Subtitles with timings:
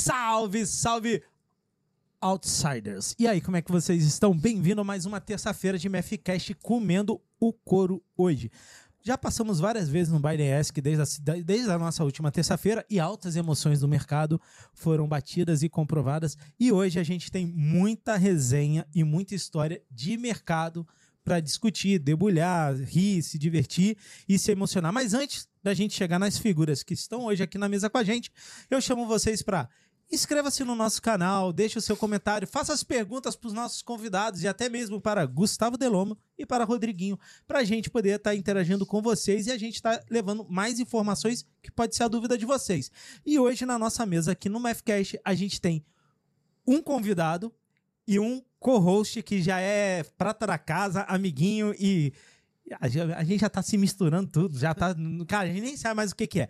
[0.00, 1.22] Salve, salve,
[2.22, 3.14] Outsiders.
[3.18, 4.34] E aí, como é que vocês estão?
[4.34, 8.50] Bem-vindo a mais uma terça-feira de MFCast comendo o couro hoje.
[9.02, 12.98] Já passamos várias vezes no Biden Ask desde a, desde a nossa última terça-feira e
[12.98, 14.40] altas emoções do mercado
[14.72, 16.34] foram batidas e comprovadas.
[16.58, 20.88] E hoje a gente tem muita resenha e muita história de mercado
[21.22, 24.94] para discutir, debulhar, rir, se divertir e se emocionar.
[24.94, 28.02] Mas antes da gente chegar nas figuras que estão hoje aqui na mesa com a
[28.02, 28.32] gente,
[28.70, 29.68] eu chamo vocês para
[30.12, 34.42] Inscreva-se no nosso canal, deixe o seu comentário, faça as perguntas para os nossos convidados
[34.42, 38.34] e até mesmo para Gustavo Delomo e para Rodriguinho, para a gente poder estar tá
[38.34, 42.08] interagindo com vocês e a gente estar tá levando mais informações que pode ser a
[42.08, 42.90] dúvida de vocês.
[43.24, 45.84] E hoje na nossa mesa aqui no MFCast a gente tem
[46.66, 47.54] um convidado
[48.04, 52.12] e um co-host que já é prata da casa, amiguinho e
[52.80, 52.88] a
[53.22, 54.92] gente já está se misturando tudo, já tá,
[55.28, 56.48] cara, a gente nem sabe mais o que que é.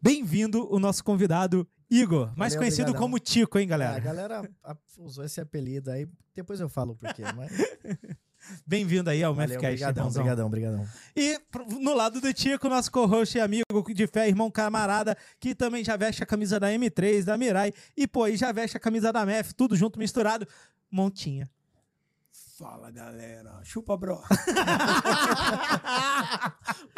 [0.00, 3.00] Bem-vindo o nosso convidado Igor, mais Valeu, conhecido obrigadão.
[3.00, 3.94] como Tico, hein, galera?
[3.94, 4.50] É, a galera
[4.98, 7.52] usou esse apelido aí, depois eu falo por quê, mas...
[8.66, 9.84] Bem-vindo aí ao Valeu, MFCast.
[9.84, 10.88] Obrigadão, obrigadão, obrigadão.
[11.16, 11.40] E
[11.80, 15.96] no lado do Tico, nosso co-host e amigo de fé, irmão camarada, que também já
[15.96, 19.24] veste a camisa da M3, da Mirai, e pô, e já veste a camisa da
[19.24, 20.46] MEF, tudo junto, misturado,
[20.90, 21.48] Montinha.
[22.64, 24.14] Fala galera, chupa bro.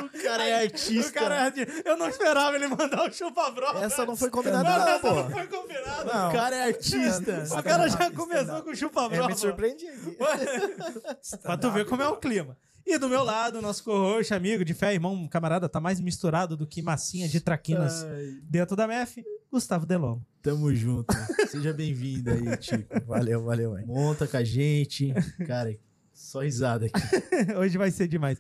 [0.01, 1.11] o cara é artista.
[1.11, 1.83] O cara é artista.
[1.85, 3.67] Eu não esperava ele mandar o chupa bro.
[3.79, 5.13] Essa não foi combinada, não, não, pô.
[5.13, 6.05] Não foi combinado.
[6.05, 6.29] Não.
[6.29, 7.49] O cara é artista.
[7.51, 9.25] o cara já começou com o chupa bro.
[9.25, 9.87] É, me surpreendi
[11.43, 12.57] pra tu ver como é o clima.
[12.87, 16.65] E do meu lado, nosso co-host, amigo de fé, irmão, camarada, tá mais misturado do
[16.65, 18.39] que massinha de traquinas Ai.
[18.45, 19.25] dentro da MEF,
[19.57, 20.21] Gustavo Delon.
[20.43, 21.15] Tamo junto.
[21.49, 23.03] Seja bem-vindo aí, Tico.
[23.07, 23.87] Valeu, valeu, mãe.
[23.87, 25.15] Monta com a gente.
[25.47, 25.75] Cara,
[26.13, 27.01] só risada aqui.
[27.57, 28.39] hoje vai ser demais.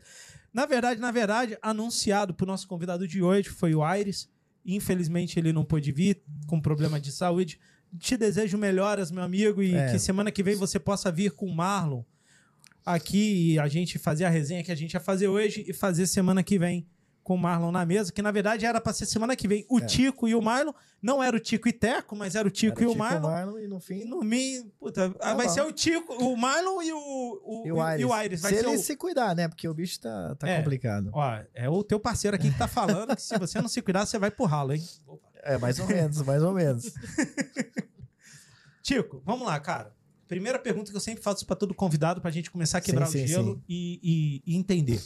[0.53, 4.29] Na verdade, na verdade, anunciado pro nosso convidado de hoje foi o Aires.
[4.63, 7.59] Infelizmente ele não pôde vir com problema de saúde.
[7.99, 9.93] Te desejo melhoras, meu amigo, e é.
[9.93, 12.03] que semana que vem você possa vir com o Marlon
[12.85, 16.07] aqui e a gente fazer a resenha que a gente ia fazer hoje e fazer
[16.07, 16.87] semana que vem
[17.27, 19.81] com o Marlon na mesa, que na verdade era para ser semana que vem o
[19.81, 19.85] é.
[19.85, 20.73] Tico e o Marlon.
[21.03, 23.29] Não era o Tico e Teco, mas era o Tico era e o, Tico Marlon.
[23.29, 23.59] Marlon.
[23.59, 23.97] E no fim.
[23.97, 25.53] E no fim, puta, tá vai bom.
[25.53, 28.01] ser o Tico, o Marlon e o, o, e o Aires.
[28.01, 28.41] E o Aires.
[28.43, 28.79] Vai se ele o...
[28.79, 29.49] se cuidar, né?
[29.49, 30.59] Porque o bicho tá, tá é.
[30.59, 31.11] complicado.
[31.13, 34.07] Ó, é o teu parceiro aqui que tá falando que se você não se cuidar,
[34.07, 34.83] você vai pro ralo, hein?
[35.05, 35.27] Opa.
[35.43, 36.95] É, mais ou menos, mais ou menos.
[38.83, 39.93] Tico, vamos lá, cara.
[40.29, 43.07] Primeira pergunta que eu sempre faço para todo convidado, para a gente começar a quebrar
[43.07, 43.63] sim, o sim, gelo sim.
[43.69, 44.01] E,
[44.47, 45.01] e, e, entender.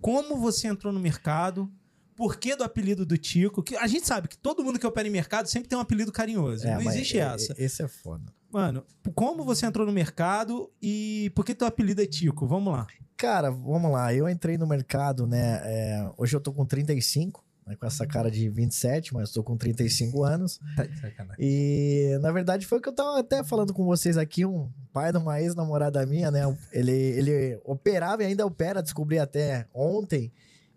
[0.00, 1.70] Como você entrou no mercado?
[2.16, 3.62] Por que do apelido do Tico?
[3.62, 6.12] Que a gente sabe que todo mundo que opera em mercado sempre tem um apelido
[6.12, 6.66] carinhoso.
[6.66, 7.54] É, não existe é, essa.
[7.56, 8.32] Esse é foda.
[8.50, 8.84] Mano,
[9.14, 12.46] como você entrou no mercado e por que teu apelido é Tico?
[12.46, 12.86] Vamos lá.
[13.16, 14.12] Cara, vamos lá.
[14.12, 15.60] Eu entrei no mercado, né?
[15.64, 19.56] É, hoje eu tô com 35 né, com essa cara de 27, mas estou com
[19.56, 20.60] 35 anos.
[20.76, 24.70] Tá e na verdade foi o que eu tava até falando com vocês aqui, um
[24.92, 26.42] pai de uma ex-namorada minha, né?
[26.72, 30.32] Ele, ele operava e ainda opera, descobri até ontem.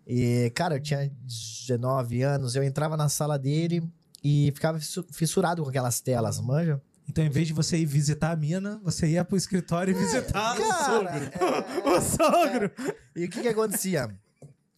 [0.06, 3.82] E, cara, eu tinha 19 anos, eu entrava na sala dele
[4.22, 4.78] e ficava
[5.12, 6.80] fissurado com aquelas telas, manja?
[7.08, 9.98] Então, em vez de você ir visitar a mina, você ia pro escritório e é,
[9.98, 11.10] visitar cara, o sogro.
[11.18, 12.70] É, o sogro.
[12.78, 13.20] É.
[13.20, 14.08] E o que que acontecia?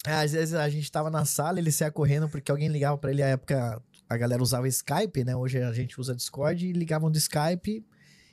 [0.06, 3.10] É, às vezes a gente tava na sala, ele saia correndo porque alguém ligava para
[3.10, 3.22] ele.
[3.22, 5.34] Na época a galera usava Skype, né?
[5.34, 7.84] Hoje a gente usa Discord e ligavam do Skype.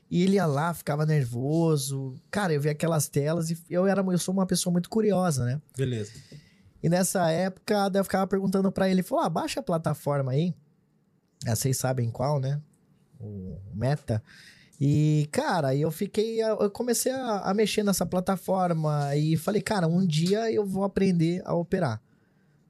[0.09, 2.15] E ele ia lá, ficava nervoso.
[2.29, 5.59] Cara, eu vi aquelas telas e eu era, eu sou uma pessoa muito curiosa, né?
[5.75, 6.11] Beleza.
[6.83, 10.53] E nessa época, eu ficava perguntando para ele, falou: ah, baixa a plataforma aí.
[11.47, 12.61] Ah, vocês sabem qual, né?
[13.19, 14.21] O Meta.
[14.85, 16.43] E, cara, eu fiquei.
[16.43, 21.41] Eu comecei a, a, mexer nessa plataforma e falei, cara, um dia eu vou aprender
[21.45, 22.01] a operar.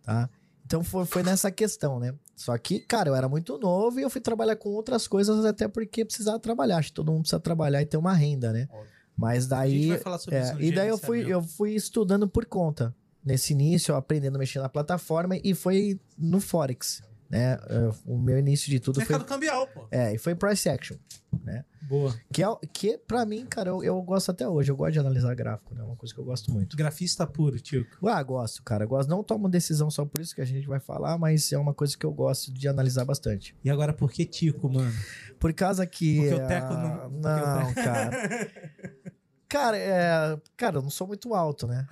[0.03, 0.29] Tá?
[0.63, 2.13] Então foi, foi nessa questão, né?
[2.35, 5.68] Só que, cara, eu era muito novo e eu fui trabalhar com outras coisas, até
[5.68, 6.78] porque precisava trabalhar.
[6.78, 8.69] Acho que todo mundo precisa trabalhar e ter uma renda, né?
[9.18, 9.90] Mas daí.
[10.30, 12.94] É, e daí eu fui, eu fui estudando por conta.
[13.25, 17.01] Nesse início, aprendendo a mexer na plataforma e foi no Forex.
[17.33, 17.57] Né?
[17.68, 19.27] É, o meu início de tudo Mercado foi.
[19.27, 19.88] cambial, pô.
[19.89, 20.95] É, e foi price action.
[21.44, 21.65] Né?
[21.81, 22.15] Boa.
[22.31, 24.69] Que, é, que pra mim, cara, eu, eu gosto até hoje.
[24.69, 25.81] Eu gosto de analisar gráfico, né?
[25.81, 26.77] É uma coisa que eu gosto muito.
[26.77, 27.88] Grafista puro, tio.
[28.06, 28.85] Ah, gosto, cara.
[28.85, 29.09] Gosto.
[29.09, 31.97] Não tomo decisão só por isso que a gente vai falar, mas é uma coisa
[31.97, 33.56] que eu gosto de analisar bastante.
[33.63, 34.94] E agora, por que Tico, mano?
[35.39, 36.18] Por causa que.
[36.19, 37.09] Porque o Teco não.
[37.09, 38.51] Não, cara.
[39.50, 40.38] cara, é.
[40.56, 41.88] Cara, eu não sou muito alto, né?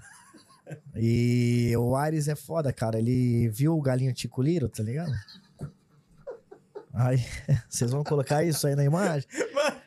[0.96, 3.00] E o Ares é foda, cara.
[3.00, 5.12] Ele viu o galinho Tico Liro, tá ligado?
[6.94, 7.18] Aí,
[7.70, 9.28] vocês vão colocar isso aí na imagem?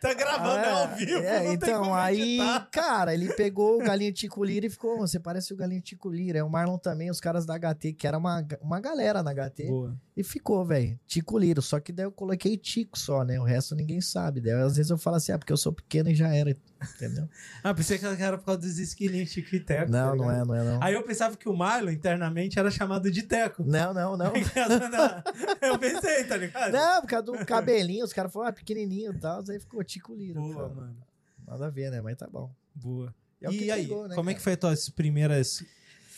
[0.00, 1.18] Tá gravando é, ao vivo.
[1.18, 2.38] É, então, aí,
[2.70, 6.38] cara, ele pegou o Galinho Tico Lira e ficou, você parece o Galinho Tico Lira.
[6.38, 9.66] É o Marlon também, os caras da HT, que era uma, uma galera na HT.
[9.66, 9.96] Boa.
[10.16, 11.60] E ficou, velho, Tico Lira.
[11.60, 13.40] Só que daí eu coloquei Tico só, né?
[13.40, 14.40] O resto ninguém sabe.
[14.40, 16.54] Daí às vezes eu falo assim, ah, porque eu sou pequeno e já era,
[16.94, 17.28] entendeu?
[17.62, 19.90] ah, pensei que era por causa dos esquilinhos Tico e Teco.
[19.90, 20.82] Não, tá não é, não é, não.
[20.82, 23.64] Aí eu pensava que o Marlon internamente era chamado de Teco.
[23.64, 24.32] Não, não, não.
[25.62, 26.72] eu pensei, tá ligado?
[26.72, 30.14] Não, por causa do cabelinho, os caras falaram, ah, pequenininho e tal, aí ficou Tico
[30.14, 30.40] Lira.
[30.40, 30.74] Boa, cara.
[30.74, 30.96] mano.
[31.46, 32.00] Nada a ver, né?
[32.00, 32.50] Mas tá bom.
[32.74, 33.14] Boa.
[33.42, 34.30] É e aí, pegou, né, como cara?
[34.30, 35.62] é que foi as tuas primeiras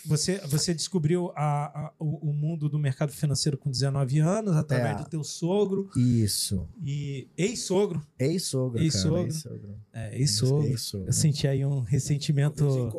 [0.06, 4.96] você, você descobriu a, a, o, o, mundo do mercado financeiro com 19 anos, através
[4.96, 5.02] é.
[5.02, 5.90] do teu sogro.
[5.96, 6.68] Isso.
[6.82, 8.06] E ex-sogro.
[8.18, 9.22] Ex-sogro, ex-sogro.
[9.22, 9.80] Ex-sogro.
[9.92, 10.66] É, ex-sogro.
[10.68, 12.90] Ex Eu senti aí um ressentimento.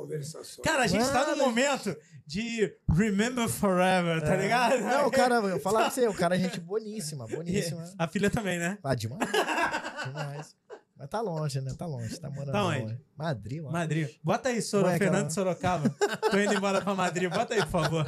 [0.63, 1.13] Cara, a gente Mano.
[1.13, 1.95] tá no momento
[2.25, 4.41] de Remember Forever, tá é.
[4.41, 4.81] ligado?
[4.81, 7.89] Não, cara, eu falar pra você, o cara é gente boníssima, boníssima.
[7.97, 8.77] A filha também, né?
[8.83, 9.31] Ah, demais.
[10.05, 10.55] demais.
[10.97, 11.73] Mas tá longe, né?
[11.77, 12.19] Tá longe.
[12.19, 12.81] Tá morando tá onde?
[12.81, 12.97] longe.
[13.15, 13.71] Madrid, mano.
[13.71, 14.09] Madrid.
[14.23, 15.89] Bota aí, Soro, Ué, Fernando Sorocaba.
[16.31, 17.29] Tô indo embora pra Madrid.
[17.29, 18.05] Bota aí, por favor.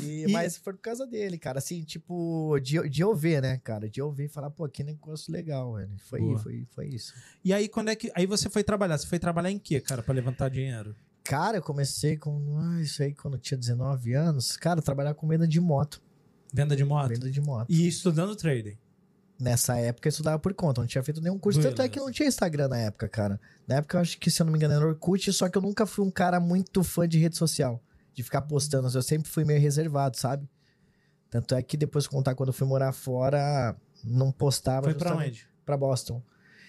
[0.00, 1.58] E, e, Mas foi por causa dele, cara.
[1.58, 3.88] Assim, tipo, de, de eu ver, né, cara?
[3.88, 5.90] De eu ver e falar, pô, que negócio legal, velho.
[5.98, 7.12] Foi, foi, foi isso.
[7.44, 8.10] E aí, quando é que.
[8.14, 8.96] Aí você foi trabalhar?
[8.96, 10.94] Você foi trabalhar em quê, cara, pra levantar dinheiro?
[11.24, 12.56] Cara, eu comecei com.
[12.58, 14.56] Ah, isso aí quando eu tinha 19 anos.
[14.56, 16.00] Cara, trabalhar com venda de moto.
[16.52, 17.08] Venda de moto?
[17.08, 17.66] Venda de moto.
[17.68, 18.78] E estudando trading?
[19.38, 21.58] Nessa época eu estudava por conta, não tinha feito nenhum curso.
[21.58, 21.76] Beleza.
[21.76, 23.40] Tanto é que não tinha Instagram na época, cara.
[23.66, 25.62] Na época eu acho que, se eu não me engano, era Orkut, só que eu
[25.62, 27.82] nunca fui um cara muito fã de rede social.
[28.12, 28.88] De ficar postando.
[28.88, 30.48] Eu sempre fui meio reservado, sabe?
[31.28, 34.84] Tanto é que depois de contar quando eu fui morar fora, não postava.
[34.84, 35.48] Foi pra onde?
[35.66, 36.22] Pra Boston.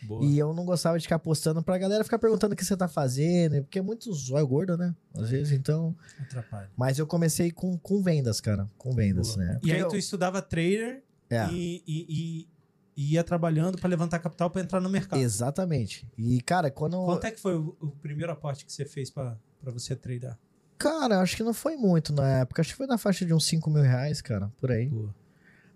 [0.07, 0.25] Boa.
[0.25, 2.88] E eu não gostava de ficar postando pra galera ficar perguntando o que você tá
[2.88, 4.95] fazendo, porque é muito zóio gordo, né?
[5.13, 5.95] Às vezes, então.
[6.19, 6.69] Atrapalha.
[6.75, 8.69] Mas eu comecei com, com vendas, cara.
[8.77, 9.45] Com vendas, Boa.
[9.45, 9.53] né?
[9.53, 9.88] Porque e aí eu...
[9.88, 11.47] tu estudava trader é.
[11.51, 12.47] e, e, e
[12.95, 15.19] ia trabalhando para levantar capital para entrar no mercado.
[15.19, 16.07] Exatamente.
[16.18, 17.03] E, cara, quando.
[17.06, 20.38] Quanto é que foi o, o primeiro aporte que você fez para você tradear?
[20.77, 22.62] Cara, acho que não foi muito na época.
[22.62, 24.89] Acho que foi na faixa de uns 5 mil reais, cara, por aí.
[24.89, 25.09] Pô.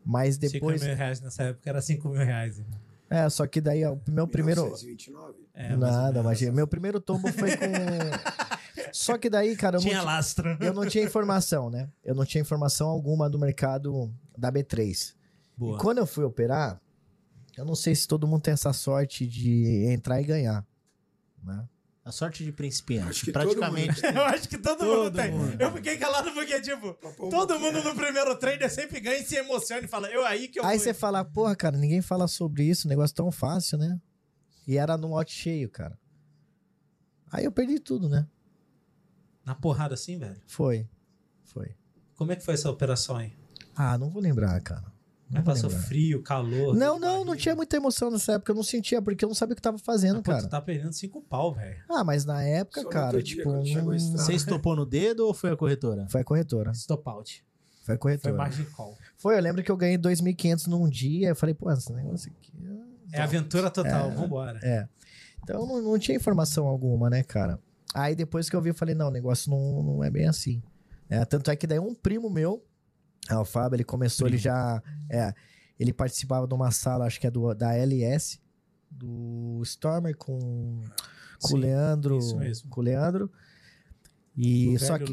[0.06, 0.80] Mas depois.
[0.80, 2.62] 5 mil reais nessa época era 5 mil reais.
[3.10, 4.62] É, só que daí o meu primeiro.
[4.64, 5.40] 1929?
[5.54, 7.66] É, Nada, mas meu primeiro tombo foi com.
[8.94, 9.78] só que daí, cara.
[9.78, 10.58] Eu tinha não lastro.
[10.62, 11.90] Eu não tinha informação, né?
[12.04, 15.16] Eu não tinha informação alguma do mercado da B3.
[15.58, 15.76] Boa.
[15.76, 16.80] E quando eu fui operar,
[17.60, 20.66] eu não sei se todo mundo tem essa sorte de entrar e ganhar.
[21.44, 21.68] Né?
[22.06, 23.30] A sorte de principiante.
[23.34, 24.02] praticamente.
[24.02, 25.32] eu acho que todo, todo mundo tem.
[25.32, 25.62] Mundo.
[25.62, 26.94] Eu fiquei calado porque, tipo,
[27.30, 30.58] todo mundo no primeiro trader sempre ganha e se emociona e fala, eu aí que
[30.58, 34.00] eu Aí você fala, porra, cara, ninguém fala sobre isso, negócio tão fácil, né?
[34.66, 36.00] E era no lote cheio, cara.
[37.30, 38.26] Aí eu perdi tudo, né?
[39.44, 40.42] Na porrada assim, velho?
[40.48, 40.88] Foi.
[41.44, 41.76] Foi.
[42.16, 43.34] Como é que foi essa operação aí?
[43.76, 44.98] Ah, não vou lembrar, cara.
[45.30, 45.86] Não passou lembrar.
[45.86, 46.76] frio, calor.
[46.76, 48.52] Não, não, não tinha muita emoção nessa época.
[48.52, 50.42] Eu não sentia, porque eu não sabia o que tava fazendo, cara.
[50.42, 51.78] Tu tá perdendo cinco pau, velho.
[51.88, 53.62] Ah, mas na época, Só cara, tipo.
[53.62, 56.08] Dia, Você estopou no dedo ou foi a corretora?
[56.10, 56.72] Foi a corretora.
[56.72, 57.46] Stop out.
[57.84, 58.36] Foi a corretora.
[58.36, 58.98] Foi margin call.
[59.18, 61.30] Foi, eu lembro que eu ganhei 2.500 num dia.
[61.30, 62.52] Eu falei, pô, esse negócio aqui.
[63.12, 64.60] É, é aventura total, é, vambora.
[64.64, 64.88] É.
[65.44, 67.60] Então não, não tinha informação alguma, né, cara?
[67.94, 70.62] Aí depois que eu vi, eu falei, não, o negócio não, não é bem assim.
[71.10, 72.64] É, tanto é que daí um primo meu,
[73.32, 74.82] o Fábio, ele começou, ele já.
[75.10, 75.34] É,
[75.80, 78.40] ele participava de uma sala, acho que é do, da LS,
[78.90, 80.82] do Stormer com,
[81.42, 82.18] com Sim, o Leandro.
[82.18, 82.70] Isso mesmo.
[82.70, 83.32] Com o Leandro.
[84.36, 85.06] E só que,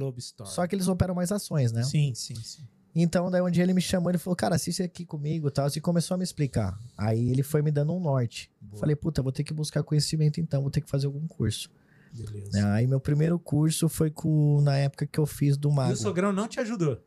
[0.44, 1.82] só que eles operam mais ações, né?
[1.82, 2.62] Sim, sim, sim.
[2.98, 5.68] Então, daí um dia ele me chamou, ele falou, cara, assiste aqui comigo e tal,
[5.68, 6.78] e começou a me explicar.
[6.96, 8.50] Aí ele foi me dando um norte.
[8.58, 8.80] Boa.
[8.80, 11.68] Falei, puta, vou ter que buscar conhecimento então, vou ter que fazer algum curso.
[12.14, 12.72] Beleza.
[12.72, 15.90] Aí meu primeiro curso foi com, na época que eu fiz do Mago.
[15.90, 16.98] E o Sogrão não te ajudou?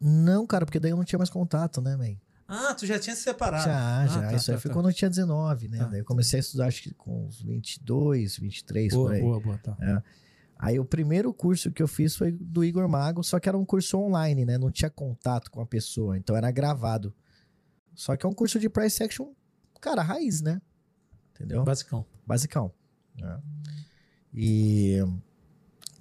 [0.00, 2.16] Não, cara, porque daí eu não tinha mais contato, né, man?
[2.48, 3.64] Ah, tu já tinha se separado.
[3.64, 4.22] Já, ah, já.
[4.22, 4.74] Tá, Isso tá, aí foi tá.
[4.74, 5.78] quando eu tinha 19, né?
[5.78, 5.84] Tá.
[5.84, 9.20] Daí eu comecei a estudar, acho que com uns 22, 23, boa, por aí.
[9.20, 9.76] Boa, boa, tá.
[9.80, 10.02] É.
[10.58, 13.64] Aí o primeiro curso que eu fiz foi do Igor Mago, só que era um
[13.64, 14.58] curso online, né?
[14.58, 17.14] Não tinha contato com a pessoa, então era gravado.
[17.94, 19.32] Só que é um curso de price action,
[19.80, 20.60] cara, raiz, né?
[21.34, 21.62] Entendeu?
[21.62, 22.04] Basicão.
[22.26, 22.72] Basicão.
[23.22, 23.38] É.
[24.34, 24.98] E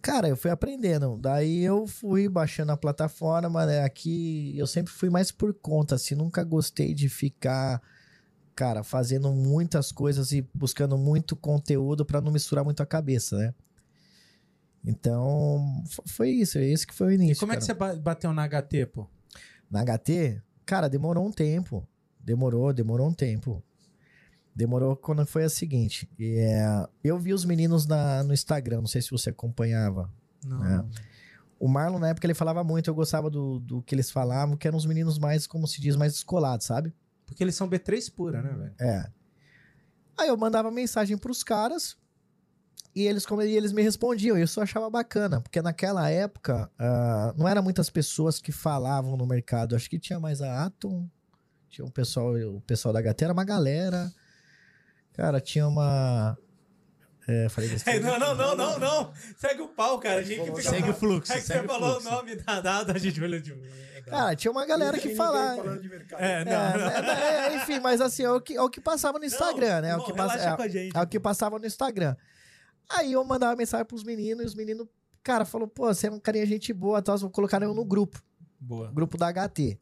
[0.01, 1.17] Cara, eu fui aprendendo.
[1.17, 3.83] Daí eu fui baixando a plataforma, né?
[3.83, 7.81] Aqui eu sempre fui mais por conta, assim, nunca gostei de ficar,
[8.55, 13.53] cara, fazendo muitas coisas e buscando muito conteúdo para não misturar muito a cabeça, né?
[14.85, 17.33] Então, foi isso, é esse que foi o início.
[17.33, 17.57] E como cara.
[17.57, 19.07] é que você bateu na HT, pô?
[19.69, 20.41] Na HT?
[20.65, 21.85] Cara, demorou um tempo.
[22.19, 23.61] Demorou, demorou um tempo.
[24.59, 26.05] Demorou quando foi a seguinte.
[26.19, 30.11] É, eu vi os meninos na, no Instagram, não sei se você acompanhava.
[30.43, 30.65] Não.
[30.65, 30.85] É.
[31.57, 34.67] O Marlon, na época, ele falava muito, eu gostava do, do que eles falavam, que
[34.67, 36.93] eram os meninos mais, como se diz, mais descolados, sabe?
[37.25, 38.73] Porque eles são B3 pura, né, velho?
[38.81, 39.09] É.
[40.17, 41.95] Aí eu mandava mensagem pros caras
[42.93, 44.37] e eles, como, e eles me respondiam.
[44.37, 49.15] E eu só achava bacana, porque naquela época ah, não eram muitas pessoas que falavam
[49.15, 49.73] no mercado.
[49.73, 51.07] Acho que tinha mais a Atom,
[51.69, 54.11] tinha um pessoal, o pessoal da HT, era uma galera.
[55.13, 56.37] Cara, tinha uma.
[57.27, 57.99] É, falei besteira.
[57.99, 59.13] É, não, não, não, não, não.
[59.37, 60.19] Segue o pau, cara.
[60.19, 62.07] A gente fica Segue o fluxo, É que segue você falou fluxo.
[62.07, 63.55] o nome da data, a gente olhou de.
[64.05, 65.79] Cara, tinha uma galera que falava.
[66.17, 66.51] É, É, não.
[66.51, 69.89] né, é, enfim, mas assim, é o que, é o que passava no Instagram, né?
[69.89, 70.97] É o Não, que, passa, é, gente.
[70.97, 72.15] é o que passava no Instagram.
[72.89, 74.87] Aí eu mandava mensagem pros meninos e os meninos,
[75.21, 78.19] cara, falou, pô, você é um carinha gente boa, tal, vou colocar eu no grupo,
[78.59, 78.91] Boa.
[78.91, 79.79] grupo da HT.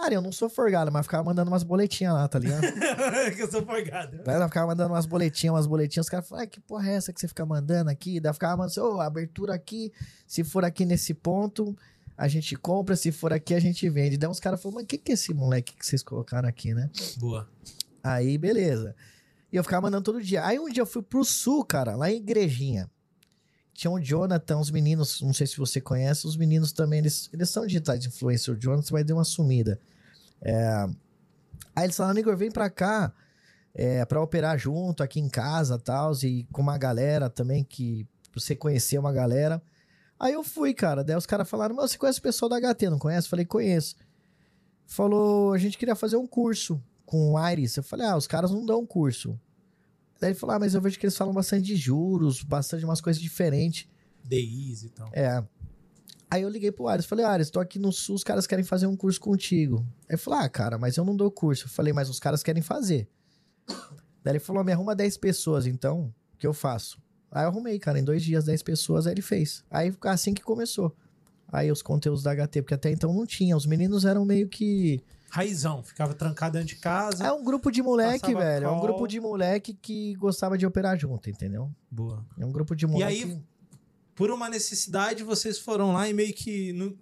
[0.00, 2.62] Cara, eu não sou forgado, mas ficava mandando umas boletinhas lá, tá ligado?
[3.36, 4.22] que eu sou forgado.
[4.24, 6.06] Ela ficava mandando umas boletinhas, umas boletinhas.
[6.06, 8.18] Os caras falavam, ah, que porra é essa que você fica mandando aqui?
[8.18, 9.92] Daí ficava mandando assim, ô, abertura aqui,
[10.26, 11.76] se for aqui nesse ponto,
[12.16, 14.16] a gente compra, se for aqui, a gente vende.
[14.16, 16.72] Daí uns caras falaram, mas o que, que é esse moleque que vocês colocaram aqui,
[16.72, 16.88] né?
[17.18, 17.46] Boa.
[18.02, 18.96] Aí, beleza.
[19.52, 20.46] E eu ficava mandando todo dia.
[20.46, 22.88] Aí um dia eu fui pro sul, cara, lá em Igrejinha.
[23.80, 27.48] Tinha o Jonathan, os meninos, não sei se você conhece, os meninos também, eles, eles
[27.48, 28.52] são digitais influencer.
[28.52, 29.80] O Jonathan vai dar uma sumida.
[30.42, 30.86] É...
[31.74, 33.10] Aí eles falaram, Igor, vem pra cá
[33.74, 38.54] é, pra operar junto aqui em casa tal, e com uma galera também, que você
[38.54, 39.62] conhecer uma galera.
[40.18, 41.02] Aí eu fui, cara.
[41.02, 43.30] Daí os caras falaram, mas você conhece o pessoal da HT, não conhece?
[43.30, 43.96] Falei, conheço.
[44.84, 47.78] Falou, a gente queria fazer um curso com o Aires.
[47.78, 49.40] Eu falei, ah, os caras não dão curso.
[50.20, 53.00] Daí ele falou, ah, mas eu vejo que eles falam bastante de juros, bastante umas
[53.00, 53.88] coisas diferentes.
[54.22, 55.10] DIs e tal.
[55.12, 55.42] É.
[56.30, 58.86] Aí eu liguei pro Ares, falei, Ares, tô aqui no sul, os caras querem fazer
[58.86, 59.78] um curso contigo.
[60.02, 61.64] Aí ele falou, ah, cara, mas eu não dou curso.
[61.64, 63.08] Eu falei, mas os caras querem fazer.
[64.22, 67.00] Daí ele falou, me arruma 10 pessoas, então, o que eu faço?
[67.32, 69.64] Aí eu arrumei, cara, em dois dias, 10 pessoas, aí ele fez.
[69.70, 70.94] Aí assim que começou.
[71.52, 73.56] Aí os conteúdos da HT, porque até então não tinha.
[73.56, 75.02] Os meninos eram meio que.
[75.30, 75.82] Raizão.
[75.82, 77.24] Ficava trancado dentro de casa.
[77.24, 78.66] É um grupo de moleque, velho.
[78.66, 78.82] É um call.
[78.82, 81.70] grupo de moleque que gostava de operar junto, entendeu?
[81.90, 82.24] Boa.
[82.38, 83.22] É um grupo de moleque.
[83.24, 83.42] aí,
[84.14, 86.98] Por uma necessidade, vocês foram lá e meio que no-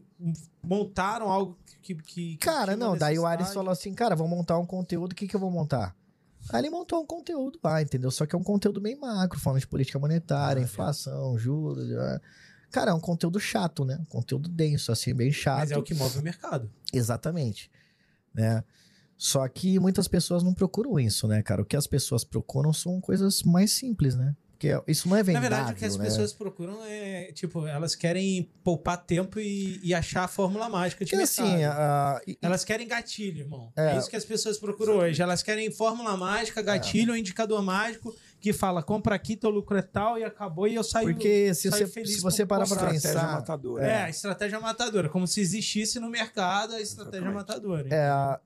[0.62, 1.94] montaram algo que.
[1.94, 5.26] que- Cara, não, daí o Ares falou assim, cara, vou montar um conteúdo, o que
[5.26, 5.96] que eu vou montar?
[6.50, 8.10] Aí ele montou um conteúdo lá, entendeu?
[8.10, 11.90] Só que é um conteúdo bem macro, falando de política monetária, Ah, inflação, juros.
[11.90, 12.20] é.
[12.70, 13.98] Cara, é um conteúdo chato, né?
[14.00, 15.58] Um conteúdo denso, assim, bem chato.
[15.60, 16.70] Mas é o que move o mercado.
[16.92, 17.70] Exatamente.
[18.38, 18.62] Né?
[19.16, 21.60] Só que muitas pessoas não procuram isso, né, cara?
[21.62, 24.34] O que as pessoas procuram são coisas mais simples, né?
[24.52, 26.04] Porque isso não é Na vendável, verdade, o que as né?
[26.04, 31.10] pessoas procuram é, tipo, elas querem poupar tempo e, e achar a fórmula mágica de
[31.12, 31.46] Porque mercado.
[31.46, 33.72] assim, a- e- Elas querem gatilho, irmão.
[33.76, 33.94] É.
[33.94, 35.22] É, isso que as pessoas procuram hoje.
[35.22, 39.82] Elas querem fórmula mágica, gatilho, um indicador mágico que fala, compra aqui, teu lucro é
[39.82, 41.08] tal e acabou e eu saio.
[41.12, 43.32] porque se saio você, feliz se você parar Estratégia pensar...
[43.34, 43.84] matadora.
[43.86, 45.08] É, a estratégia matadora.
[45.08, 47.88] Como se existisse no mercado a estratégia matadora.
[47.90, 48.38] É,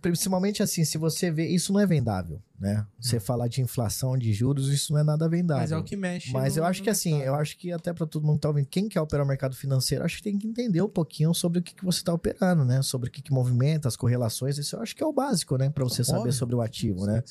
[0.00, 2.86] principalmente assim, se você vê, isso não é vendável, né?
[3.00, 5.62] Você falar de inflação, de juros, isso não é nada vendável.
[5.62, 6.30] Mas é o que mexe.
[6.32, 7.28] Mas no- eu acho que assim, mercado.
[7.28, 9.54] eu acho que até pra todo mundo que tá ouvindo, quem quer operar o mercado
[9.56, 12.64] financeiro, acho que tem que entender um pouquinho sobre o que, que você tá operando,
[12.64, 12.82] né?
[12.82, 15.70] Sobre o que, que movimenta, as correlações, isso eu acho que é o básico, né?
[15.70, 16.32] Pra você saber Óbvio.
[16.32, 17.22] sobre o ativo, né?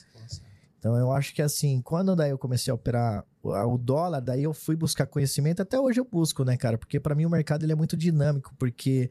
[0.83, 4.53] Então eu acho que assim, quando daí eu comecei a operar o dólar, daí eu
[4.53, 6.77] fui buscar conhecimento, até hoje eu busco, né, cara?
[6.77, 9.09] Porque pra mim o mercado ele é muito dinâmico, porque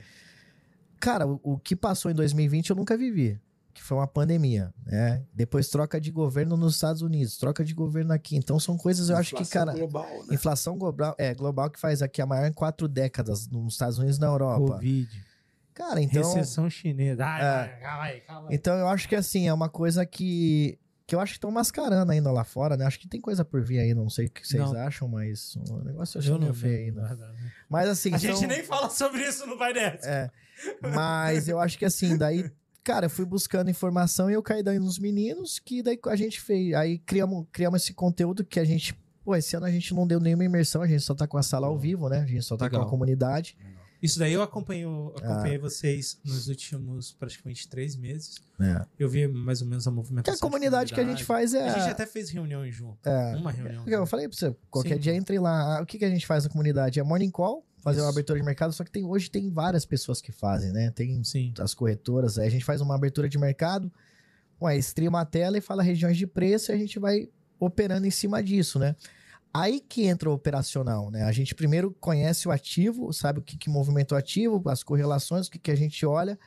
[1.00, 3.40] cara, o, o que passou em 2020 eu nunca vivi,
[3.72, 5.22] que foi uma pandemia, né?
[5.32, 8.36] Depois troca de governo nos Estados Unidos, troca de governo aqui.
[8.36, 10.34] Então são coisas eu acho que, Inflação cara, global, né?
[10.34, 14.18] inflação global, é, global que faz aqui a maior em quatro décadas nos Estados Unidos
[14.18, 14.74] e na Europa.
[14.74, 15.24] Covid.
[15.72, 17.24] Cara, então Recessão chinesa.
[17.24, 17.68] Ai, É.
[17.80, 18.54] calma aí, calma aí.
[18.54, 22.10] então eu acho que assim, é uma coisa que que eu acho que estão mascarando
[22.12, 22.84] ainda lá fora, né?
[22.86, 24.78] Acho que tem coisa por vir ainda, não sei o que vocês Não.
[24.80, 27.06] acham, mas o negócio eu Eu acho meio não feio ainda.
[27.08, 27.34] ainda.
[27.68, 30.08] Mas assim, A são- gente nem fala sobre isso no Dessa.
[30.08, 30.30] É.
[30.94, 32.50] Mas eu acho que assim, daí,
[32.84, 36.40] cara, eu fui buscando informação e eu caí daí nos meninos, que daí a gente
[36.40, 36.74] fez.
[36.74, 38.94] Aí criamos, criamos esse conteúdo que a gente.
[39.24, 41.42] Pô, esse ano a gente não deu nenhuma imersão, a gente só tá com a
[41.44, 42.18] sala ao vivo, né?
[42.20, 42.88] A gente só tá com Legal.
[42.88, 43.56] a comunidade.
[44.02, 45.32] Isso daí eu acompanho, Ah.
[45.34, 48.42] acompanhei vocês nos últimos praticamente três meses.
[48.60, 48.84] É.
[48.98, 50.32] Eu vi mais ou menos a Que movimentação.
[50.32, 51.68] a de comunidade que a gente faz é.
[51.68, 52.98] A gente até fez reuniões junto.
[53.08, 53.84] é, Uma reunião.
[53.86, 55.00] Eu falei pra você, qualquer Sim.
[55.00, 55.78] dia entre lá.
[55.78, 56.98] Ah, O que, que a gente faz na comunidade?
[56.98, 58.14] É morning call, fazer uma Isso.
[58.18, 60.90] abertura de mercado, só que tem, hoje tem várias pessoas que fazem, né?
[60.90, 61.54] Tem Sim.
[61.60, 63.90] as corretoras, aí a gente faz uma abertura de mercado,
[64.60, 67.28] ué, streama a tela e fala regiões de preço e a gente vai
[67.60, 68.96] operando em cima disso, né?
[69.54, 71.24] Aí que entra o operacional, né?
[71.24, 75.46] A gente primeiro conhece o ativo, sabe o que, que movimenta o ativo, as correlações,
[75.46, 76.38] o que, que a gente olha.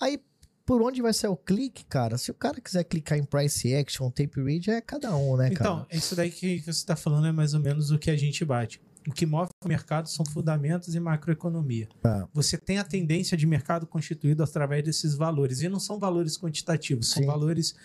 [0.00, 0.18] Aí,
[0.64, 2.16] por onde vai ser o clique, cara?
[2.16, 5.70] Se o cara quiser clicar em price action, tape read, é cada um, né, cara?
[5.70, 8.44] Então, isso daí que, você está falando é mais ou menos o que a gente
[8.44, 8.80] bate.
[9.06, 11.88] O que move o mercado são fundamentos e macroeconomia.
[12.02, 12.28] Tá.
[12.34, 15.60] Você tem a tendência de mercado constituído através desses valores.
[15.60, 17.26] E não são valores quantitativos, são Sim.
[17.26, 17.76] valores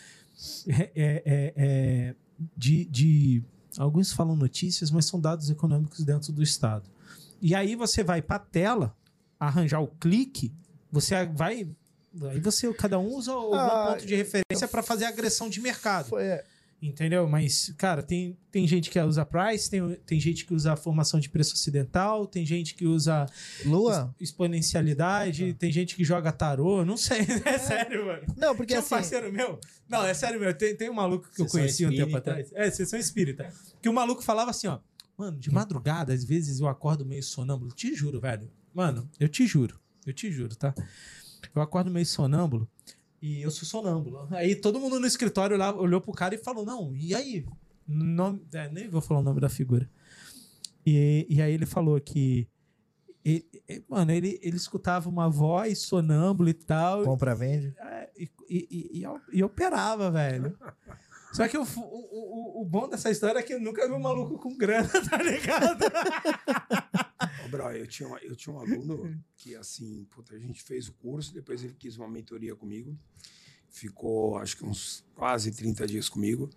[0.68, 2.16] é, é, é,
[2.58, 3.44] de, de.
[3.78, 6.90] Alguns falam notícias, mas são dados econômicos dentro do Estado.
[7.42, 8.96] E aí você vai para a tela,
[9.40, 10.54] arranjar o clique,
[10.92, 11.68] você vai.
[12.30, 16.10] Aí você, cada um usa algum Ah, ponto de referência para fazer agressão de mercado.
[16.10, 16.44] Foi, é,
[16.82, 17.30] Entendeu?
[17.30, 21.30] Mas, cara, tem, tem gente que usa price, tem, tem gente que usa formação de
[21.30, 23.28] preço ocidental, tem gente que usa
[23.64, 24.16] Lua?
[24.20, 28.24] exponencialidade, tem gente que joga tarô, não sei, é sério, mano.
[28.36, 28.90] Não, porque Tinha um assim.
[28.96, 29.60] parceiro meu.
[29.88, 30.54] Não, é sério meu.
[30.58, 32.18] Tem, tem um maluco que eu Sessão conheci um tempo espírita.
[32.32, 32.52] atrás.
[32.54, 33.54] É, sessão espírita.
[33.82, 34.80] Que o maluco falava assim, ó.
[35.18, 37.72] Mano, de madrugada, às vezes eu acordo meio sonâmbulo.
[37.72, 38.50] Te juro, velho.
[38.74, 39.80] Mano, eu te juro.
[40.06, 40.74] Eu te juro, tá?
[41.54, 42.68] Eu acordo meio sonâmbulo
[43.22, 44.28] e eu sou sonâmbulo.
[44.32, 47.46] Aí todo mundo no escritório lá olhou pro cara e falou: Não, e aí?
[47.88, 49.90] Nome, é, nem vou falar o nome da figura.
[50.86, 52.48] E, e aí ele falou que.
[53.24, 57.04] ele- ele- mano, ele, ele escutava uma voz sonâmbula e tal.
[57.04, 57.74] Compra, vende.
[57.80, 60.58] É, e, e, e, e, e operava, velho.
[61.34, 64.00] Só que o, o, o, o bom dessa história é que eu nunca vi um
[64.00, 65.86] maluco com grana, tá ligado?
[67.52, 71.34] Bro, eu tinha, eu tinha um aluno que, assim, puta, a gente fez o curso,
[71.34, 72.98] depois ele quis uma mentoria comigo.
[73.70, 76.50] Ficou, acho que uns quase 30 dias comigo.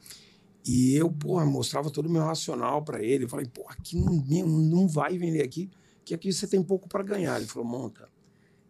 [0.64, 3.24] E eu, porra, mostrava todo o meu racional para ele.
[3.24, 5.70] Eu falei, pô, aqui não, não vai vender aqui,
[6.04, 7.36] que aqui você tem pouco para ganhar.
[7.36, 8.08] Ele falou, monta,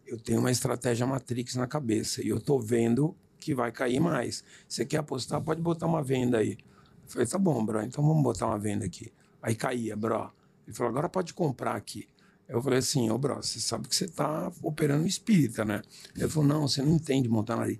[0.05, 4.43] eu tenho uma estratégia Matrix na cabeça e eu tô vendo que vai cair mais.
[4.67, 5.41] Você quer apostar?
[5.41, 6.57] Pode botar uma venda aí.
[7.03, 9.13] Eu falei, tá bom, bro, então vamos botar uma venda aqui.
[9.41, 10.31] Aí caía, bro.
[10.65, 12.07] Ele falou, agora pode comprar aqui.
[12.47, 15.81] Eu falei assim, ô, bro, você sabe que você tá operando espírita, né?
[16.15, 17.79] Ele falou, não, você não entende montar ali.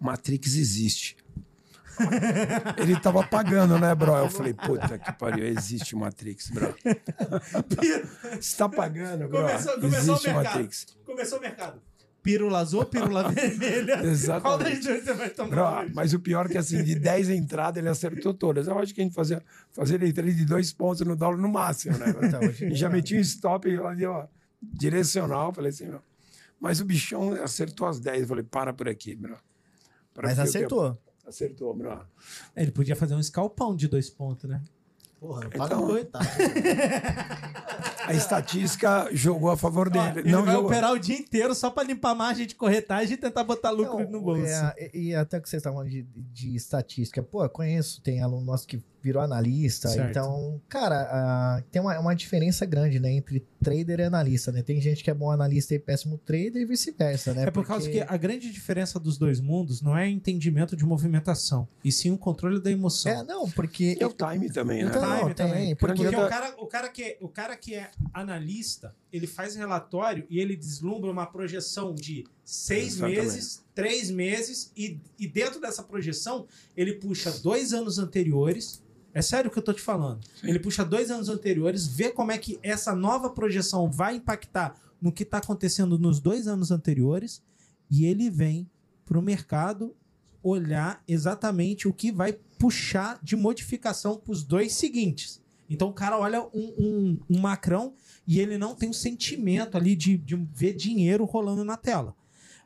[0.00, 1.16] Matrix existe.
[2.76, 4.14] Ele tava pagando, né, bro?
[4.16, 6.74] Eu falei, puta que pariu, existe Matrix, bro.
[8.38, 9.42] Você tá pagando, bro?
[9.42, 10.44] Começou, começou o existe mercado.
[10.44, 10.86] Matrix.
[11.04, 11.80] Começou o mercado.
[12.26, 14.04] Pílula azul, pílula vermelha.
[14.04, 14.42] Exatamente.
[14.42, 15.82] Qual das duas você vai tomar?
[15.84, 15.92] Hoje?
[15.94, 18.66] mas o pior é que, assim, de 10 entradas, ele acertou todas.
[18.66, 19.40] Eu acho que a gente fazia,
[19.70, 22.06] fazia ele de dois pontos no dólar no máximo, né?
[22.22, 24.26] Então, hoje- E já metia um stop ali, ó,
[24.60, 25.52] direcional.
[25.54, 26.00] Falei assim, meu.
[26.58, 28.22] Mas o bichão acertou as 10.
[28.22, 29.36] Eu falei, para por aqui, bro.
[30.12, 30.82] Para Mas eu acertou.
[30.82, 32.00] quero- Acertou, bro.
[32.56, 34.62] Ele podia fazer um escalpão de dois pontos, né?
[35.20, 36.26] Porra, não Então- paga um coitado.
[38.06, 40.20] A estatística jogou a favor Ó, dele.
[40.20, 40.70] ele não vai jogou.
[40.70, 43.98] operar o dia inteiro só pra limpar a margem de corretagem e tentar botar lucro
[44.04, 44.42] Não, no bolso.
[44.44, 48.66] é, e, até que vocês estavam de, de estatística, pô, eu conheço, tem aluno nosso
[48.66, 50.10] que virou analista, Certo.
[50.10, 54.62] então, cara, ah, tem uma, uma diferença grande, né, entre trader e analista, né?
[54.62, 57.44] Tem gente que é bom analista e péssimo trader e vice-versa, né?
[57.44, 60.84] É por causa que Porque- a grande diferença dos dois mundos não é entendimento de
[60.84, 63.12] movimentação, e sim o controle da emoção.
[63.12, 63.96] É, não, porque...
[64.00, 64.90] E o time também, né?
[64.90, 65.76] Então, Time tem, também.
[65.76, 69.54] porque Porque o cara, o, cara que é, o cara que é analista, ele faz
[69.54, 73.20] relatório e ele deslumbra uma projeção de seis Exatamente.
[73.20, 78.82] meses, três meses, e, e dentro dessa projeção ele puxa dois anos anteriores.
[79.16, 80.20] É sério o que eu tô te falando.
[80.44, 85.10] Ele puxa dois anos anteriores, vê como é que essa nova projeção vai impactar no
[85.10, 87.42] que está acontecendo nos dois anos anteriores,
[87.90, 88.68] e ele vem
[89.06, 89.96] para o mercado
[90.42, 95.40] olhar exatamente o que vai puxar de modificação para os dois seguintes.
[95.70, 97.94] Então o cara olha um, um, um macrão
[98.26, 102.14] e ele não tem o sentimento ali de, de ver dinheiro rolando na tela.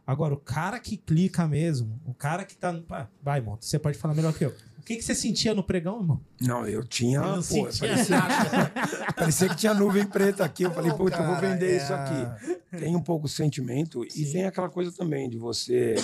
[0.05, 2.83] Agora, o cara que clica mesmo, o cara que tá no.
[2.83, 4.53] Pá, Vai, Monta, você pode falar melhor que eu.
[4.81, 6.21] O que, que você sentia no pregão, irmão?
[6.41, 7.19] Não, eu tinha.
[7.19, 8.17] Eu não pô, sentia parecia,
[9.15, 10.63] parecia que tinha nuvem preta aqui.
[10.63, 12.59] Eu falei, puta, eu vou vender é isso aqui.
[12.79, 14.33] Tem um pouco de sentimento e Sim.
[14.33, 15.97] tem aquela coisa também de você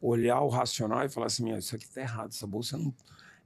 [0.00, 2.92] olhar o racional e falar assim: "Meu, isso aqui tá errado, essa bolsa não.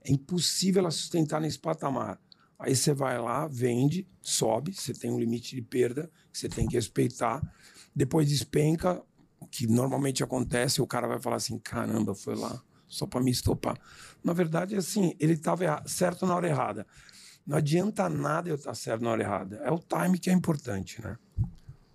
[0.05, 2.21] É impossível ela sustentar nesse patamar.
[2.57, 6.69] Aí você vai lá, vende, sobe, você tem um limite de perda que você tem
[6.69, 7.43] que respeitar.
[7.95, 9.03] Depois despenca,
[9.41, 13.31] o que normalmente acontece, o cara vai falar assim: caramba, foi lá só para me
[13.31, 13.79] estopar.
[14.23, 16.87] Na verdade, assim, ele estava certo na hora errada.
[17.47, 19.57] Não adianta nada eu estar certo na hora errada.
[19.65, 21.17] É o time que é importante, né?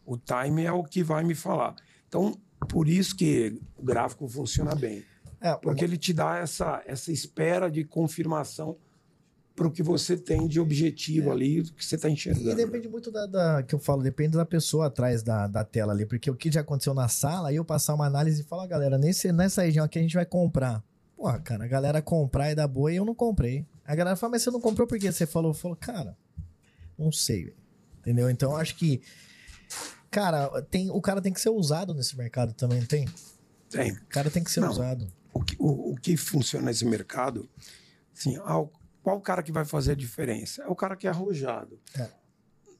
[0.05, 1.75] O time é o que vai me falar.
[2.07, 5.03] Então, por isso que o gráfico funciona bem.
[5.41, 8.77] É, Porque ele te dá essa, essa espera de confirmação
[9.61, 12.49] para o que você tem de objetivo ali, do que você está enxergando.
[12.49, 15.93] E depende muito da, da- que eu falo, depende da pessoa atrás da, da tela
[15.93, 18.65] ali, porque o que já aconteceu na sala, aí eu passar uma análise e falar,
[18.65, 20.83] galera, nesse, nessa região aqui a gente vai comprar.
[21.15, 23.63] Porra, cara, a galera comprar e dar boa e eu não comprei.
[23.85, 25.11] A galera fala, mas você não comprou por quê?
[25.11, 26.17] Você falou, falou, cara,
[26.97, 27.53] não sei,
[27.99, 28.29] entendeu?
[28.31, 29.01] Então eu acho que,
[30.09, 33.07] cara, tem, o cara tem que ser usado nesse mercado também, não tem?
[33.69, 33.91] Tem.
[33.91, 34.71] O cara tem que ser Não.
[34.71, 35.07] usado.
[35.33, 37.47] o que, o, o que funciona nesse mercado,
[38.17, 38.71] assim, ah, o-
[39.03, 40.63] qual o cara que vai fazer a diferença?
[40.63, 41.79] É o cara que é arrojado.
[41.97, 42.09] É.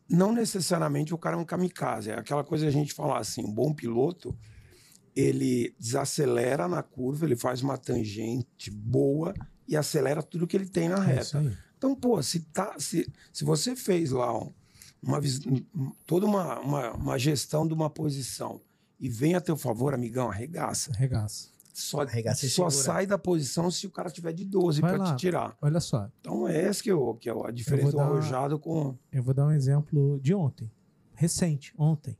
[0.10, 2.10] Não necessariamente o cara é um kamikaze.
[2.12, 4.38] É aquela coisa que a gente falar assim, um bom piloto,
[5.16, 9.34] ele desacelera na curva, ele faz uma tangente boa
[9.68, 11.40] e acelera tudo que ele tem na É reta.
[11.40, 11.58] aí.
[11.78, 14.54] Então, pô, se, tá, se, se você fez lá um-
[15.02, 18.62] uma, um- toda uma, uma, uma gestão de uma posição
[19.00, 20.92] e vem a teu favor, amigão, arregaça.
[20.94, 21.50] Regaça.
[21.74, 25.20] Só, Arregaça só sai da posição se o cara tiver de 12 Vai para te
[25.20, 25.56] tirar.
[25.62, 28.98] Olha só, Então é esse que, eu, que é a diferença do dar- arrojado com.
[29.12, 30.70] eu vou dar um exemplo de ontem.
[31.16, 32.18] Recente, ontem.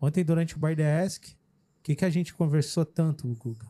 [0.00, 3.66] Ontem, durante o Bar the Ask, o que, que a gente conversou tanto, Guga?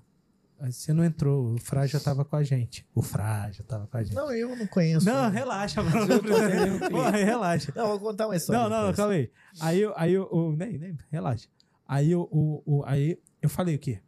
[0.59, 2.87] Aí Você não entrou, o Fra já tava com a gente.
[2.95, 4.15] O Fra já tava com a gente.
[4.15, 5.05] Não, eu não conheço.
[5.05, 5.39] Não, né?
[5.39, 6.07] relaxa, mano.
[6.07, 7.73] Não precisa- Porra, relaxa.
[7.77, 8.63] Não, vou contar uma história.
[8.63, 9.31] Não, não, não, calma aí.
[9.61, 11.49] Aí, eu- aí eu, o- nem, nem, relaxa.
[11.87, 12.27] Aí, o,
[12.65, 14.01] o, aí eu falei o quê?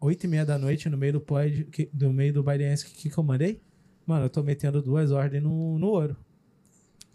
[0.00, 3.10] Oito e meia da noite, no meio do pod, que- no meio do o que,
[3.10, 3.60] que eu mandei?
[4.06, 6.16] Mano, eu tô metendo duas ordens no, no ouro.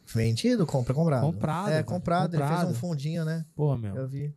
[0.07, 1.21] Vendido, compra, comprado.
[1.25, 2.33] Comprado, É, mano, comprado.
[2.35, 2.65] Ele comprado.
[2.67, 3.43] fez um fundinho, né?
[3.55, 3.95] Pô, meu.
[3.95, 4.33] Eu vi.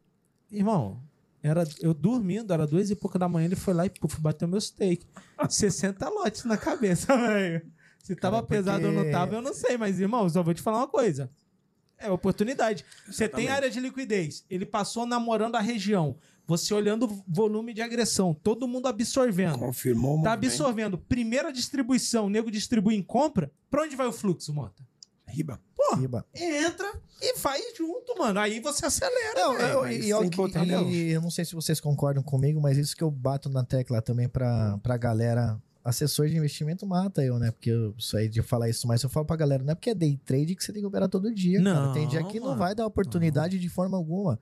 [0.51, 0.99] Irmão,
[1.43, 4.49] era, eu dormindo, era duas e pouca da manhã, ele foi lá e puf, bateu
[4.49, 5.07] meu steak.
[5.49, 7.63] 60 lotes na cabeça, velho.
[8.03, 10.55] Se tava Cara, porque- pesado ou não tava, eu não sei, mas, irmão, só vou
[10.55, 11.31] te falar uma coisa.
[11.99, 12.85] É oportunidade.
[13.07, 14.45] Você tem área de liquidez.
[14.49, 16.17] Ele passou namorando a região.
[16.49, 18.33] Você olhando o volume de agressão.
[18.33, 19.59] Todo mundo absorvendo.
[19.59, 20.97] Confirmou o Tá absorvendo.
[20.97, 23.53] Primeira distribuição, o nego distribui em compra.
[23.71, 24.83] Pra onde vai o fluxo, Mota?
[25.27, 25.61] Riba.
[25.99, 26.25] Riba.
[26.35, 28.41] Entra e vai junto, mano.
[28.41, 29.35] Aí você acelera.
[29.35, 30.41] Não, eu, mas e, eu, que
[30.91, 34.01] e- eu não sei se vocês concordam comigo, mas isso que eu bato na tecla
[34.01, 35.61] também pra, pra galera.
[35.85, 37.51] Assessor de investimento mata eu, né?
[37.51, 39.91] Porque eu, isso aí de falar isso, mas eu falo pra galera, não é porque
[39.91, 41.87] é day trade que você tem que operar todo dia, cara.
[41.87, 42.59] Não, Tem dia que não mano.
[42.59, 44.39] vai dar oportunidade de forma alguma.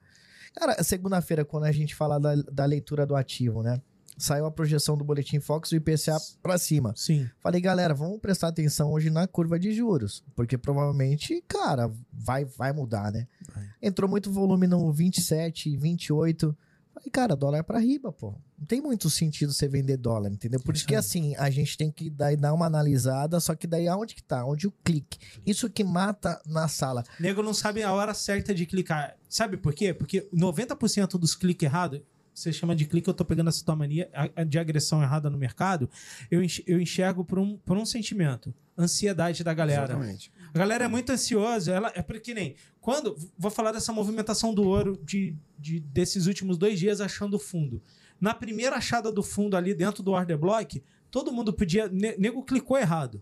[0.59, 3.79] Cara, segunda-feira, quando a gente fala da, da leitura do ativo, né?
[4.17, 6.91] Saiu a projeção do Boletim Fox do IPCA pra cima.
[6.95, 7.29] Sim.
[7.39, 12.73] Falei, galera, vamos prestar atenção hoje na curva de juros, porque provavelmente, cara, vai, vai
[12.73, 13.27] mudar, né?
[13.53, 13.69] Vai.
[13.79, 16.57] Entrou muito volume no 27, 28.
[16.91, 18.33] Falei, cara, dólar pra riba, pô.
[18.57, 20.59] Não tem muito sentido você vender dólar, entendeu?
[20.59, 23.87] Por isso que, assim, a gente tem que daí dar uma analisada, só que daí
[23.87, 24.43] aonde que tá?
[24.43, 25.19] Onde o clique?
[25.45, 27.03] Isso que mata na sala.
[27.19, 29.15] Nego não sabe a hora certa de clicar.
[29.29, 29.93] Sabe por quê?
[29.93, 32.01] Porque 90% dos cliques errados,
[32.33, 34.09] você chama de clique, eu tô pegando essa tua mania
[34.47, 35.89] de agressão errada no mercado,
[36.29, 38.53] eu enx- eu enxergo por um, por um sentimento.
[38.77, 39.85] Ansiedade da galera.
[39.85, 40.31] Exatamente.
[40.53, 42.55] A galera é muito ansiosa, ela é porque nem.
[42.79, 43.17] Quando.
[43.37, 47.81] Vou falar dessa movimentação do ouro de, de- desses últimos dois dias achando o fundo.
[48.21, 51.87] Na primeira achada do fundo ali dentro do order block, todo mundo podia.
[51.89, 53.19] ne- Nego clicou errado.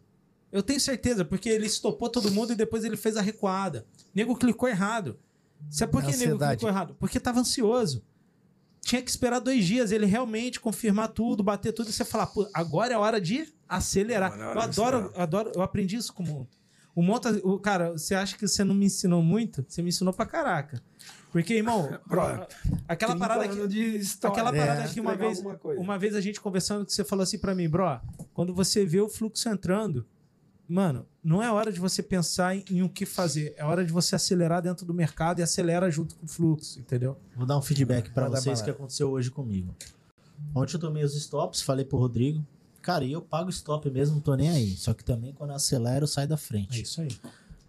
[0.51, 3.85] Eu tenho certeza, porque ele estopou todo mundo e depois ele fez a recuada.
[4.13, 5.17] Nego clicou errado.
[5.69, 6.58] Sabe por que nego Ansiedade.
[6.60, 6.95] clicou errado?
[6.99, 8.04] Porque tava ansioso.
[8.82, 12.47] Tinha que esperar dois dias, ele realmente confirmar tudo, bater tudo e você falar, "Pô,
[12.54, 14.32] agora é a hora de acelerar.
[14.34, 15.21] É Eu adoro, acelerar.
[15.21, 16.58] adoro, eu aprendi isso com o Monta.
[16.93, 19.65] O Monta, o, cara, você acha que você não me ensinou muito?
[19.67, 20.82] Você me ensinou pra caraca.
[21.32, 22.21] Porque, irmão, Bro,
[22.88, 23.67] aquela 30 parada que.
[23.67, 24.32] de história.
[24.34, 24.65] Aquela É.
[24.65, 25.43] parada que uma vez,
[25.78, 27.99] uma vez a gente conversando, que você falou assim pra mim, bro,
[28.34, 30.06] quando você vê o fluxo entrando,
[30.67, 33.91] mano, não é hora de você pensar em, em o que fazer, é hora de
[33.91, 37.17] você acelerar dentro do mercado e acelera junto com o fluxo, entendeu?
[37.36, 39.73] Vou dar um feedback pra Manda vocês que aconteceu hoje comigo.
[40.54, 42.45] Ontem eu tomei os stops, falei pro Rodrigo.
[42.82, 44.75] Cara, e eu pago stop mesmo, não tô nem aí.
[44.75, 46.82] Só que também quando eu acelero, sai da É frente.
[46.82, 47.10] isso aí.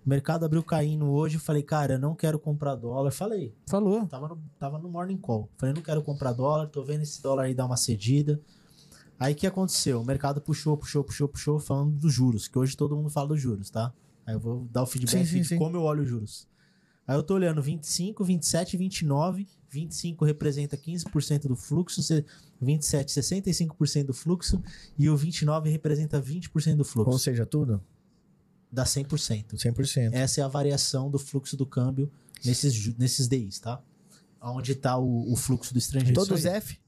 [0.04, 3.10] O mercado abriu caindo hoje, eu falei, cara, eu não quero comprar dólar.
[3.10, 4.06] Falei, Falou.
[4.06, 5.48] tava no, tava no morning call.
[5.56, 8.40] Falei, não quero comprar dólar, tô vendo esse dólar aí dar uma cedida.
[9.18, 10.00] Aí o que aconteceu?
[10.00, 13.40] O mercado puxou, puxou, puxou, puxou, falando dos juros, que hoje todo mundo fala dos
[13.40, 13.92] juros, tá?
[14.26, 15.58] Aí eu vou dar o feedback Sim, sim, de sim.
[15.58, 16.46] como eu olho os juros.
[17.06, 19.46] Aí eu tô olhando 25, 27, 29.
[19.68, 22.24] 25 representa 15% do fluxo, se-
[22.60, 24.62] 27, 65% do fluxo
[24.98, 27.18] e o 29 representa 20% do Ou fluxo.
[27.18, 27.82] seja, tudo?
[28.70, 29.54] Dá 100%.
[29.56, 30.12] 100%.
[30.12, 32.10] Essa é a variação do fluxo do câmbio
[32.44, 33.80] nesses, nesses DIs, tá?
[34.40, 36.14] Onde tá o, o fluxo do estrangeiro.
[36.14, 36.78] Todos F?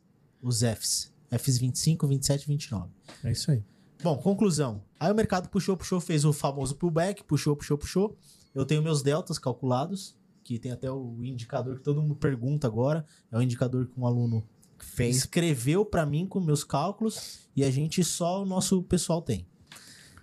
[0.42, 1.12] Os Fs.
[1.30, 2.90] Fs 25, 27 e 29.
[3.24, 3.62] É isso aí.
[4.02, 4.82] Bom, conclusão.
[4.98, 8.16] Aí o mercado puxou, puxou, fez o famoso pullback, puxou, puxou, puxou.
[8.54, 13.04] Eu tenho meus deltas calculados, que tem até o indicador que todo mundo pergunta agora.
[13.30, 14.46] É o indicador que um aluno
[14.78, 15.16] Fez.
[15.16, 19.46] escreveu pra mim com meus cálculos e a gente só o nosso pessoal tem.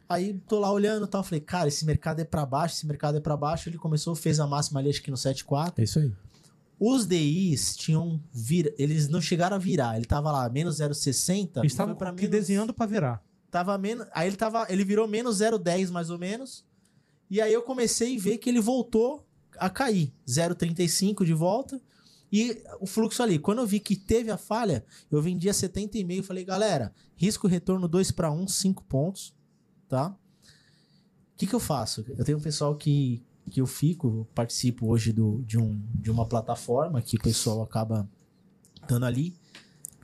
[0.08, 3.18] Aí tô lá olhando e tal, falei, cara, esse mercado é pra baixo, esse mercado
[3.18, 3.70] é pra baixo.
[3.70, 5.74] Ele começou, fez a máxima ali, acho que no 7,4.
[5.78, 6.12] É isso aí.
[6.80, 9.96] Os DIs tinham vir, eles não chegaram a virar.
[9.96, 11.60] Ele tava lá, menos 0,60.
[11.62, 13.24] Eles estavam foi pra aqui menos- desenhando pra virar.
[13.50, 16.66] Tava menos, aí ele tava, ele virou menos 0,10 mais ou menos.
[17.30, 19.26] E aí eu comecei a ver que ele voltou
[19.58, 21.82] a cair, 0,35 de volta.
[22.32, 26.20] E o fluxo ali, quando eu vi que teve a falha, eu vendi a 70,5
[26.20, 29.34] e falei, galera, risco retorno 2 para 1, 5 pontos,
[29.88, 30.10] tá?
[30.10, 32.04] O que que eu faço?
[32.18, 36.26] Eu tenho um pessoal que, que eu fico, participo hoje do, de, um, de uma
[36.26, 38.10] plataforma que o pessoal acaba
[38.82, 39.36] estando ali.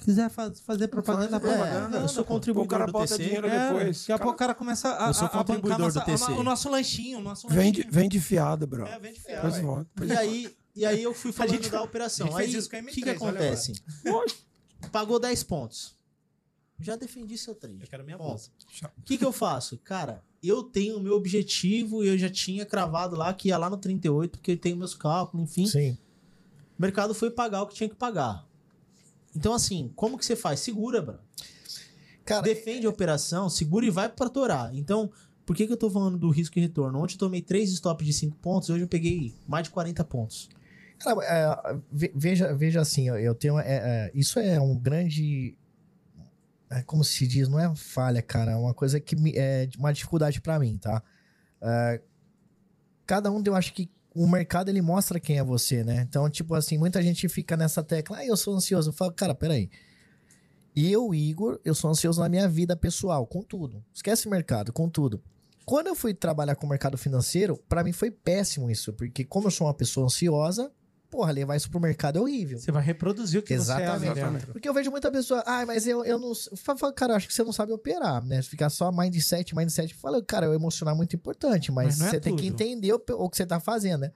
[0.04, 1.97] quiser fa- fazer propaganda, Faz- é, propaganda.
[1.99, 2.23] eu sou.
[2.23, 3.23] O contribuidor cara do bota TC.
[3.23, 3.99] dinheiro É, depois.
[3.99, 6.23] daqui a pouco o cara começa a, Eu sou a, a contribuidor nossa- do TC.
[6.32, 7.93] a- o nosso lanchinho, o nosso Vende, lanchinho.
[7.93, 8.86] vende fiado, bro.
[8.86, 9.62] É, vende fiado.
[9.62, 10.06] Volta.
[10.06, 12.27] E aí, e aí eu fui falando gente- da operação.
[12.27, 13.73] a gente fez Aí, isso com a o M3, que, que acontece?
[14.91, 15.95] Pagou 10 pontos.
[16.80, 17.80] Já defendi seu trade.
[17.82, 18.30] Eu quero minha Ponto.
[18.30, 18.49] bolsa.
[18.97, 19.77] O que, que eu faço?
[19.84, 23.69] Cara, eu tenho o meu objetivo e eu já tinha cravado lá que ia lá
[23.69, 25.67] no 38, porque eu tenho meus cálculos, enfim.
[25.67, 25.97] Sim.
[26.77, 28.47] O mercado foi pagar o que tinha que pagar.
[29.36, 30.60] Então, assim, como que você faz?
[30.60, 31.19] Segura, bro.
[32.25, 34.73] Cara, Defende a operação, segura e vai pra torar.
[34.75, 35.12] Então,
[35.45, 36.99] por que, que eu tô falando do risco e retorno?
[37.01, 40.49] Ontem eu tomei 3 stops de 5 pontos, hoje eu peguei mais de 40 pontos.
[40.99, 43.58] Cara, é, ve- veja, veja assim, eu- eu tenho.
[43.60, 45.56] é, é, isso é um grande.
[46.71, 48.51] É, como se diz, não é falha, cara.
[48.51, 51.03] É uma coisa que me- é uma dificuldade pra mim, tá?
[51.62, 52.01] É,
[53.05, 56.05] cada um, eu acho que o mercado ele mostra quem é você, né?
[56.07, 58.89] Então, tipo assim, muita gente fica nessa tecla, ah, eu sou ansioso.
[58.89, 59.69] Eu falo, cara, peraí.
[60.75, 63.84] Eu, Igor, eu sou ansioso na minha vida pessoal, com tudo.
[63.93, 65.21] Esquece mercado, com tudo.
[65.65, 69.47] Quando eu fui trabalhar com o mercado financeiro, pra mim foi péssimo isso, porque como
[69.47, 70.71] eu sou uma pessoa ansiosa,
[71.12, 72.58] porra, levar isso pro mercado é horrível.
[72.58, 74.47] Você vai reproduzir o que você é Exatamente.
[74.47, 76.32] Porque eu vejo muita pessoa, ah, mas eu, eu não.
[76.56, 78.41] Fala, cara, eu acho que você não sabe operar, né?
[78.41, 79.93] Ficar só mindset, mindset.
[79.93, 83.04] Fala, cara, o emocional é muito importante, mas, Mas é você tem que entender o,
[83.17, 84.12] o que você tá fazendo, né?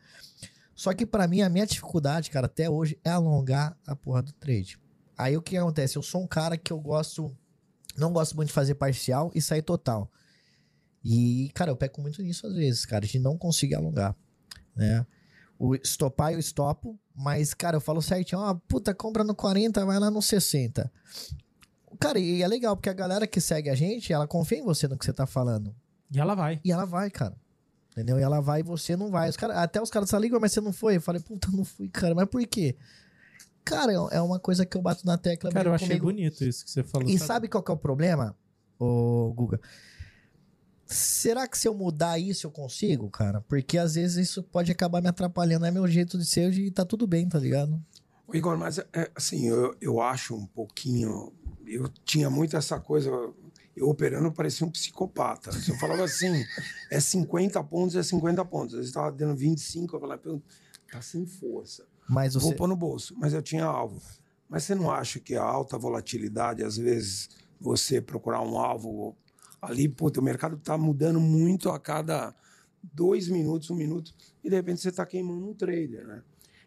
[0.74, 4.32] Só que pra mim, a minha dificuldade, cara, até hoje, é alongar a porra do
[4.32, 4.80] trade.
[5.18, 5.98] Aí o que acontece?
[5.98, 7.36] Eu sou um cara que eu gosto.
[7.98, 10.12] Não gosto muito de fazer parcial e sair total.
[11.04, 14.16] E, cara, eu peco muito nisso às vezes, cara, de não conseguir alongar,
[14.76, 15.06] né?
[15.58, 20.00] O estopar eu estopo, mas, cara, eu falo certinho, ó, puta, compra no 40, vai
[20.00, 20.92] lá no 60.
[22.00, 24.88] Cara, e é legal, porque a galera que segue a gente, ela confia em você
[24.88, 25.74] no que você tá falando.
[26.12, 26.60] E ela vai.
[26.64, 27.36] E ela vai, cara.
[27.92, 28.20] Entendeu?
[28.20, 29.30] E ela vai e você não vai.
[29.30, 30.98] Os cara, até os caras Igor, mas você não foi?
[30.98, 32.14] Eu falei, puta, não fui, cara.
[32.14, 32.76] Mas por quê?
[33.64, 36.06] Cara, é é uma coisa que eu bato na tecla Cara, eu achei comigo.
[36.06, 37.10] bonito isso que você falou.
[37.10, 38.36] E sabe qual que é o problema,
[38.78, 39.60] ô Guga?
[40.86, 43.42] Será que se eu mudar isso eu consigo, cara?
[43.42, 45.66] Porque às vezes isso pode acabar me atrapalhando.
[45.66, 47.82] É meu jeito de ser e tá tudo bem, tá ligado?
[48.34, 51.34] Igor, mas é, assim, eu, eu acho um pouquinho.
[51.66, 53.10] Eu tinha muito essa coisa.
[53.76, 55.52] Eu operando parecia um psicopata.
[55.52, 56.46] Se eu falava assim,
[56.92, 58.74] é 50 pontos, é 50 pontos.
[58.76, 60.42] Às vezes estava dando 25, eu falava, "Pô,
[60.92, 61.86] tá sem força.
[62.08, 62.46] Mas você.
[62.46, 64.02] Vou pôr no bolso, mas eu tinha alvo.
[64.48, 69.18] Mas você não acha que a alta volatilidade, às vezes, você procurar um alvo
[69.66, 72.36] ali, puta, o mercado está mudando muito a cada
[72.94, 76.22] dois minutos, um minuto, e de repente você está queimando um trader, né?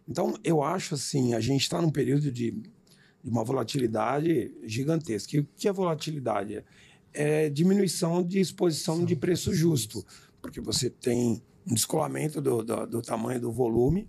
[0.08, 5.36] Então, eu acho assim, a gente está num período de, de uma volatilidade gigantesca.
[5.36, 6.64] E o que é volatilidade?
[7.12, 10.04] É diminuição de exposição de preço justo,
[10.40, 14.08] porque você tem um descolamento do, do, do tamanho do volume,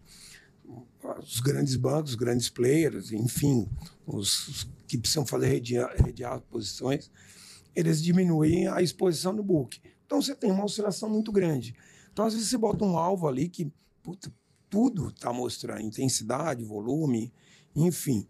[1.22, 3.68] os grandes bancos, os grandes players, enfim,
[4.06, 7.12] os, os que precisam fazer redear, redear posições,
[7.76, 9.80] eles diminuem a exposição do book.
[10.06, 11.76] Então você tem uma oscilação muito grande.
[12.12, 13.72] Então, às vezes, você bota um alvo ali que
[14.04, 14.32] puta,
[14.70, 17.32] tudo está mostrando intensidade, volume,
[17.76, 18.28] enfim.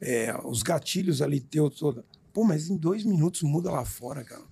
[0.00, 2.04] É, os gatilhos ali teu todo.
[2.32, 4.44] Pô, mas em dois minutos muda lá fora, cara.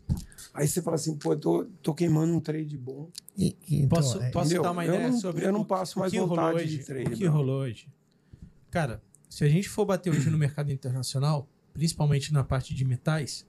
[0.55, 3.11] Aí você fala assim, pô, eu tô, tô queimando um trade bom.
[3.37, 5.65] E- e então, Posso, é- posso dar uma Eu ideia não- sobre eu não o-
[5.67, 7.89] passo mais que rolou vontade hoje, de trade, O que rolou hoje?
[8.71, 13.45] Cara, se a gente for bater hoje no mercado internacional, principalmente na parte de metais,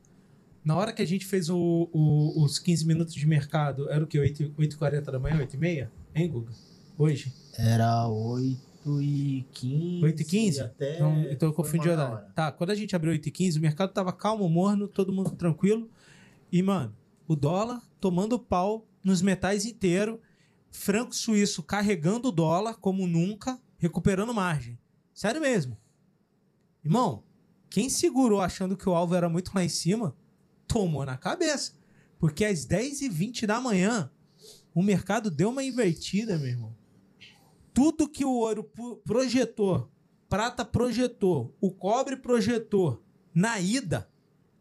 [0.65, 4.07] na hora que a gente fez o- o- os 15 minutos de mercado, era o
[4.07, 4.19] quê?
[4.19, 5.89] 8 8h40 da manhã, 8h30?
[6.13, 6.51] Hein, Guga?
[6.97, 7.31] Hoje?
[7.57, 10.03] Era 8 e 15.
[10.03, 10.61] 8 e 15?
[10.61, 12.33] Até Então, então eu confundi o horário.
[12.33, 15.31] Tá, quando a gente abriu 8 e 15, o mercado tava calmo, morno, todo mundo
[15.31, 15.89] tranquilo.
[16.51, 16.95] E, mano,
[17.27, 20.19] o dólar tomando pau nos metais inteiro.
[20.71, 24.77] Franco suíço carregando o dólar como nunca, recuperando margem.
[25.13, 25.77] Sério mesmo.
[26.83, 27.23] Irmão,
[27.69, 30.15] quem segurou achando que o alvo era muito lá em cima,
[30.67, 31.73] tomou na cabeça.
[32.19, 34.09] Porque às 10h20 da manhã,
[34.73, 36.75] o mercado deu uma invertida, meu irmão.
[37.73, 39.91] Tudo que o ouro pro- projetou,
[40.29, 44.09] prata projetou, o cobre projetou na ida,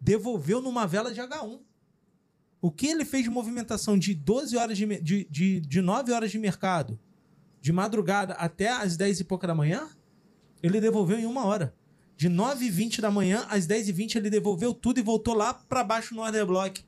[0.00, 1.60] devolveu numa vela de H1.
[2.60, 6.30] O que ele fez de movimentação de 12 horas de, de, de, de 9 horas
[6.30, 6.98] de mercado,
[7.60, 9.88] de madrugada até as 10 e pouca da manhã,
[10.62, 11.74] ele devolveu em uma hora.
[12.16, 15.34] De 9 e 20 da manhã às 10 e 20 ele devolveu tudo e voltou
[15.34, 16.84] lá para baixo no order block.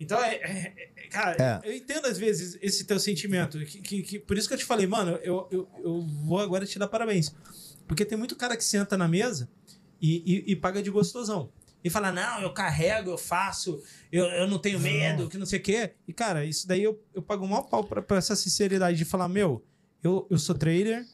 [0.00, 3.58] Então, é, é- é- cara, eu entendo às vezes esse teu sentimento.
[3.64, 6.64] Que, que- que- por isso que eu te falei, mano, eu, eu, eu vou agora
[6.64, 7.34] te dar parabéns.
[7.86, 9.48] Porque tem muito cara que senta na mesa
[10.00, 11.50] e, e- e paga de gostosão.
[11.82, 15.58] E fala, não, eu carrego, eu faço, eu, eu não tenho medo, que não sei
[15.58, 15.94] o quê.
[16.06, 19.04] E, cara, isso daí eu, eu pago o maior pau pra, pra essa sinceridade de
[19.04, 19.64] falar, meu,
[20.02, 21.04] eu, eu sou trader,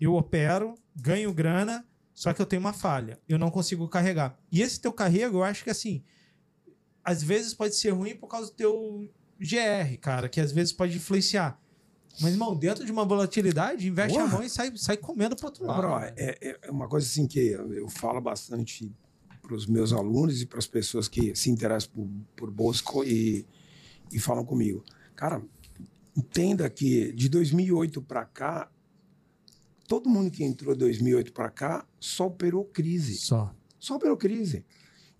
[0.00, 3.18] eu opero, ganho grana, Só que eu tenho uma falha.
[3.28, 4.38] Eu não consigo carregar.
[4.50, 6.02] E esse teu carrego, eu acho que assim.
[7.02, 10.96] Às vezes pode ser ruim por causa do teu GR, cara, que às vezes pode
[10.96, 11.60] influenciar.
[12.20, 14.28] Mas, irmão, dentro de uma volatilidade, investe Porra.
[14.28, 15.82] a mão e sai, sai comendo pro outro lado.
[15.82, 16.14] Bro, né?
[16.16, 18.90] é, é uma coisa assim que eu falo bastante
[19.42, 23.44] para os meus alunos e para as pessoas que se interessam por, por Bosco e,
[24.12, 24.82] e falam comigo.
[25.14, 25.42] Cara,
[26.16, 28.70] entenda que de 2008 para cá,
[29.88, 33.16] todo mundo que entrou de 2008 para cá só operou crise.
[33.16, 33.54] Só.
[33.78, 34.64] Só operou crise.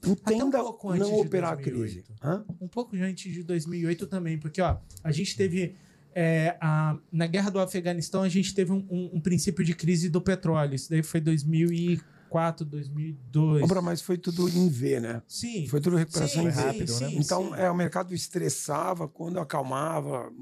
[0.07, 1.93] um Entenda pouco antes não de operar 2008.
[2.03, 2.05] crise.
[2.23, 2.45] Hã?
[2.61, 5.75] Um pouco antes de 2008 também, porque ó, a gente teve.
[6.15, 10.09] é, a, na guerra do Afeganistão, a gente teve um, um- um princípio de crise
[10.09, 10.75] do petróleo.
[10.75, 13.63] Isso daí foi 2004, 2002.
[13.63, 15.23] Ô, bro, mas foi tudo em V, né?
[15.27, 15.67] Sim.
[15.67, 16.69] Foi tudo recuperação sim, em Foi V.
[16.69, 17.09] rápido, né?
[17.11, 17.61] sim, Então, sim.
[17.61, 20.33] é, o mercado estressava, quando acalmava,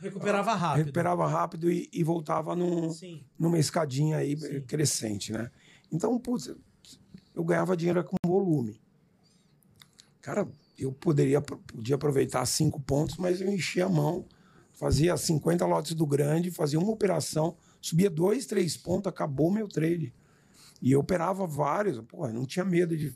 [0.00, 0.78] recuperava rápido.
[0.84, 3.24] recuperava rápido e, e voltava num, Sim.
[3.38, 4.60] numa escadinha aí Sim.
[4.62, 5.50] crescente, né?
[5.92, 6.54] Então, putz,
[7.34, 8.80] eu ganhava dinheiro com volume.
[10.20, 14.26] Cara, eu poderia podia aproveitar cinco pontos, mas eu enchia a mão,
[14.72, 20.14] fazia 50 lotes do grande, fazia uma operação, subia dois, três pontos, acabou meu trade.
[20.80, 23.14] E eu operava vários, pô, não tinha medo de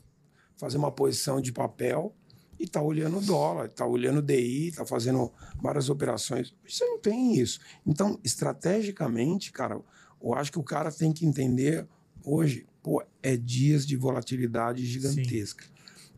[0.57, 2.15] fazer uma posição de papel
[2.59, 6.53] e tá olhando o dólar, tá olhando o DI, tá fazendo várias operações.
[6.67, 7.59] Você não tem isso.
[7.85, 9.79] Então, estrategicamente, cara,
[10.21, 11.87] eu acho que o cara tem que entender
[12.23, 15.65] hoje, pô, é dias de volatilidade gigantesca.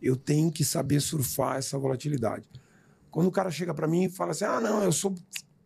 [0.02, 2.47] Eu tenho que saber surfar essa volatilidade.
[3.10, 5.15] Quando o cara chega para mim e fala assim: "Ah, não, eu sou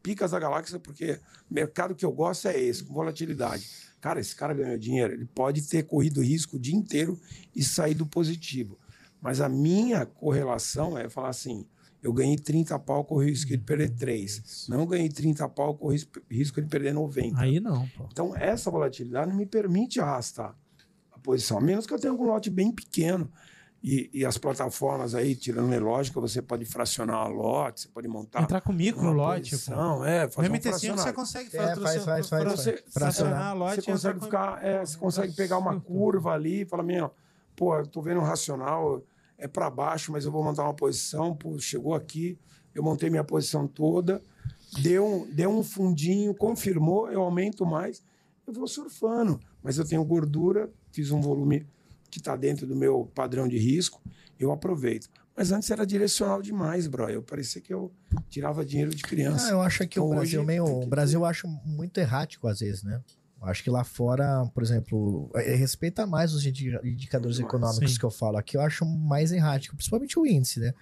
[0.01, 3.69] picas da galáxia porque o mercado que eu gosto é esse, com volatilidade".
[3.99, 7.19] Cara, esse cara ganhou dinheiro, ele pode ter corrido risco o dia inteiro
[7.55, 8.79] e saído positivo.
[9.21, 11.65] Mas a minha correlação é falar assim:
[12.01, 14.65] eu ganhei 30 pau, corri o risco de perder 3.
[14.67, 17.39] Não ganhei 30 pau, corri o risco de perder 90.
[17.39, 18.07] Aí não, pô.
[18.11, 20.55] Então, essa volatilidade não me permite arrastar
[21.11, 23.31] a posição, a menos que eu tenha um lote bem pequeno.
[23.83, 28.43] E, e as plataformas aí, tirando lógica, você pode fracionar a lote, você pode montar.
[28.43, 31.79] Entrar com micro uma lote, posição, é, No fazer um MT5 você consegue É, faz,
[31.79, 32.61] faz, faz, fra- faz.
[32.63, 33.41] fracionar Fracionar.
[33.47, 33.75] a lote.
[33.75, 34.25] Você consegue entrar com-
[34.57, 37.11] ficar, é, você consegue pegar uma curva ali e falar, meu,
[37.55, 39.01] pô, eu tô vendo um racional,
[39.41, 42.37] é para baixo, mas eu vou montar uma posição, pô, chegou aqui,
[42.73, 44.21] eu montei minha posição toda,
[44.81, 48.03] deu um, deu um fundinho, confirmou, eu aumento mais,
[48.45, 51.65] eu vou surfando, mas eu tenho gordura, fiz um volume
[52.09, 53.99] que está dentro do meu padrão de risco,
[54.39, 55.09] eu aproveito.
[55.35, 57.09] Mas antes era direcional demais, bro.
[57.09, 57.91] Eu parecia que eu
[58.29, 59.47] tirava dinheiro de criança.
[59.47, 60.65] Ah, eu acho que o Hoje Brasil meio.
[60.65, 63.01] tem que O Brasil eu acho muito errático às vezes, né?
[63.41, 67.99] Eu acho que lá fora, por exemplo, é, respeita mais os indi- indicadores econômicos sim.
[67.99, 68.37] que eu falo.
[68.37, 70.73] Aqui eu acho mais errático, principalmente o índice, né?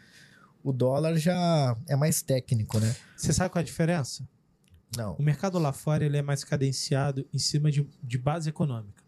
[0.61, 2.93] O dólar já é mais técnico, né?
[3.15, 4.27] Você sabe qual é a diferença?
[4.97, 5.13] Não.
[5.15, 9.01] O mercado lá fora ele é mais cadenciado em cima de, de base econômica.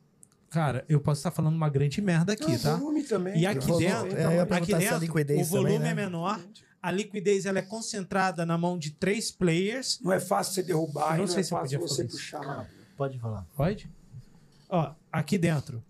[0.50, 2.76] Cara, eu posso estar falando uma grande merda aqui, Não, tá?
[2.76, 3.38] volume também.
[3.40, 5.90] E aqui dentro, É, aqui dentro o volume também, né?
[5.90, 6.40] é menor,
[6.82, 10.00] a liquidez ela é concentrada na mão de três players.
[10.02, 12.16] Não é fácil você derrubar, não não sei é se eu fácil podia você isso.
[12.16, 12.70] puxar.
[13.02, 13.48] Pode falar.
[13.56, 13.90] Pode?
[14.70, 15.84] Ó, aqui dentro,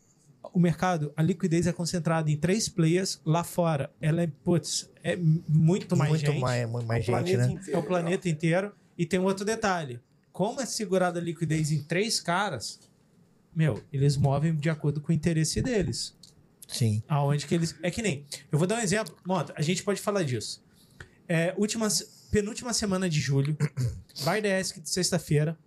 [0.53, 3.19] o mercado, a liquidez é concentrada em três players.
[3.25, 6.39] Lá fora, ela é, putz, é muito mais muito gente.
[6.39, 7.51] mais, muito mais O gente, planeta né?
[7.53, 8.71] inteiro, É o planeta inteiro.
[8.97, 9.99] E tem um outro detalhe.
[10.31, 12.79] Como é segurada a liquidez em três caras,
[13.53, 16.15] meu, eles movem de acordo com o interesse deles.
[16.65, 17.03] Sim.
[17.09, 17.75] Aonde que eles.
[17.83, 18.25] É que nem.
[18.49, 19.13] Eu vou dar um exemplo.
[19.25, 20.63] Monta, a gente pode falar disso.
[21.27, 21.89] É, última,
[22.31, 23.57] penúltima semana de julho,
[24.23, 25.57] vai desk de sexta-feira.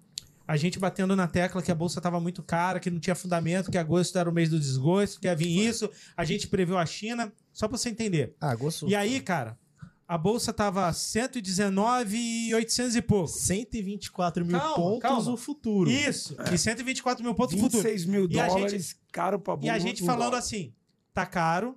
[0.46, 3.70] A gente batendo na tecla que a bolsa estava muito cara, que não tinha fundamento,
[3.70, 5.90] que agosto era o mês do desgosto, que ia vir isso.
[6.16, 8.34] A gente previu a China, só para você entender.
[8.40, 8.86] Ah, gosto.
[8.86, 9.58] E aí, cara,
[10.06, 13.28] a bolsa tava 119,800 e pouco.
[13.28, 15.32] 124 mil Calma, pontos calma.
[15.32, 15.90] o futuro.
[15.90, 17.82] Isso, e 124 mil pontos no futuro.
[17.82, 20.38] 26 mil E a dólares caro pra E a gente falando dólar.
[20.38, 20.72] assim,
[21.12, 21.76] tá caro.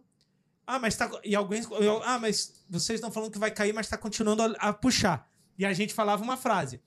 [0.65, 1.09] Ah, mas tá.
[1.23, 1.63] E alguém.
[1.79, 5.29] eu- Ah, mas vocês estão falando que vai cair, mas tá continuando a, a puxar.
[5.57, 6.81] E a gente falava uma frase.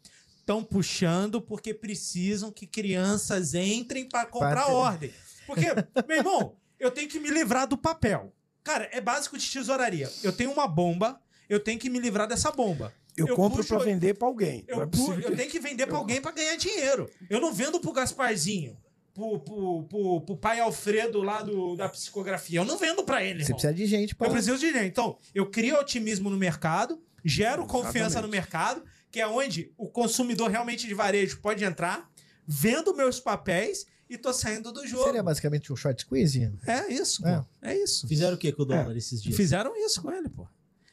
[0.50, 5.12] Estão puxando porque precisam que crianças entrem para comprar ordem.
[5.46, 5.66] Porque,
[6.08, 8.34] meu irmão, eu tenho que me livrar do papel.
[8.64, 10.11] Cara, é básico de tesouraria.
[10.24, 12.92] Eu tenho uma bomba, eu tenho que me livrar dessa bomba.
[13.16, 14.64] Eu, eu compro pra vender pra alguém.
[14.66, 14.88] Eu, é
[15.24, 17.09] eu tenho que vender pra alguém pra ganhar dinheiro.
[17.28, 18.76] Eu não vendo pro Gasparzinho,
[19.14, 22.59] pro, pro, pro, pro pai Alfredo lá do, da psicografia.
[22.59, 23.44] Eu não vendo pra ele.
[23.44, 23.61] Você irmão.
[23.61, 24.26] precisa de gente para.
[24.26, 24.88] Eu preciso de dinheiro.
[24.88, 28.22] Então, eu crio otimismo no mercado, gero confiança Exatamente.
[28.22, 32.11] no mercado, que é onde o consumidor realmente de varejo pode entrar,
[32.46, 35.04] vendo meus papéis e tô saindo do jogo.
[35.04, 36.52] Seria basicamente um short squeeze?
[36.66, 37.28] É isso, pô.
[37.28, 37.46] É.
[37.62, 38.06] É, isso.
[38.08, 39.36] Fizeram o que com o dólar esses dias?
[39.36, 40.46] Fizeram isso com ele, pô.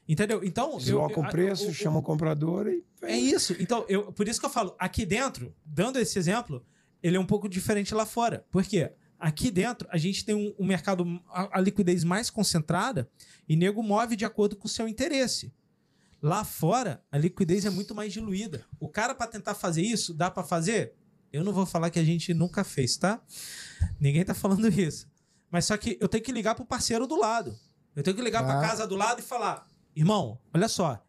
[0.08, 0.42] Entendeu?
[0.44, 2.84] Então, Desloca o preço, chama o comprador e.
[3.02, 3.56] É isso.
[3.60, 6.66] Então, eu, por isso que eu falo, aqui dentro, dando esse exemplo,
[7.04, 8.46] ele é um pouco diferente lá fora.
[8.50, 8.92] Por quê?
[9.20, 13.10] Aqui dentro, a gente tem um, um mercado, a, a liquidez mais concentrada
[13.50, 15.52] e nego move de acordo com o seu interesse.
[16.22, 18.66] Lá fora, a liquidez é muito mais diluída.
[18.80, 20.94] O cara, para tentar fazer isso, dá para fazer?
[21.32, 23.22] Eu não vou falar que a gente nunca fez, tá?
[24.00, 25.08] Ninguém tá falando isso.
[25.52, 27.58] Mas só que eu tenho que ligar pro parceiro do lado.
[27.96, 28.62] Eu tenho que ligar pra Ah.
[28.62, 31.04] casa do lado e falar: irmão, olha só.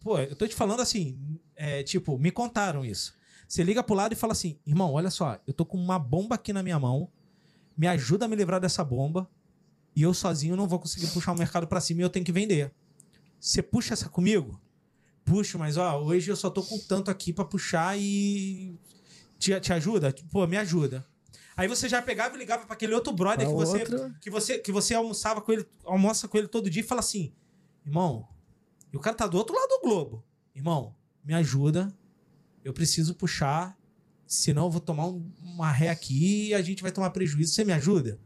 [0.00, 1.18] Pô, eu tô te falando assim,
[1.54, 3.14] é, tipo, me contaram isso.
[3.46, 6.34] Você liga pro lado e fala assim: irmão, olha só, eu tô com uma bomba
[6.36, 7.10] aqui na minha mão,
[7.76, 9.28] me ajuda a me livrar dessa bomba,
[9.94, 12.32] e eu sozinho não vou conseguir puxar o mercado pra cima e eu tenho que
[12.32, 12.72] vender.
[13.40, 14.60] Você puxa essa comigo?
[15.24, 18.78] Puxo, mas ó, hoje eu só tô com tanto aqui pra puxar e.
[19.38, 20.14] Te, te ajuda?
[20.30, 21.06] Pô, me ajuda.
[21.56, 24.14] Aí você já pegava e ligava pra aquele outro brother Pra que você, outro.
[24.20, 27.32] que você que você almoçava com ele, almoça com ele todo dia e fala assim:
[27.84, 28.28] "Irmão,
[28.92, 30.24] e o cara tá do outro lado do globo.
[30.54, 31.94] Irmão, me ajuda.
[32.64, 33.78] Eu preciso puxar,
[34.26, 37.54] senão eu vou tomar um- uma ré aqui e a gente vai tomar prejuízo.
[37.54, 38.18] Você me ajuda?"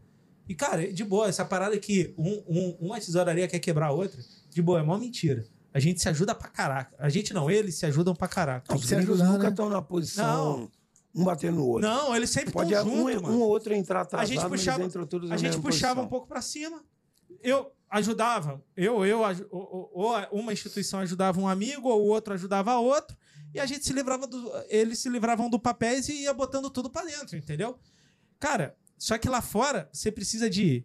[0.48, 4.20] E cara, de boa, essa parada que um, um, uma tesouraria quer quebrar a outra,
[4.54, 5.44] de boa, é mó mentira.
[5.72, 6.94] A gente se ajuda pra caraca.
[6.98, 8.68] A gente não, eles se ajudam pra caraca.
[8.68, 9.48] Tem Os gringos ajudar, nunca né?
[9.50, 10.70] estão na posição
[11.14, 11.88] um batendo no outro.
[11.88, 13.28] Não, eles sempre Pode estão um, mano.
[13.28, 16.04] um ou outro entrar A atrasado, gente mas puxava- A gente puxava posição.
[16.04, 16.82] um pouco pra cima.
[17.42, 18.62] Eu ajudava.
[18.76, 23.16] Eu, eu, ou, ou- uma instituição ajudava um amigo, ou o outro ajudava outro.
[23.52, 24.50] E a gente se livrava do.
[24.68, 27.76] Eles se livravam do papéis e ia botando tudo pra dentro, entendeu?
[28.40, 30.84] Cara, só que lá fora você precisa de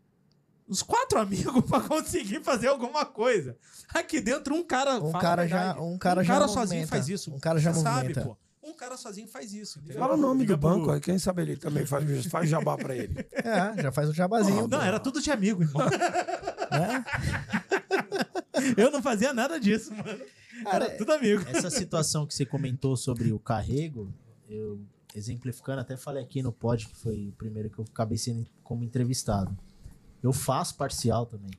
[0.70, 3.58] uns quatro amigos pra conseguir fazer alguma coisa.
[3.94, 5.00] Aqui dentro, um cara.
[5.04, 6.68] Um cara já, um cara um já cara movimenta.
[6.68, 7.34] sozinho faz isso.
[7.34, 8.22] Um cara já Você movimenta.
[8.22, 8.38] Sabe, pô.
[8.62, 9.80] Um cara sozinho faz isso.
[9.80, 10.00] Entendeu?
[10.00, 12.96] Fala o nome Liga do banco, aí, quem sabe ele também faz, faz jabá pra
[12.96, 13.28] ele.
[13.34, 14.68] É, já faz o jabazinho.
[14.68, 15.86] Não, era tudo de amigo, irmão.
[15.90, 17.04] né?
[18.78, 20.20] Eu não fazia nada disso, mano.
[20.64, 21.44] Cara, Era tudo amigo.
[21.48, 24.14] Essa situação que você comentou sobre o carrego,
[24.50, 24.80] eu
[25.16, 28.84] exemplificando, até falei aqui no pod, que foi o primeiro que eu acabei sendo como
[28.84, 29.58] entrevistado.
[30.22, 31.52] Eu faço parcial também.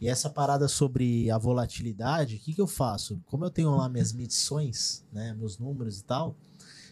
[0.00, 3.20] E essa parada sobre a volatilidade, o que, que eu faço?
[3.26, 6.36] Como eu tenho lá minhas medições, né, meus números e tal,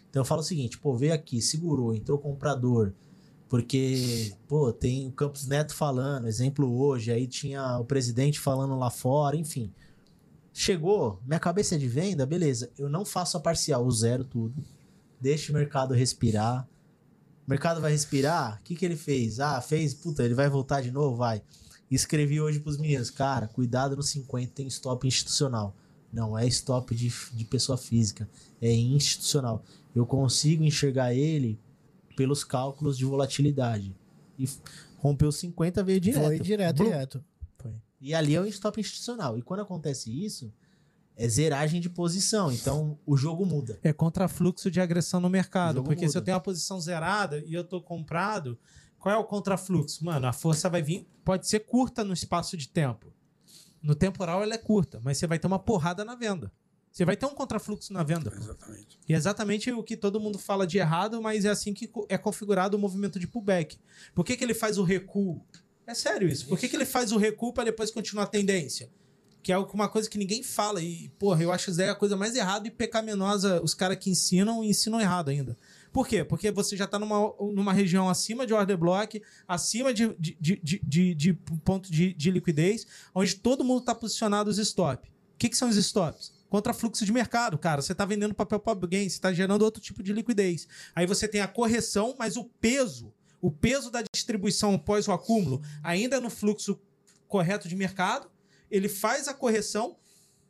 [0.09, 2.93] então eu falo o seguinte, pô, veio aqui, segurou, entrou comprador,
[3.51, 8.89] porque, pô, tem o Campos Neto falando, exemplo hoje, aí tinha o presidente falando lá
[8.89, 9.73] fora, enfim.
[10.53, 12.71] Chegou, minha cabeça é de venda, beleza.
[12.77, 14.55] Eu não faço a parcial, eu zero tudo.
[15.19, 16.65] Deixa o mercado respirar.
[17.51, 18.59] O mercado vai respirar?
[18.61, 19.41] O que, que ele fez?
[19.41, 21.17] Ah, fez, puta, ele vai voltar de novo?
[21.17, 21.41] Vai.
[21.91, 25.75] Escrevi hoje pros meninos, cara, cuidado no 50, tem stop institucional.
[26.13, 28.29] Não é stop de, de pessoa física,
[28.61, 29.65] é institucional.
[29.93, 31.59] Eu consigo enxergar ele
[32.15, 33.93] pelos cálculos de volatilidade.
[34.39, 34.47] E
[34.95, 36.23] rompeu 50, veio direto.
[36.23, 36.85] Foi direto, Blum.
[36.85, 37.25] direto.
[37.99, 39.37] E ali é um stop institucional.
[39.37, 40.53] E quando acontece isso,
[41.21, 42.51] é zeragem de posição.
[42.51, 43.79] Então o jogo muda.
[43.83, 45.83] É contrafluxo de agressão no mercado.
[45.83, 46.25] Porque se eu muda.
[46.25, 48.57] tenho uma posição zerada e eu tô comprado,
[48.97, 50.03] qual é o contrafluxo?
[50.03, 53.13] Mano, a força vai vir, pode ser curta no espaço de tempo.
[53.83, 56.51] No temporal ela é curta, mas você vai ter uma porrada na venda.
[56.91, 58.33] Você vai ter um contrafluxo na venda.
[58.35, 58.99] Exatamente.
[59.07, 62.17] E é exatamente o que todo mundo fala de errado, mas é assim que é
[62.17, 63.77] configurado o movimento de pullback.
[64.15, 65.45] Por que, que ele faz o recuo?
[65.85, 66.47] É sério isso.
[66.47, 68.89] Por que, que ele faz o recuo para depois continuar a tendência?
[69.43, 70.81] Que é uma coisa que ninguém fala.
[70.81, 73.61] E, porra, eu acho isso aí a coisa mais errada e pecaminosa.
[73.63, 75.57] Os caras que ensinam, ensinam errado ainda.
[75.91, 76.23] Por quê?
[76.23, 80.59] Porque você já está numa, numa região acima de order block, acima de, de, de,
[80.63, 81.33] de, de- de
[81.65, 85.09] ponto de, de liquidez, onde todo mundo está posicionado os stop.
[85.09, 86.31] O que, que são os stops?
[86.49, 87.81] Contra fluxo de mercado, cara.
[87.81, 90.65] Você está vendendo papel para alguém, você está gerando outro tipo de liquidez.
[90.95, 93.11] Aí você tem a correção, mas o peso,
[93.41, 96.79] o peso da distribuição após o acúmulo, ainda no fluxo
[97.27, 98.29] correto de mercado,
[98.71, 99.97] ele faz a correção,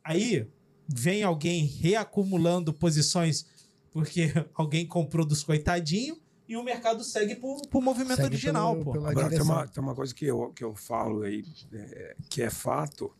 [0.04, 0.48] aí
[0.88, 3.46] vem alguém reacumulando posições
[3.90, 6.18] porque alguém comprou dos coitadinhos
[6.48, 9.06] e o mercado segue pro, pro movimento Segue original, pelo- pô.
[9.06, 12.50] Agora, tem uma, tem uma coisa que eu, que eu falo aí, é, que é
[12.50, 13.12] fato.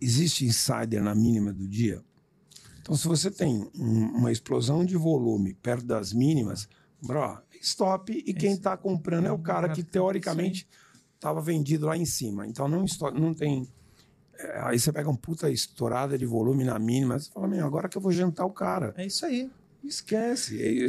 [0.00, 2.02] Existe insider na mínima do dia.
[2.80, 6.68] Então, se você tem um- uma explosão de volume perto das mínimas,
[7.02, 8.12] bro, stop.
[8.26, 10.66] E quem está comprando é o cara que, teoricamente,
[11.14, 12.46] estava vendido lá em cima.
[12.46, 12.84] Então, não,
[13.14, 13.68] não tem...
[14.42, 17.88] é, aí você pega um puta estourada de volume na mínima, você fala, meu, agora
[17.88, 18.94] que eu vou jantar o cara.
[18.96, 19.50] É isso aí.
[19.84, 20.60] Esquece.
[20.62, 20.86] É.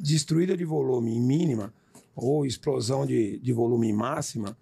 [0.00, 1.72] Destruída de volume em mínima
[2.14, 4.56] ou explosão de, de volume em máxima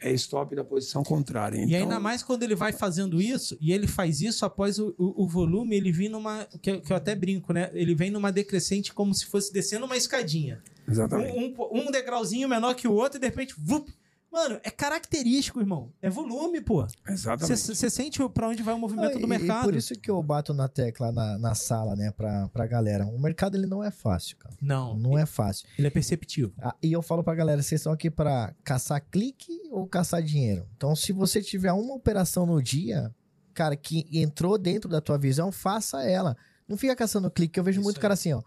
[0.00, 1.56] é stop da posição contrária.
[1.58, 4.94] E Então, ainda mais quando ele vai fazendo isso, e ele faz isso após o,
[4.96, 6.46] o, o volume, ele vem numa.
[6.62, 7.68] Que, eu- que eu até brinco, né?
[7.74, 10.62] Ele vem numa decrescente como se fosse descendo uma escadinha.
[10.88, 11.36] Exatamente.
[11.36, 13.88] Um, um, um degrauzinho menor que o outro, e de repente, vup,
[14.30, 15.90] Mano, é característico, irmão.
[16.02, 16.86] É volume, pô.
[17.08, 17.56] Exatamente.
[17.74, 19.62] Você sente pra onde vai o movimento Ah, do e- mercado.
[19.62, 23.06] E por isso que eu bato na tecla na, na sala, né, pra, pra galera.
[23.06, 24.54] O mercado ele não é fácil, cara.
[24.60, 25.66] Não, Não é fácil.
[25.78, 26.52] ele é perceptivo.
[26.60, 30.66] Ah, e eu falo pra galera, vocês estão aqui pra caçar clique ou caçar dinheiro?
[30.76, 33.14] Então, se você tiver uma operação no dia,
[33.54, 36.36] cara, que entrou dentro da tua visão, faça ela.
[36.68, 38.02] Não fica caçando clique, eu vejo Isso muito aí.
[38.02, 38.42] cara assim, ó.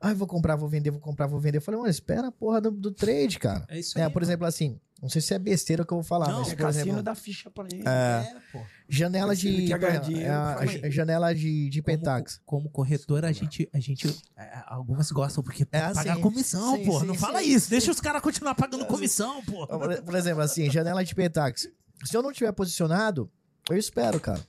[0.00, 1.58] Ah, eu vou comprar, vou vender, vou comprar, vou vender.
[1.58, 3.64] Eu falei, mano, espera a porra do, do trade, cara.
[3.68, 4.10] É isso É, aí.
[4.10, 6.48] por exemplo, assim, não sei se é besteira o que eu vou falar, Não, mas,
[6.52, 7.82] É por cassino exemplo, dá ficha pra ele.
[7.86, 8.36] É.
[8.52, 8.60] pô.
[8.88, 10.22] janela Se ele de.
[10.22, 12.40] é, a- a janela de, de Como, Pentax.
[12.46, 14.08] como corretor, a gente, a gente.
[14.36, 16.20] é, Algumas gostam porque É, pagar sim.
[16.22, 17.00] comissão, Sim, pô.
[17.00, 17.50] sim, não sim, fala sim.
[17.54, 17.68] isso.
[17.70, 19.66] Deixa os caras continuar pagando comissão, pô.
[19.66, 21.68] Por por exemplo, assim, janela de Pentax.
[22.04, 23.30] Se eu não tiver posicionado,
[23.68, 24.40] eu espero, cara.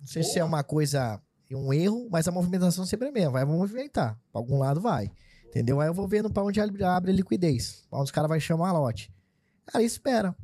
[0.00, 1.20] Não sei se é uma coisa,
[1.52, 3.30] um erro, mas a movimentação sempre é a mesma.
[3.32, 4.18] Vai movimentar.
[4.32, 5.10] Pra algum lado vai.
[5.46, 5.80] Entendeu?
[5.80, 7.84] Aí eu vou vendo pra onde abre abre a liquidez.
[7.90, 9.12] Pra onde os caras vão chamar lote.
[9.66, 10.36] Cara, espera.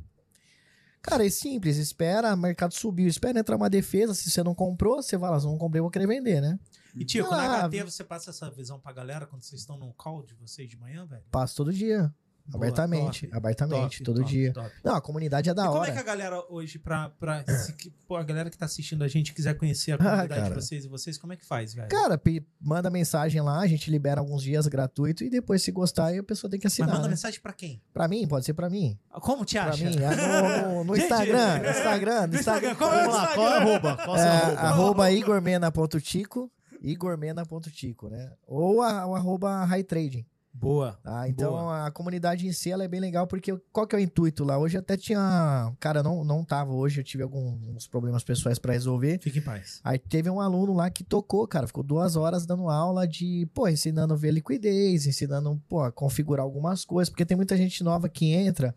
[1.01, 1.77] Cara, é simples.
[1.77, 3.07] Espera, o mercado subiu.
[3.07, 4.13] Espera entrar uma defesa.
[4.13, 5.39] Se você não comprou, você vai lá.
[5.39, 6.59] Se eu não comprei, eu vou querer vender, né?
[6.95, 9.91] E, Tico, Ah, na HT você passa essa visão pra galera quando vocês estão num
[9.93, 11.23] call de vocês de manhã, velho?
[11.31, 12.13] Passo todo dia.
[12.49, 13.27] Boa, abertamente.
[13.27, 13.97] top, abertamente.
[13.99, 14.53] top, todo top, dia.
[14.83, 15.89] Não, a comunidade é da e como hora.
[15.89, 17.73] é que a galera hoje, pra, pra se,
[18.07, 20.55] pô, a galera que tá assistindo a gente quiser conhecer a comunidade de Ah, cara.
[20.55, 21.87] vocês e vocês, como é que faz, velho?
[21.89, 26.07] Cara, pe- manda mensagem lá, a gente libera alguns dias gratuito e depois, se gostar,
[26.07, 26.89] aí a pessoa tem que Mas assinar.
[26.89, 27.09] manda né?
[27.09, 27.81] mensagem pra quem?
[27.93, 28.97] Pra mim, pode ser pra mim.
[29.21, 29.83] Como te Pra acha?
[29.85, 32.75] mim, é no, no- no Gente, Instagram, no Instagram, no Instagram, Instagram.
[32.75, 33.97] qual é o lá, qual é arroba?
[33.97, 34.61] Qual é É, arroba?
[34.61, 38.31] arroba igormena.tico, igormena.tico, né?
[38.47, 40.25] Ou a, o arroba high trading.
[40.53, 40.99] Boa.
[41.03, 41.29] Tá?
[41.29, 41.85] Então Boa.
[41.85, 44.57] a comunidade em si ela é bem legal, porque qual que é o intuito lá?
[44.57, 45.71] Hoje até tinha.
[45.79, 49.19] Cara, não, não tava hoje, eu tive alguns problemas pessoais pra resolver.
[49.19, 49.79] Fique em paz.
[49.83, 53.67] Aí teve um aluno lá que tocou, cara, ficou duas horas dando aula de, pô,
[53.67, 58.09] ensinando a ver liquidez, ensinando, pô, a configurar algumas coisas, porque tem muita gente nova
[58.09, 58.75] que entra,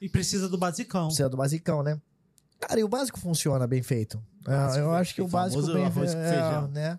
[0.00, 1.06] E precisa do basicão.
[1.06, 1.98] precisa do basicão, né?
[2.60, 4.22] Cara, e o básico funciona bem feito.
[4.46, 6.98] É, eu bem acho que o feito, básico bem com é, né?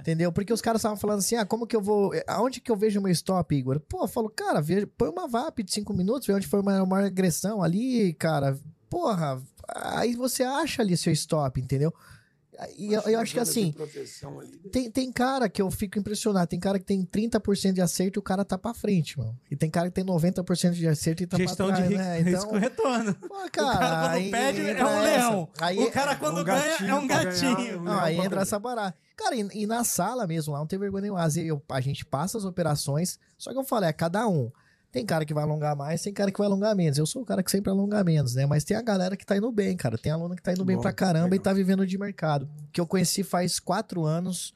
[0.00, 0.32] Entendeu?
[0.32, 2.12] Porque os caras estavam falando assim, ah, como que eu vou...
[2.26, 3.80] Aonde que eu vejo meu stop, Igor?
[3.80, 6.82] Pô, eu falo, cara, veja, põe uma VAP de 5 minutos, vê onde foi uma,
[6.82, 8.58] uma agressão ali, cara.
[8.88, 9.40] Porra,
[9.74, 11.94] aí você acha ali seu stop, entendeu?
[12.76, 13.74] E eu, eu acho que assim,
[14.38, 14.58] ali.
[14.70, 16.46] tem, tem cara que eu fico impressionado.
[16.46, 19.38] Tem cara que tem 30% de acerto e o cara tá pra frente, mano.
[19.50, 22.18] E tem cara que tem 90% de acerto e tá Gestão pra trás, de né?
[22.20, 23.14] risco Então, retorno.
[23.14, 25.48] pô, o cara, cara quando aí pede é entra um leão.
[25.60, 27.56] Aí, o cara quando um ganha é um gatinho.
[27.56, 28.96] ganhar, um não, aí entra essa barata.
[29.16, 31.26] Cara, e, e na sala mesmo, lá não tem vergonha nenhuma.
[31.36, 34.50] Eu- a gente passa as operações, só que eu falo, é cada um.
[34.92, 36.98] Tem cara que vai alongar mais, tem cara que vai alongar menos.
[36.98, 38.44] Eu sou o cara que sempre alonga menos, né?
[38.44, 39.96] Mas tem a galera que tá indo bem, cara.
[39.96, 41.44] Tem aluno que tá indo bem Bom, pra caramba e legal.
[41.44, 42.48] tá vivendo de mercado.
[42.72, 44.52] Que eu conheci faz quatro anos.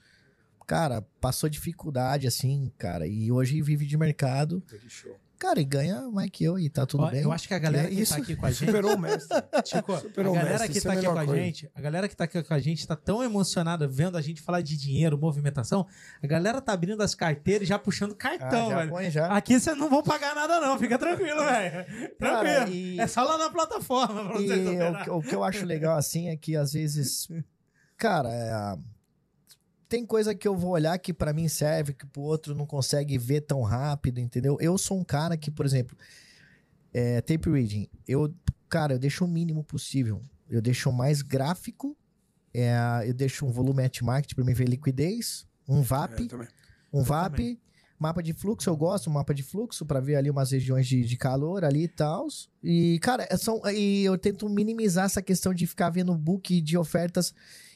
[0.66, 3.06] Cara, passou dificuldade, assim, cara.
[3.06, 4.60] E hoje vive de mercado.
[4.66, 5.16] Que show.
[5.38, 7.22] Cara, e ganha mais que eu e tá tudo Ó, bem.
[7.22, 8.66] Eu acho que a galera É que tá aqui com a gente.
[8.66, 9.36] Superou o mestre.
[9.66, 11.42] Chico, Superou a o galera mestre, que tá é a aqui com a coisa.
[11.42, 14.40] gente, a galera que tá aqui com a gente tá tão emocionada vendo a gente
[14.40, 15.86] falar de dinheiro, movimentação.
[16.22, 18.90] A galera tá abrindo as carteiras e já puxando Ah, cartão, já velho.
[18.90, 19.26] põe já.
[19.28, 20.78] Aqui vocês não vão pagar nada, não.
[20.78, 21.84] Fica tranquilo, velho.
[22.18, 22.74] Cara, Tranquilo.
[22.74, 25.98] e- É só lá na plataforma pra E o, que- o que eu acho legal,
[25.98, 27.28] assim, é que às vezes,
[27.96, 28.78] cara, é,
[29.94, 33.16] tem coisa que eu vou olhar que pra mim serve, que pro outro não consegue
[33.16, 34.56] ver tão rápido, entendeu?
[34.60, 35.96] Eu sou um cara que, por exemplo,
[36.92, 38.34] é, tape reading, eu,
[38.68, 40.20] cara, eu deixo o mínimo possível.
[40.50, 41.96] Eu deixo mais gráfico,
[42.52, 42.76] é,
[43.06, 46.48] eu deixo um volume at market pra mim ver liquidez, um VAP, É, também.
[46.92, 47.60] um VAP,
[47.96, 51.04] mapa de fluxo, eu gosto, um mapa de fluxo pra ver ali umas regiões de,
[51.04, 52.26] de calor ali e tal.
[52.60, 56.76] E, cara, é são, e eu tento minimizar essa questão de ficar vendo book de
[56.76, 57.32] ofertas.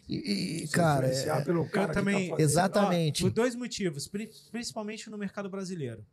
[0.08, 2.40] E, e, cara, é- pelo cara que tá também- fazendo.
[2.40, 3.22] Exatamente.
[3.22, 6.04] Ó, por dois motivos, pri- principalmente no mercado brasileiro.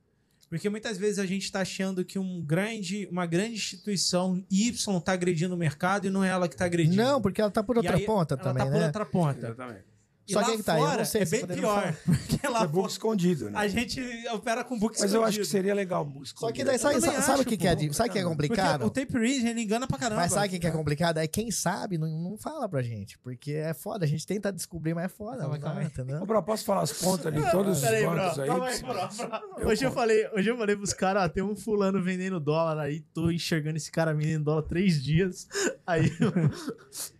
[0.49, 5.13] Porque muitas vezes a gente está achando que um grande, uma grande instituição Y está
[5.13, 6.95] agredindo o mercado e não é ela que está agredindo.
[6.97, 8.85] não, porque ela tá por outra aí ponta ela também, tá por né?
[8.85, 9.47] outra ponta.
[9.47, 9.85] Exatamente.
[10.27, 11.97] E Só lá que que tá, eu não fora sei é bem podemos pior.
[12.05, 13.59] Porque lá É book escondido, né?
[13.59, 14.01] a gente
[14.33, 15.45] opera com book Mas eu acho que escondido.
[15.51, 16.65] seria legal book Só que escondido.
[16.67, 18.85] daí, sabe, sabe, sabe acho, o que, que é, sabe o que é Porque complicado?
[18.85, 20.21] o tape read ele engana pra caramba.
[20.21, 21.17] Mas sabe o que, que é complicado?
[21.19, 23.19] É quem sabe não, não fala pra gente.
[23.19, 25.37] Porque é foda, a gente tenta descobrir, mas é foda.
[25.41, 25.85] Calma, calma aí.
[25.87, 26.21] entendeu?
[26.21, 28.47] Ô, bro, posso falar as pontas de todos os Peraí, bancos bro, aí?
[28.49, 29.69] calma aí, bro.
[29.69, 33.01] Hoje eu falei, hoje eu falei pros caras, ó, tem um fulano vendendo dólar aí,
[33.13, 35.47] tô enxergando esse cara vendendo dólar três dias.
[35.85, 36.11] Aí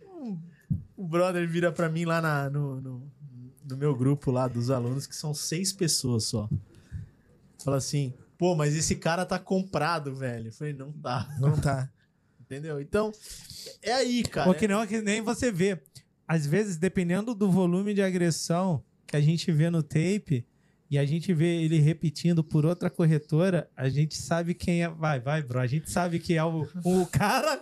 [0.96, 3.12] o brother vira pra mim lá na- no, no,
[3.68, 6.48] no meu grupo lá dos alunos, que são seis pessoas só.
[7.64, 10.48] Fala assim, pô, mas esse cara tá comprado, velho.
[10.48, 11.28] Eu falei, não tá.
[11.40, 11.90] Não tá.
[12.40, 12.80] Entendeu?
[12.80, 13.10] Então,
[13.82, 14.48] é aí, cara.
[14.48, 15.82] Ou que não, que nem você vê.
[16.28, 20.46] Às vezes, dependendo do volume de agressão que a gente vê no tape,
[20.88, 24.88] e a gente vê ele repetindo por outra corretora, a gente sabe quem é.
[24.88, 25.58] Vai, vai, bro.
[25.58, 27.60] A gente sabe que é o, o cara,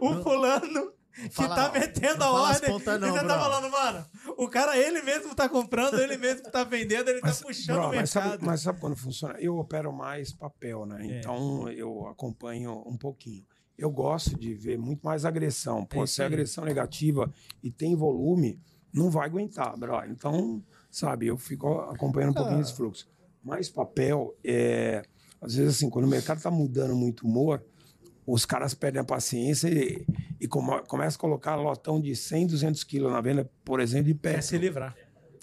[0.00, 2.70] o fulano que tá metendo a ordem.
[2.70, 3.38] pontas não, ele tá bro.
[3.38, 4.06] falando, mano,
[4.36, 7.84] o cara ele mesmo tá comprando, ele mesmo tá vendendo, ele Mas, tá puxando bro,
[7.84, 8.30] o mas, mercado.
[8.32, 9.34] sabe, mas sabe quando funciona?
[9.38, 11.06] Eu opero mais papel, né?
[11.06, 11.18] É.
[11.20, 13.44] Então eu acompanho um pouquinho.
[13.78, 15.84] Eu gosto de ver muito mais agressão.
[15.84, 18.60] Pô, É se é agressão negativa e tem volume,
[18.92, 20.04] não vai aguentar, bro.
[20.06, 22.62] Então, sabe, eu fico acompanhando um pouquinho Ah.
[22.62, 23.08] esse fluxo.
[23.42, 25.02] Mas papel, é,
[25.40, 27.62] às vezes assim, quando o mercado tá mudando muito o humor,
[28.26, 30.06] os caras perdem a paciência e,
[30.40, 34.14] e come, começam a colocar lotão de 100, 200 quilos na venda, por exemplo, de
[34.14, 34.34] pé.
[34.34, 34.96] Quer se livrar.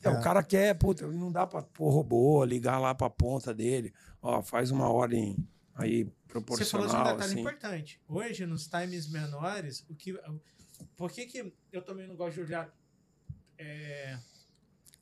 [0.04, 3.94] É, o cara quer, puta, não dá pra pôr robô, ligar lá pra ponta dele.
[4.22, 5.38] Ó, faz uma ordem
[5.76, 6.10] aí Você
[6.66, 7.40] falou proporcional, de um detalhe assim.
[7.40, 8.02] importante.
[8.08, 10.20] Hoje, nos times menores, o que.
[10.98, 12.74] Por que, que eu também não gosto de olhar
[13.58, 14.18] é,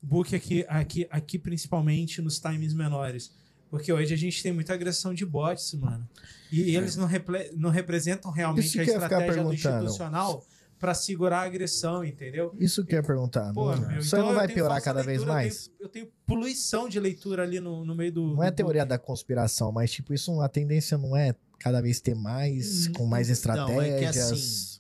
[0.02, 3.34] book aqui, aqui, aqui, principalmente nos times menores?
[3.70, 6.08] Porque hoje a gente tem muita agressão de bots, mano.
[6.52, 10.44] E eles não, reple- não representam realmente a eu estratégia do institucional
[10.80, 12.56] para segurar a agressão, entendeu?
[12.58, 13.54] Isso que eu ia perguntar.
[13.54, 15.68] Pô, não, meu, isso então não eu vai piorar cada vez leitura, eu mais?
[15.68, 18.28] tenho- Eu tenho, poluição de leitura ali no, no meio do.
[18.36, 22.00] Não é do teoria da conspiração, mas tipo, isso a tendência não é cada vez
[22.00, 24.32] ter mais, com mais Então, é que estratégias.
[24.32, 24.80] assim,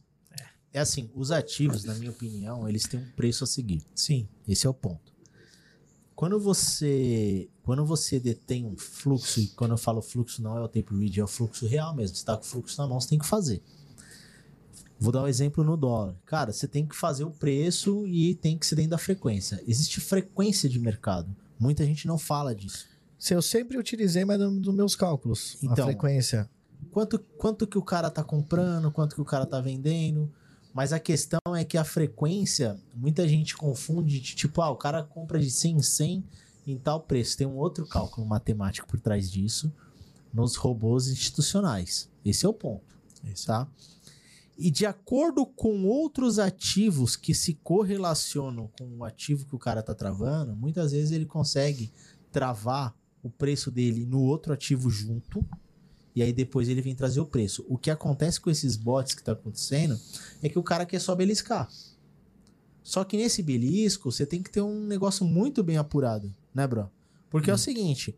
[0.74, 3.84] É assim, os ativos, na minha opinião, eles têm um preço a seguir.
[3.94, 4.28] Sim.
[4.48, 5.12] Esse é o ponto.
[6.20, 10.68] Quando você, quando você detém um fluxo, e quando eu falo fluxo não é o
[10.68, 12.14] tape read, é o fluxo real mesmo.
[12.14, 13.64] Você está com o fluxo na mão, você tem que fazer.
[15.00, 16.14] Vou dar um exemplo no dólar.
[16.26, 19.64] Cara, você tem que fazer o preço e tem que ser dentro da frequência.
[19.66, 21.34] Existe frequência de mercado.
[21.58, 22.86] Muita gente não fala disso.
[23.18, 26.50] Se eu sempre utilizei, mas no- dos meus cálculos, Então, a frequência.
[26.92, 30.30] Quanto, quanto que o cara tá comprando, quanto que o cara tá vendendo.
[30.74, 35.04] Mas a questão é que a frequência, muita gente confunde de tipo, ah, o cara
[35.04, 36.24] compra de 100 em 100
[36.68, 37.38] em tal preço.
[37.38, 39.72] Tem um outro cálculo matemático por trás disso
[40.34, 42.10] nos robôs institucionais.
[42.24, 42.96] Esse é o ponto,
[43.46, 43.68] tá?
[44.58, 49.82] E de acordo com outros ativos que se correlacionam com o ativo que o cara
[49.82, 51.92] tá travando, muitas vezes ele consegue
[52.32, 52.94] travar
[53.24, 55.46] o preço dele no outro ativo junto
[56.16, 57.66] e aí depois ele vem trazer o preço.
[57.68, 60.00] O que acontece com esses bots que tá acontecendo
[60.42, 61.70] é que o cara quer só beliscar.
[62.84, 66.90] Só que nesse belisco, você tem que ter um negócio muito bem apurado, né, bro?
[67.30, 68.18] Porque é o seguinte,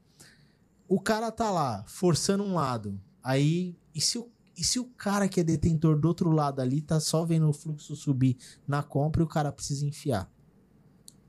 [0.88, 5.28] o cara tá lá forçando um lado, aí e se o e se o cara
[5.28, 8.38] que é detentor do outro lado ali tá só vendo o fluxo subir
[8.68, 10.32] na compra e o cara precisa enfiar?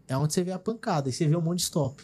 [0.07, 2.03] É onde você vê a pancada e você vê um monte de stop.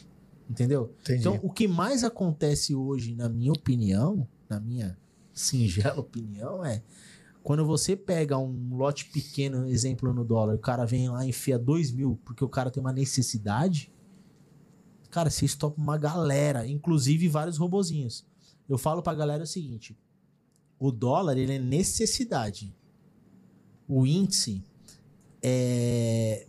[0.48, 0.94] Entendeu?
[1.02, 1.20] Entendi.
[1.20, 4.98] Então, o que mais acontece hoje, na minha opinião, na minha
[5.32, 6.82] singela opinião, é
[7.42, 11.58] quando você pega um lote pequeno, exemplo no dólar, o cara vem lá e enfia
[11.58, 13.90] 2 mil porque o cara tem uma necessidade,
[15.10, 18.26] cara, você estopa uma galera, inclusive vários robozinhos.
[18.68, 19.96] Eu falo pra galera o seguinte:
[20.78, 22.76] o dólar, ele é necessidade.
[23.88, 24.62] O índice
[25.42, 26.47] é.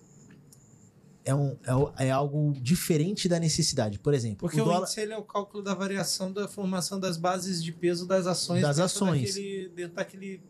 [1.30, 4.00] É, um, é, o- é algo diferente da necessidade.
[4.00, 7.00] Por exemplo, Porque o o, dólar, índice ele é o cálculo da variação da formação
[7.00, 9.28] das bases de peso das ações Das dentro ações.
[9.36, 10.44] daquele, dentro daquele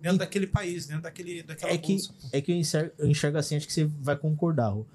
[0.00, 2.12] dentro daquele país, dentro daquele daquela é que, bolsa.
[2.12, 2.28] pô.
[2.32, 4.68] é que eu enxergo, eu enxergo assim, acho que você vai concordar.
[4.68, 4.86] Rô.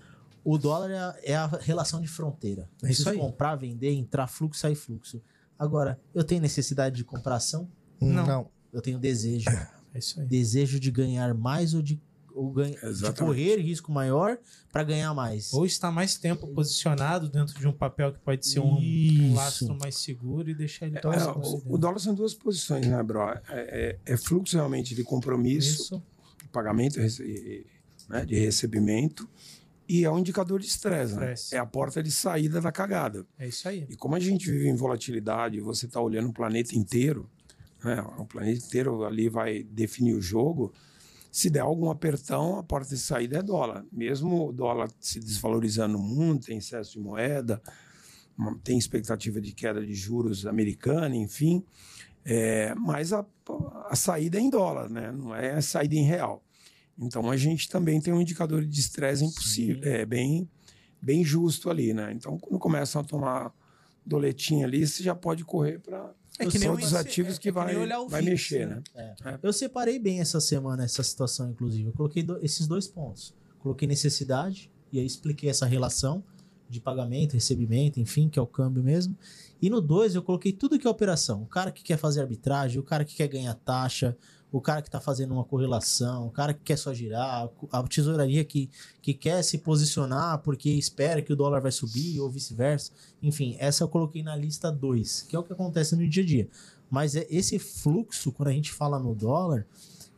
[0.45, 2.70] O dólar é a, é a relação de fronteira.
[2.84, 3.18] É isso aí.
[3.18, 5.22] comprar, vender, entrar fluxo, sair fluxo.
[5.59, 7.70] Agora, eu tenho necessidade de comprar ação?
[8.01, 8.26] não.
[8.26, 8.49] não.
[8.74, 9.49] Eu tenho desejo.
[9.93, 10.26] É isso aí.
[10.26, 12.01] desejo de ganhar mais ou de,
[12.34, 14.38] ou ganha, de correr risco maior
[14.71, 15.53] para ganhar mais.
[15.53, 19.75] Ou estar mais tempo posicionado dentro de um papel que pode ser um, um lastro
[19.75, 23.29] mais seguro e deixar ele É, todo o, o dólar são duas posições, né, bro?
[23.29, 26.03] É, é- é fluxo realmente de compromisso, Isso.
[26.51, 26.99] pagamento
[28.09, 29.29] né, de recebimento,
[29.88, 31.34] e é um indicador de estresse, né?
[31.34, 31.55] Estresse.
[31.55, 33.25] É a porta de saída da cagada.
[33.38, 33.86] É isso aí.
[33.89, 37.29] E como a gente vive em volatilidade, você está olhando o planeta inteiro,
[37.84, 38.01] né?
[38.17, 40.73] o planeta inteiro ali vai definir o jogo.
[41.34, 43.84] Se der algum apertão, a porta de saída é dólar.
[43.91, 47.59] Mesmo o dólar se desvalorizando no mundo, tem excesso de moeda,
[48.63, 51.65] tem expectativa de queda de juros americana, enfim.
[52.23, 53.25] É, mas a,
[53.89, 55.11] a saída é em dólar, né?
[55.11, 56.43] não é a saída em real.
[56.99, 60.47] Então a gente também tem um indicador de estresse impossível, é bem,
[61.01, 62.13] bem justo ali, né?
[62.13, 63.51] Então quando começam a tomar
[64.05, 67.36] doletinha ali, você já pode correr para É os que nem outros o índice- ativos
[67.36, 67.75] é- que é que vai,
[68.07, 68.81] vai VIX, mexer, né?
[68.95, 69.39] né?
[69.43, 71.89] Eu separei bem essa semana essa situação, inclusive.
[71.89, 73.34] Eu coloquei do- esses dois pontos.
[73.59, 76.23] Coloquei necessidade, e aí expliquei essa relação
[76.69, 79.15] de pagamento, recebimento, enfim, que é o câmbio mesmo.
[79.61, 81.43] E no 2 eu coloquei tudo que é operação.
[81.43, 84.17] O cara que quer fazer arbitragem, o cara que quer ganhar taxa,
[84.54, 88.45] o cara que tá fazendo uma correlação, o cara que quer só girar, a tesouraria
[88.45, 88.70] que,
[89.01, 92.91] que quer se posicionar porque espera que o dólar vai subir ou vice-versa.
[93.22, 96.26] Enfim, essa eu coloquei na lista 2, que é o que acontece no dia a
[96.26, 96.47] dia.
[96.88, 99.66] Mas é esse fluxo, quando a gente fala no dólar,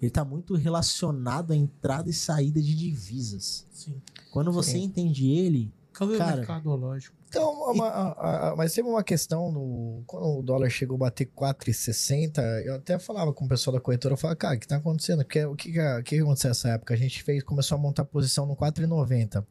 [0.02, 3.66] ele está muito relacionado à entrada e saída de divisas.
[3.72, 3.96] Sim.
[4.32, 4.84] Quando você Sim.
[4.84, 7.16] entende ele, Câmbio Cara, mercadológico.
[7.38, 10.04] Então, uma- a- a- mas teve uma questão no.
[10.08, 14.14] Quando o dólar chegou a bater 4,60, eu até falava com o pessoal da corretora,
[14.14, 15.22] eu falava, cara, o que tá acontecendo?
[15.22, 15.40] O que,
[15.72, 16.94] que, o que aconteceu nessa época?
[16.94, 19.46] A gente fez, começou a montar posição no 4,90.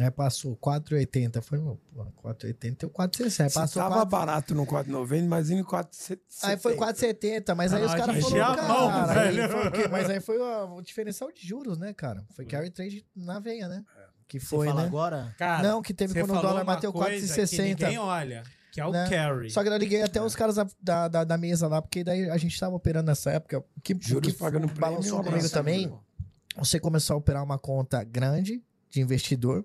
[0.00, 1.40] Aí passou 4,80.
[1.40, 1.78] Foi, pô,
[2.20, 3.44] 4,80 e o 4,60.
[3.44, 6.18] Aí Se passou tava 4, barato no 4,90, mas em 4,70.
[6.42, 9.48] Aí foi 4,70, mas aí Ah, os caras falaram, a cara, mão, aí velho.
[9.72, 12.24] foi o mas aí foi o, o diferencial de juros, né, cara?
[12.34, 13.84] Foi carry trade na veia, né?
[14.26, 14.86] Que você foi, fala né?
[14.88, 17.62] agora, Cara, Não, que teve quando o dólar bateu coisa que 4,60.
[17.68, 19.08] Ninguém olha, que é o Né?
[19.08, 19.50] carry.
[19.50, 22.36] Só que eu liguei até os caras da, da, da- mesa lá, porque daí a
[22.36, 23.58] gente tava operando nessa época.
[23.58, 25.92] O que, o Juros que pagando balançou comigo também,
[26.56, 29.64] você começou a operar uma conta grande de investidor,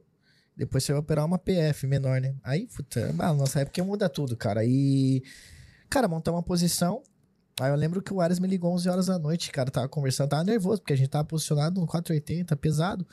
[0.56, 2.36] depois você vai operar uma PF menor, né?
[2.44, 4.66] Aí, puta, ah, nossa época muda tudo, cara.
[4.66, 5.24] E,
[5.90, 7.02] cara, montar uma posição.
[7.62, 10.30] Aí eu lembro que o Ares me ligou 11 horas da noite, cara, tava conversando,
[10.30, 13.08] tava nervoso, porque a gente tava posicionado no 480, pesado.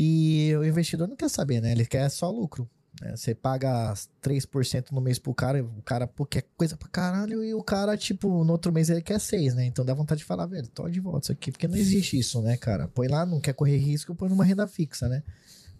[0.00, 1.72] E o investidor não quer saber, né?
[1.72, 2.70] Ele quer só lucro.
[3.02, 3.16] né?
[3.16, 3.92] Você paga
[4.22, 7.96] 3% no mês pro cara, o cara, pô, quer coisa pra caralho, e o cara,
[7.96, 9.64] tipo, no outro mês ele quer 6, né?
[9.64, 12.40] Então dá vontade de falar, velho, tô de volta isso aqui, porque não existe isso,
[12.42, 12.86] né, cara?
[12.86, 15.22] Põe lá, não quer correr risco, põe numa renda fixa, né?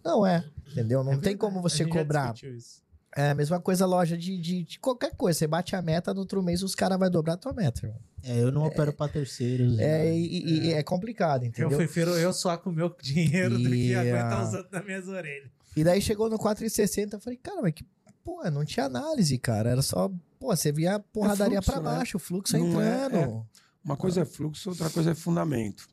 [0.03, 1.01] Não é, entendeu?
[1.03, 2.33] Não É tem como você cobrar.
[2.43, 2.81] isso.
[3.15, 5.39] É a mesma coisa loja de, de, de qualquer coisa.
[5.39, 7.99] Você bate a meta, no outro mês os caras vão dobrar a tua meta, irmão.
[8.23, 9.79] é, eu não opero para terceiros.
[9.79, 10.17] É, né?
[10.17, 11.77] e, e- e é complicado, Eu entendeu?
[11.77, 15.49] prefiro eu só com o meu dinheiro do que aguentar os outros nas minhas orelhas.
[15.75, 17.83] E daí chegou no 4,60, eu falei, cara, mas que.
[18.23, 19.71] Pô, não tinha análise, cara.
[19.71, 20.09] Era só.
[20.39, 21.97] Pô, você via a porradaria fluxo, pra né?
[21.97, 23.45] baixo, o fluxo Não é- entrando.
[23.83, 25.87] Uma coisa é fluxo, outra coisa é fundamento.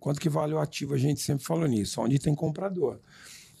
[0.00, 0.94] Quanto que vale o ativo?
[0.94, 2.00] A gente sempre falou nisso.
[2.00, 3.00] Onde tem comprador.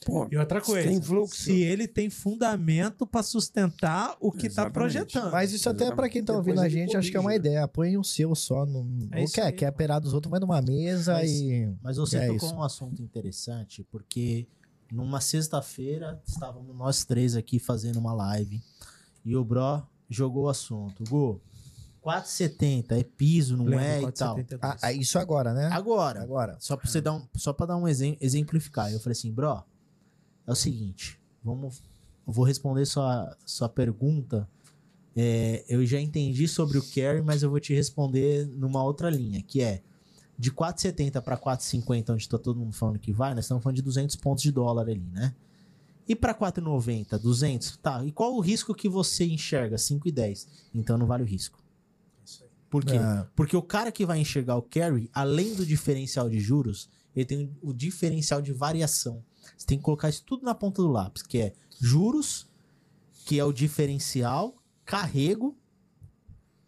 [0.06, 1.42] Pô, E outra se coisa, tem fluxo.
[1.42, 4.72] se ele tem fundamento pra sustentar o que tá Exatamente.
[4.72, 5.32] projetando.
[5.32, 7.36] Mas isso até pra quem tá Depois ouvindo a gente, acho que é uma né?
[7.36, 7.66] ideia.
[7.66, 8.64] Põe o seu só.
[8.64, 11.68] No, É ou quer, aí, quer operar dos outros, vai numa mesa Mas- e.
[11.82, 12.54] Mas você É tocou isso.
[12.54, 14.46] um assunto interessante, porque
[14.92, 18.62] numa sexta-feira estávamos nós três aqui fazendo uma live
[19.24, 21.02] e o Bro jogou o assunto.
[21.10, 21.40] Gu,
[22.00, 24.36] 4,70 é piso, não Lembra, é e tal.
[24.36, 24.58] 4,72.
[24.62, 25.68] Ah, ah, isso agora, né?
[25.72, 26.56] Agora, Agora.
[26.60, 29.64] só pra você dar um, só para dar um exem- exemplificar, eu falei assim, Bro,
[30.46, 31.82] é o seguinte, vamos,
[32.26, 34.48] eu vou responder sua, sua pergunta.
[35.14, 39.42] É, eu já entendi sobre o carry, mas eu vou te responder numa outra linha,
[39.42, 39.82] que é
[40.38, 43.82] de 4,70 para 4,50, onde tá todo mundo falando que vai, nós estamos falando de
[43.82, 45.34] 200 pontos de dólar ali, né?
[46.08, 48.04] E para 4,90, 200, tá?
[48.04, 49.76] E qual o risco que você enxerga?
[49.76, 50.46] 5,10.
[50.74, 51.58] Então não vale o risco.
[52.70, 52.96] Por quê?
[52.96, 57.24] Ah, Porque o cara que vai enxergar o carry, além do diferencial de juros, ele
[57.24, 59.24] tem o diferencial de variação.
[59.56, 62.46] Você tem que colocar isso tudo na ponta do lápis, que é juros,
[63.26, 65.56] que é o diferencial, carrego,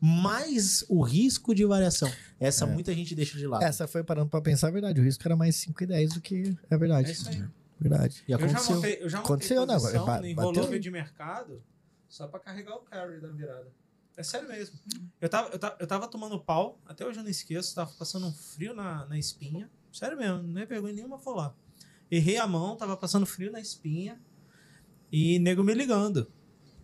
[0.01, 2.11] mais o risco de variação.
[2.39, 2.69] Essa É.
[2.73, 3.63] muita gente deixa de lado.
[3.65, 5.01] essa foi parando pra pensar, é verdade.
[5.01, 7.09] O risco era mais 5,10 do que é verdade.
[7.09, 7.45] É isso aí.
[7.81, 8.25] Verdade.
[8.29, 8.75] E Eu já aconteceu.
[8.77, 9.75] montei, eu já montei Aconteceu, né?
[9.75, 11.63] posição Ba- em rollover de mercado
[12.09, 13.69] só pra carregar o carry da virada.
[14.17, 14.77] É sério mesmo.
[15.21, 18.27] Eu tava, eu tava, eu tava tomando pau, até hoje eu não esqueço, tava passando
[18.27, 19.71] um frio na, na espinha.
[19.93, 21.55] Sério mesmo, não é vergonha nenhuma falar.
[22.11, 24.19] Errei a mão, tava passando frio na espinha
[25.13, 26.31] e nego me ligando.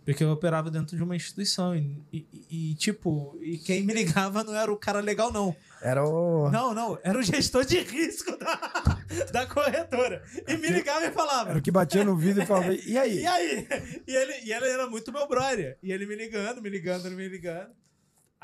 [0.03, 1.75] Porque eu operava dentro de uma instituição.
[1.75, 2.27] E, e-
[2.71, 5.55] e, tipo, e quem me ligava não era o cara legal, não.
[5.81, 6.47] Era o.
[6.51, 8.99] Não, não, era o gestor de risco da,
[9.33, 10.23] da corretora.
[10.47, 11.49] E me ligava e falava.
[11.49, 13.17] Era o que batia no vidro e falava, e aí?
[13.25, 13.67] E aí?
[14.07, 15.75] E ele, e ele era muito meu brother.
[15.81, 17.71] E ele me ligando, me ligando, me ligando.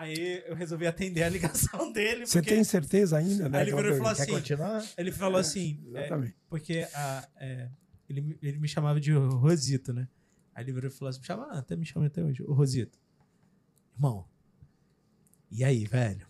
[0.01, 2.25] Aí eu resolvi atender a ligação dele.
[2.25, 3.59] Você porque tem certeza ainda, né?
[3.59, 4.83] Aí ele Aquela virou e falou assim, continuar?
[4.97, 7.69] ele falou assim, é, porque a, é,
[8.09, 10.07] ele, me- ele me chamava de Rosito, né?
[10.55, 12.51] Aí ele virou e falou assim, me chama, ah, até me chama até hoje, o
[12.51, 12.97] Rosito.
[13.93, 14.25] Irmão,
[15.51, 16.25] e aí, velho?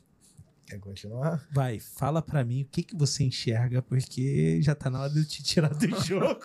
[0.66, 1.48] Quer continuar?
[1.54, 5.20] Vai, fala pra mim o que, que você enxerga, porque já tá na hora de
[5.20, 6.42] eu te tirar do jogo.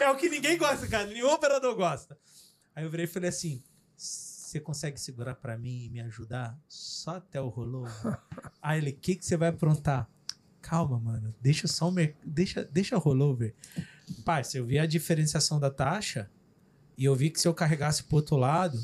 [0.00, 1.06] é o que ninguém gosta, cara.
[1.06, 2.16] Nenhum operador gosta.
[2.74, 3.62] Aí eu virei e falei assim:
[4.52, 6.58] você consegue segurar pra mim e me ajudar?
[6.68, 8.18] Só até o rollover?
[8.60, 10.08] Aí ele, o que, que você vai aprontar?
[10.60, 11.34] Calma, mano.
[11.40, 12.14] Deixa só o mer...
[12.22, 13.54] deixa, deixa rollover.
[14.24, 16.30] Parça, eu vi a diferenciação da taxa
[16.98, 18.78] e eu vi que se eu carregasse pro outro lado,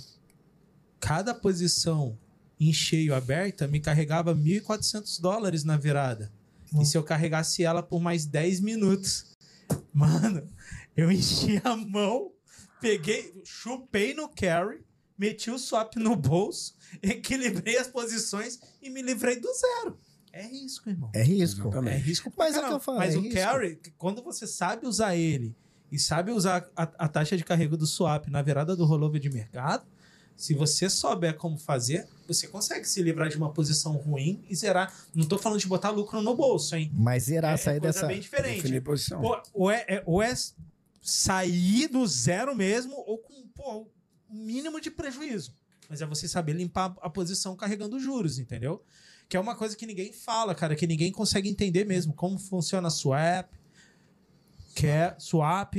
[0.98, 2.18] cada posição
[2.58, 6.32] em cheio aberta me carregava 1.400 dólares na virada.
[6.80, 9.36] E se eu carregasse ela por mais 10 minutos?
[9.92, 10.48] Mano,
[10.96, 12.32] eu enchi a mão,
[12.80, 14.87] peguei, chupei no carry,
[15.18, 19.98] meti o swap no bolso, equilibrei as posições e me livrei do zero.
[20.32, 21.10] É risco, irmão.
[21.14, 21.62] É risco.
[21.68, 21.94] Exatamente.
[21.96, 23.34] É risco Mas é o que eu falo, Mas é o risco.
[23.38, 25.56] carry, quando você sabe usar ele
[25.90, 29.30] e sabe usar a, a taxa de carrego do swap na virada do rollover de
[29.30, 29.86] mercado,
[30.36, 34.94] se você souber como fazer, você consegue se livrar de uma posição ruim e zerar.
[35.12, 36.92] Não tô falando de botar lucro no bolso, hein?
[36.94, 38.06] Mas zerar, é sair coisa dessa.
[38.06, 38.56] bem diferente.
[38.62, 39.20] Definir posição.
[39.20, 40.32] Pô, ou, é, é- ou é
[41.02, 43.88] sair do zero mesmo, ou com pô,
[44.30, 45.54] mínimo de prejuízo.
[45.88, 48.82] Mas é você saber limpar a posição carregando juros, entendeu?
[49.28, 52.12] Que é uma coisa que ninguém fala, cara, que ninguém consegue entender mesmo.
[52.12, 53.50] Como funciona swap,
[55.18, 55.74] swap,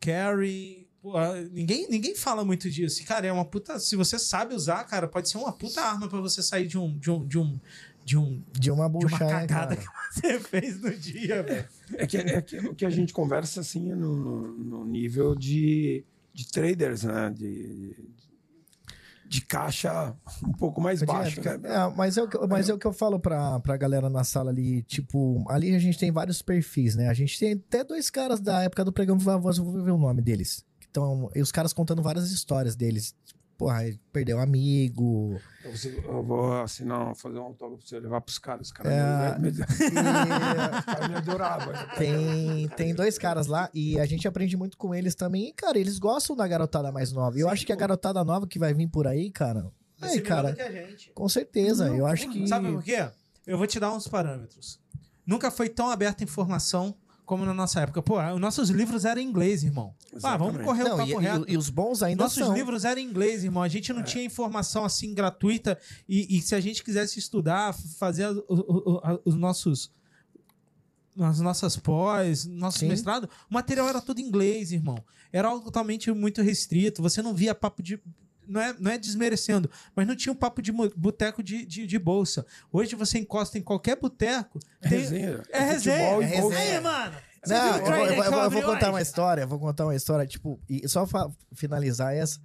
[0.00, 0.88] carry.
[1.00, 3.04] Pô, ah, ninguém, ninguém fala muito disso.
[3.04, 3.78] Cara, é uma puta.
[3.78, 6.96] Se você sabe usar, cara, pode ser uma puta arma pra você sair de um.
[6.98, 7.60] De um, de um,
[8.04, 9.76] de um De uma de uma cagada cara?
[9.76, 9.86] que
[10.20, 11.68] você fez no dia, velho.
[11.94, 15.34] É que, é que o que a gente conversa assim é no, no, no nível
[15.34, 16.04] de,
[16.34, 17.30] de traders, né?
[17.30, 17.96] De,
[19.26, 21.40] de caixa um pouco mais baixo.
[21.40, 21.68] Adianta.
[21.68, 21.74] Né?
[21.74, 24.24] É, mas, é o que, mas é o que eu falo pra, pra galera na
[24.24, 27.08] sala ali, tipo, ali a gente tem vários perfis, né?
[27.08, 29.98] A gente tem até dois caras da época do pregão Voz, eu vou ver o
[29.98, 30.64] nome deles.
[30.90, 33.14] Então, e os caras contando várias histórias deles.
[33.56, 33.82] Porra,
[34.12, 35.40] perdeu um amigo.
[35.64, 38.66] Eu, vou- eu vou assinar, fazer um autógrafo pra você levar pros caras.
[38.66, 39.38] Os caras É.
[39.38, 39.60] me, me, E
[40.78, 41.72] os caras me adoravam.
[41.96, 45.48] tem, tem dois caras lá e a gente aprende muito com eles também.
[45.48, 47.36] E, cara, eles gostam da garotada mais nova.
[47.38, 49.70] E eu Sim, acho que a garotada nova que vai vir por aí, cara.
[50.00, 51.12] Aí, cara, que a gente.
[51.14, 51.86] com certeza.
[51.88, 52.46] eu acho que.
[52.48, 53.08] Sabe por quê?
[53.46, 54.80] Eu vou te dar uns parâmetros.
[55.26, 56.94] Nunca foi tão aberta a informação
[57.24, 58.02] como na nossa época.
[58.02, 59.94] Pô, os nossos livros eram em inglês, irmão.
[60.22, 61.44] Ah, vamos correr o Não, papo e, reto.
[61.48, 62.52] e- e os bons ainda Nossos são.
[62.54, 63.62] livros eram em inglês, irmão.
[63.62, 65.78] A gente não tinha informação assim gratuita.
[66.08, 69.90] E, e se a gente quisesse estudar, fazer o- o- o- os nossos.
[71.18, 72.88] As nossas pós, nosso Sim.
[72.88, 74.98] mestrado, o material era todo em inglês, irmão.
[75.32, 77.00] Era algo totalmente muito restrito.
[77.02, 78.00] Você não via papo de.
[78.46, 81.98] Não é, não é desmerecendo, mas não tinha um papo de boteco de, de, de
[81.98, 82.44] bolsa.
[82.72, 84.58] Hoje você encosta em qualquer boteco.
[84.82, 85.42] É tem- resenha.
[85.50, 85.96] É resenha.
[85.98, 86.58] futebol e É resenha.
[86.78, 87.16] Aí, mano.
[87.46, 91.06] Não, eu, eu eu vou contar uma história, vou contar uma história, tipo, e só
[91.52, 92.40] finalizar essa.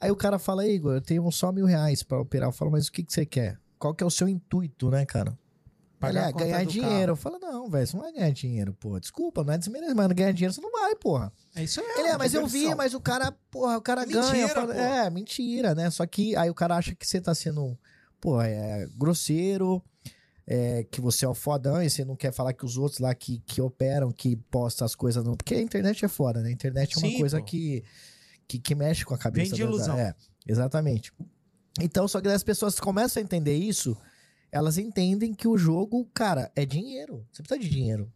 [0.00, 2.48] Aí o cara fala, Igor, eu tenho só mil reais pra operar.
[2.48, 3.56] Eu falo, mas o que, que você quer?
[3.78, 5.38] Qual que é o seu intuito, né, cara?
[6.02, 6.90] Pagar Ele, a é, conta ganhar dinheiro.
[6.90, 7.08] carro.
[7.12, 8.98] Eu falo, não, velho, você não vai ganhar dinheiro, pô.
[8.98, 11.32] Desculpa, não é desmerecer, mas não ganhar dinheiro você não vai, porra.
[11.54, 11.86] É isso aí.
[11.98, 12.76] Ele é, mas eu vi, diversão.
[12.76, 14.48] mas o cara, porra, o cara Mentira, ganha.
[14.48, 15.88] Falo, é, mentira, né?
[15.90, 17.78] Só que aí o cara acha que você tá sendo,
[18.20, 19.80] pô, é grosseiro,
[20.44, 23.14] é, que você é o fodão e você não quer falar que os outros lá
[23.14, 25.22] que, que operam, que postam as coisas.
[25.24, 25.36] Não...
[25.36, 26.48] Porque a internet é foda, né?
[26.48, 27.44] A internet é uma Sim, coisa pô.
[27.44, 27.84] que,
[28.48, 29.50] que, que mexe com a cabeça.
[29.50, 29.96] Vem de da- ilusão.
[29.96, 30.14] É,
[30.48, 31.12] exatamente.
[31.80, 33.96] Então, só que as pessoas começam a entender isso,
[34.52, 37.26] elas entendem que o jogo, cara, é dinheiro.
[37.32, 38.12] Você precisa de dinheiro.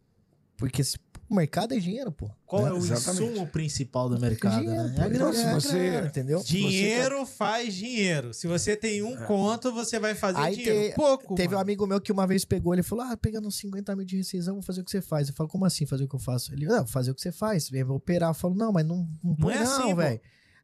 [0.57, 2.31] Porque se- o mercado é dinheiro, pô.
[2.47, 3.25] Qual é o Exatamente.
[3.33, 4.95] insumo principal do mercado, dinheiro, né?
[4.97, 5.33] É a grana.
[5.33, 6.43] se é você- grana, entendeu?
[6.45, 8.33] Dinheiro faz dinheiro.
[8.33, 10.91] Se você tem um conto, você vai fazer Aí dinheiro.
[10.91, 11.35] te- Pouco.
[11.35, 11.63] Teve um mano.
[11.63, 14.55] amigo meu que uma vez pegou, ele falou: Ah, pegando uns 50 mil de rescisão,
[14.55, 15.29] vou fazer o que você faz.
[15.29, 16.53] Eu falo, como assim fazer o que eu faço?
[16.55, 18.31] Ele, não, fazer o que você faz, eu vou operar.
[18.31, 19.97] Eu falo, não, mas não, não, põe é assim, não, pô.
[19.97, 20.21] velho.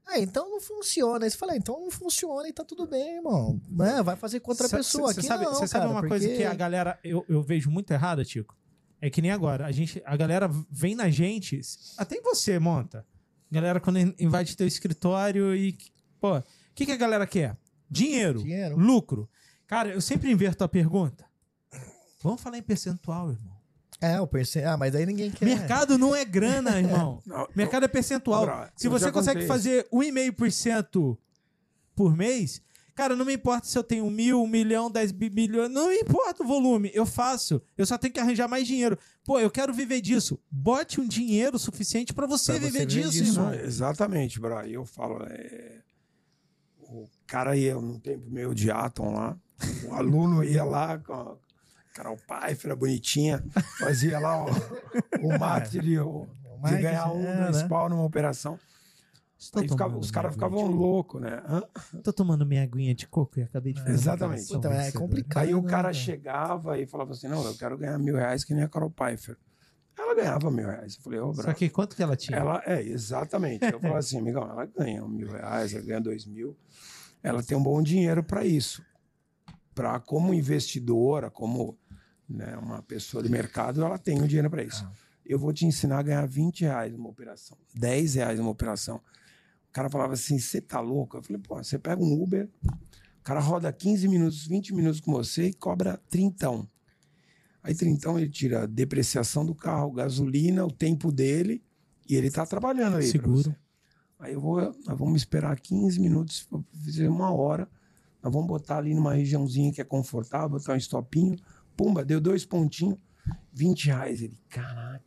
[0.07, 1.25] Ah, então não funciona.
[1.25, 3.61] Aí você fala, "Ah, então não funciona e tá tudo bem, irmão.
[3.69, 4.03] Né?
[4.03, 5.13] Vai fazer com outra Cê- pessoa.
[5.13, 7.71] cê Aqui sabe, não, cê sabe uma coisa porque- que a galera eu, eu vejo
[7.71, 8.57] muito errada, Tico?
[9.01, 9.67] É que nem agora.
[9.67, 11.61] A, gente, a galera vem na gente.
[11.97, 13.07] Até em você, monta.
[13.51, 15.77] Galera, quando in- invade teu escritório e.
[16.21, 16.43] Pô, o
[16.75, 17.57] que, que a galera quer?
[17.91, 18.77] Dinheiro, Dinheiro.
[18.79, 19.29] lucro.
[19.67, 21.25] Cara, eu sempre inverto a pergunta.
[22.23, 23.52] Vamos falar em percentual, irmão.
[24.03, 24.63] É, o perce...
[24.65, 25.45] Ah, mas aí ninguém quer.
[25.47, 27.23] Mercado não é grana, irmão.
[27.27, 28.69] Não, Mercado é percentual.
[28.77, 31.17] Se eu você consegue fazer 1,5%
[31.95, 32.61] por mês,
[32.95, 35.97] cara, não me importa se eu tenho mil, um milhão, dez bi- milhões, não me
[35.99, 37.63] importa o volume, eu faço.
[37.79, 38.99] Eu só tenho que arranjar mais dinheiro.
[39.25, 40.39] Pô, eu quero viver disso.
[40.51, 43.55] Bote um dinheiro suficiente pra você, viver disso, disso, irmão.
[43.55, 44.67] Exatamente, bro.
[44.67, 45.79] E eu falo, é...
[46.81, 49.37] o cara ia no tempo meio de Atom lá,
[49.87, 51.37] o aluno ia lá com
[51.93, 53.45] Carol Pfeiffer, bonitinha,
[53.79, 54.49] fazia lá o,
[55.23, 56.27] o marketing de, o-
[56.65, 57.69] de ganhar um, é, dois né?
[57.69, 58.59] pau numa operação.
[59.57, 61.43] Aí ficava- os caras ficavam loucos, né?
[61.49, 61.63] Hã?
[62.05, 63.91] Tô tomando minha aguinha de coco e acabei de fazer.
[63.91, 64.55] uma Exatamente.
[64.55, 65.43] Então, é complicado.
[65.43, 65.95] Aí o né, cara velho?
[66.05, 69.37] chegava e falava assim, não, eu quero ganhar mil reais que nem a Carol Pfeiffer.
[69.99, 70.95] Ela ganhava mil reais.
[70.97, 72.39] Eu falei, ô, bro, Só que quanto que ela tinha?
[72.39, 73.65] Ela é, exatamente.
[73.65, 76.57] Eu falo assim, amigão, ela ganha mil reais, ela ganha dois mil.
[77.21, 78.81] Ela tem um bom dinheiro para isso.
[79.75, 81.77] Para como investidora, como
[82.33, 84.87] né, uma pessoa de mercado, ela tem o dinheiro para isso.
[85.25, 88.97] Eu vou te ensinar a ganhar 20 reais numa operação, 10 reais numa operação.
[89.69, 91.17] O cara falava assim, você tá louco?
[91.17, 95.13] Eu falei, pô, você pega um Uber, o cara roda 15 minutos, 20 minutos com
[95.13, 96.67] você e cobra 30.
[97.63, 101.63] Aí 30 ele tira a depreciação do carro, gasolina, o tempo dele
[102.09, 103.07] e ele tá trabalhando aí.
[103.07, 103.55] Seguro.
[104.19, 106.49] Aí eu vou, nós vamos esperar 15 minutos,
[106.85, 107.69] fazer uma hora.
[108.23, 111.37] Nós vamos botar ali numa regiãozinha que é confortável, botar um estopinho.
[111.77, 112.99] Pumba, deu dois pontinhos,
[113.53, 114.23] 20 reais.
[114.23, 115.03] Ele, caraca,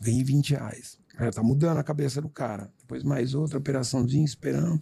[0.00, 0.98] ganhei 20 reais.
[1.18, 2.72] Já tá mudando a cabeça do cara.
[2.80, 4.78] Depois mais outra operaçãozinha esperando.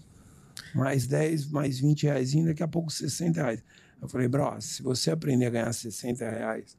[0.74, 3.62] Mais 10, mais 20 reais, daqui a pouco 60 reais.
[4.00, 6.76] Eu falei, bro, se você aprender a ganhar 60 reais,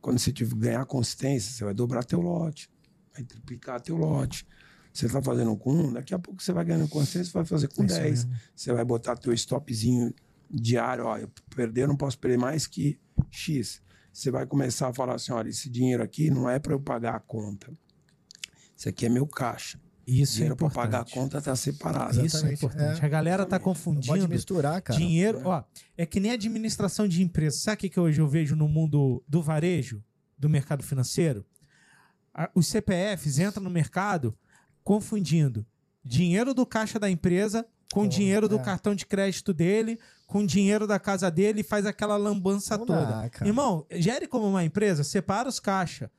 [0.00, 2.68] quando você tiver ganhar consistência, você vai dobrar teu lote,
[3.14, 4.46] vai triplicar teu lote.
[4.92, 7.68] Você está fazendo com um, daqui a pouco você vai ganhando consistência, você vai fazer
[7.68, 8.28] com É 10.
[8.54, 10.12] Você vai botar teu stopzinho
[10.52, 12.98] diário, ó, eu perder, não posso perder mais que
[13.30, 13.80] X.
[14.12, 17.14] Você vai começar a falar assim, olha, esse dinheiro aqui não é para eu pagar
[17.14, 17.72] a conta.
[18.76, 19.80] Isso aqui é meu caixa.
[20.06, 22.10] Isso é dinheiro para pagar a conta está separado.
[22.10, 23.00] Isso é Exatamente, importante.
[23.00, 23.04] é.
[23.04, 24.98] A galera tá Não pode confundindo misturar, cara.
[24.98, 25.40] dinheiro.
[25.44, 25.62] Ó,
[25.96, 27.56] é que nem administração de empresa.
[27.56, 30.02] Sabe o que, hoje eu vejo no mundo do varejo,
[30.36, 31.46] do mercado financeiro?
[32.54, 34.36] Os CPFs entram no mercado
[34.82, 35.64] confundindo
[36.04, 38.62] dinheiro do caixa da empresa com Com- dinheiro do é.
[38.62, 43.04] cartão de crédito dele, com dinheiro da casa dele e faz aquela lambança Não toda.
[43.04, 43.46] dá, cara.
[43.46, 46.10] Irmão, gere como uma empresa, separa os caixa.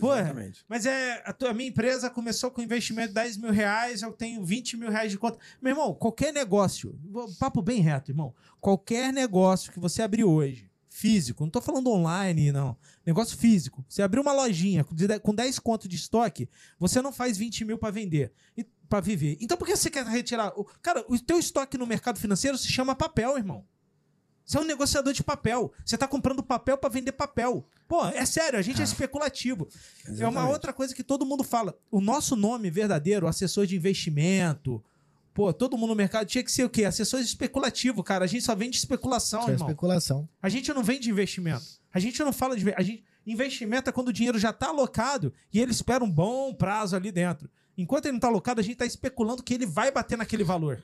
[0.00, 0.20] Pô, é.
[0.20, 0.64] Exatamente.
[0.68, 4.12] Mas é, a, tua, a minha empresa começou com investimento de 10 mil reais, eu
[4.12, 5.38] tenho 20 mil reais de conta.
[5.62, 8.34] Meu irmão, qualquer negócio, vou- papo bem reto, irmão.
[8.60, 12.76] Qualquer negócio que você abrir hoje, físico, não tô falando online, não.
[13.06, 13.82] Negócio físico.
[13.88, 17.64] Você abriu uma lojinha com de- com 10 conto de estoque, você não faz 20
[17.64, 19.36] mil para vender, e para viver.
[19.40, 20.52] Então por que você quer retirar?
[20.58, 23.64] o- Cara, o teu estoque no mercado financeiro se chama papel, irmão.
[24.44, 25.70] Você é um negociador de papel.
[25.84, 27.66] Você tá comprando papel para vender papel.
[27.86, 29.68] Pô, é sério, a gente é especulativo.
[30.06, 30.52] É uma Exatamente.
[30.52, 31.76] outra coisa que todo mundo fala.
[31.90, 34.82] O nosso nome verdadeiro, assessor de investimento,
[35.34, 36.84] pô, todo mundo no mercado tinha que ser o quê?
[36.86, 38.24] Assessor especulativo, cara.
[38.24, 39.68] A gente só vende especulação, é irmão.
[39.68, 40.26] especulação.
[40.42, 41.62] A gente não vende investimento.
[41.92, 42.72] A gente não fala de.
[42.74, 46.54] A gente, investimento é quando o dinheiro já tá alocado e ele espera um bom
[46.54, 47.50] prazo ali dentro.
[47.78, 50.82] Enquanto ele não tá alocado, a gente tá especulando que ele vai bater naquele valor.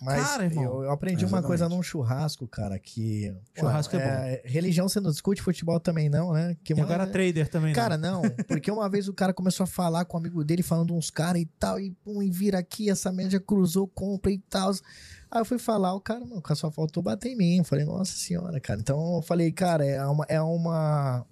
[0.00, 0.64] Mas Cara, irmão.
[0.64, 1.46] eu, eu aprendi uma Exatamente.
[1.46, 3.32] coisa num churrasco, cara, que...
[3.56, 6.56] Churrasco é Religião você não discute, futebol também não, né?
[6.64, 7.74] Que E uma- agora trader também, né?
[7.76, 10.92] Cara, não, porque uma vez o cara começou a falar com um amigo dele, falando
[10.92, 14.72] uns caras e tal, e pum, e vira aqui, essa média cruzou, compra e tal.
[15.30, 17.58] Aí eu fui falar, o cara, mano, o cara só faltou bater em mim.
[17.58, 18.80] Eu falei, nossa senhora, cara.
[18.80, 20.26] Então eu falei, cara, é uma.
[20.28, 21.24] É uma...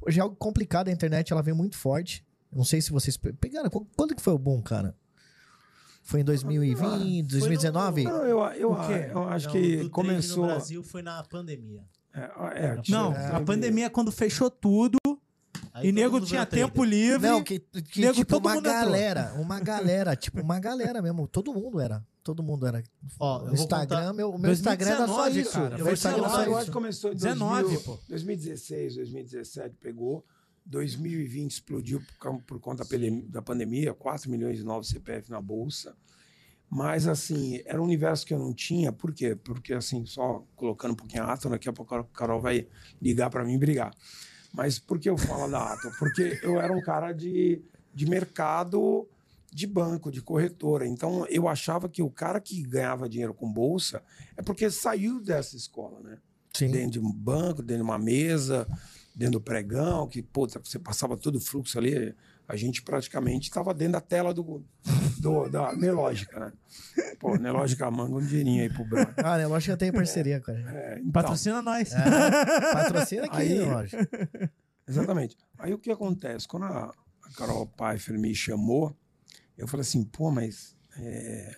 [0.00, 2.24] Hoje é algo complicado, a internet ela vem muito forte.
[2.52, 3.70] Eu Não sei se vocês pe- pegaram.
[3.70, 4.94] qu- Quando que foi o boom, cara?
[6.04, 8.04] Foi em 2020, 2019?
[8.04, 9.08] Não, eu, eu, O quê?
[9.12, 10.42] eu acho Não, que do trade começou.
[10.46, 11.82] no Brasil foi na pandemia.
[12.12, 14.98] É, é, Não, é, a pandemia é quando fechou tudo
[15.72, 16.66] Aí e todo nego mundo tinha virou trader.
[16.68, 17.28] tempo livre.
[17.30, 18.84] Não, que, que Nego, tipo, todo uma mundo entrou.
[18.84, 21.26] galera, uma galera, tipo, uma galera mesmo.
[21.28, 22.04] Todo mundo era.
[22.22, 22.82] Todo mundo era.
[23.18, 25.52] Ó, eu O vou Instagram, contar- meu, o meu Instagram era só 2019, isso.
[25.52, 25.68] cara.
[25.68, 26.72] Meu Foi Foi Instagram eu era acho só que isso.
[26.72, 27.98] começou em 19, 2000, pô.
[28.08, 30.24] 2016, 2017 pegou.
[30.66, 35.40] 2020 explodiu por, por conta da pandem- da pandemia, 4 milhões de novos CPF na
[35.40, 35.94] bolsa.
[36.70, 38.90] Mas, assim, era um universo que eu não tinha.
[38.90, 39.36] Por quê?
[39.36, 42.66] Porque, assim, só colocando um pouquinho a Atom, daqui a pouco a Carol vai
[43.00, 43.94] ligar para mim e brigar.
[44.54, 45.90] Mas por que eu falo da Atom?
[45.98, 47.60] Porque eu era um cara de,
[47.94, 49.06] de mercado
[49.52, 50.86] de banco, de corretora.
[50.86, 54.02] Então, eu achava que o cara que ganhava dinheiro com bolsa
[54.34, 56.18] é porque saiu dessa escola, né?
[56.54, 56.70] Sim.
[56.70, 58.68] dentro de um banco, dentro de uma mesa,
[59.14, 62.14] dentro do pregão, que puta, você passava todo o fluxo ali,
[62.48, 64.64] a gente praticamente estava dentro da tela do,
[65.18, 66.52] do- da Nelógica, né?
[67.20, 69.14] Pô, Nelógica manda um dinheirinho aí pro brother.
[69.24, 70.68] Ah, eu tenho parceria com a gente.
[70.68, 71.92] É, então, Patrocina nós.
[71.92, 74.02] É, patrocina aqui, Aí- lógico.
[74.88, 75.36] exatamente.
[75.58, 76.48] Aí o que acontece?
[76.48, 76.86] Quando a,
[77.22, 78.94] a Carol Pfeiffer me chamou,
[79.56, 81.56] eu falei assim, pô, mas é,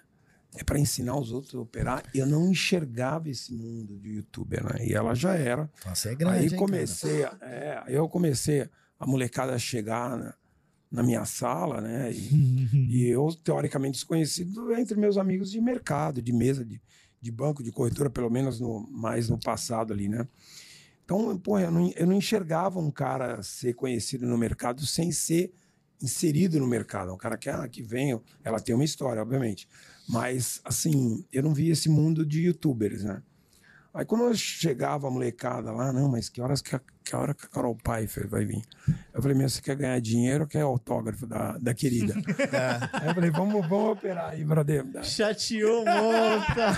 [0.56, 2.04] é para ensinar os outros a operar.
[2.14, 4.86] Eu não enxergava esse mundo de youtuber, né?
[4.86, 5.70] E ela já era.
[5.84, 10.34] Nossa, é grande, aí hein, comecei, a- é, eu comecei a molecada a chegar na,
[10.90, 12.12] na minha sala, né?
[12.12, 12.28] E,
[12.88, 16.80] e eu, teoricamente desconhecido entre meus amigos de mercado, de mesa, de,
[17.20, 20.26] de banco, de corretora, pelo menos no, mais no passado ali, né?
[21.04, 25.52] Então, pô, eu não, eu não enxergava um cara ser conhecido no mercado sem ser
[26.00, 27.12] inserido no mercado.
[27.12, 29.68] Um cara que, ah, que vem, ela tem uma história, obviamente.
[30.08, 33.22] Mas, assim, eu não via esse mundo de youtubers, né?
[33.92, 36.74] Aí quando eu chegava a molecada lá, não, mas que horas que
[37.04, 38.62] que hora que a Carol Pfeiffer vai vir?
[39.12, 42.14] Eu falei, meu, você quer ganhar dinheiro ou quer autógrafo da, da querida?
[42.92, 44.84] Aí eu falei, vamos, vamos operar aí, brother.
[45.02, 46.72] Chateou monta.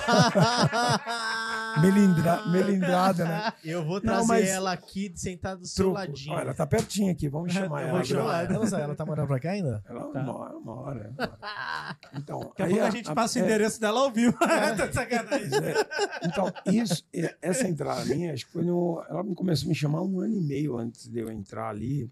[1.80, 3.52] Melindra, melindrada, né?
[3.64, 5.98] Eu vou Não, trazer mas- ela aqui sentada do seu Truco.
[6.00, 6.34] ladinho.
[6.34, 7.96] Ó, ela tá pertinho aqui, vamos chamar Eu ela.
[7.98, 8.54] vou chamar ela.
[8.66, 9.82] Ela, ela tá morando pra cá ainda?
[9.88, 11.10] Ela uma hora, uma hora.
[11.10, 11.96] uma hora.
[12.14, 14.36] Então, Daqui a aí pouco a gente passa o endereço dela ao vivo.
[14.38, 15.50] tá de sacanagem.
[15.54, 19.04] É, então, isso, é, essa entrada minha, acho que foi no.
[19.08, 22.10] Ela começou a me chamar um ano e meio antes de eu entrar ali.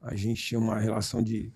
[0.00, 1.52] A gente tinha uma relação de,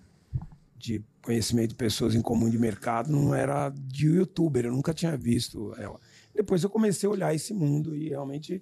[0.75, 5.15] de conhecimento de pessoas em comum de mercado não era de youtuber, eu nunca tinha
[5.15, 5.99] visto ela.
[6.35, 8.61] Depois eu comecei a olhar esse mundo e realmente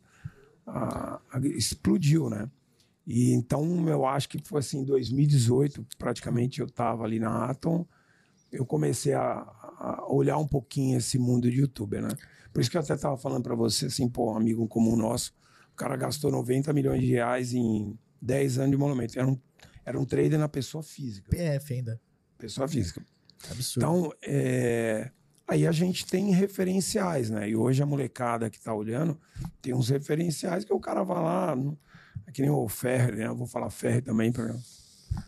[0.67, 2.49] ah, explodiu, né?
[3.05, 7.85] E então eu acho que foi assim, em 2018, praticamente eu estava ali na Atom,
[8.51, 9.23] eu comecei a,
[9.79, 12.09] a, olhar um pouquinho esse mundo de youtuber, né?
[12.53, 15.33] Por isso que eu até estava falando para você, assim, pô, um amigo comum nosso,
[15.81, 19.17] cara gastou 90 milhões de reais em 10 anos de monumento.
[19.17, 19.37] Era um,
[19.85, 21.29] era um trader na pessoa física.
[21.29, 21.99] PF ainda.
[22.37, 23.03] Pessoa física.
[23.49, 23.79] Absurdo.
[23.85, 25.09] Então, é,
[25.47, 27.49] aí a gente tem referenciais, né?
[27.49, 29.19] E hoje a molecada que está olhando
[29.61, 31.55] tem uns referenciais que o cara vai lá,
[32.27, 33.25] é que nem o Ferrer, né?
[33.27, 34.31] Eu vou falar Ferrer também.
[34.31, 34.55] Pra,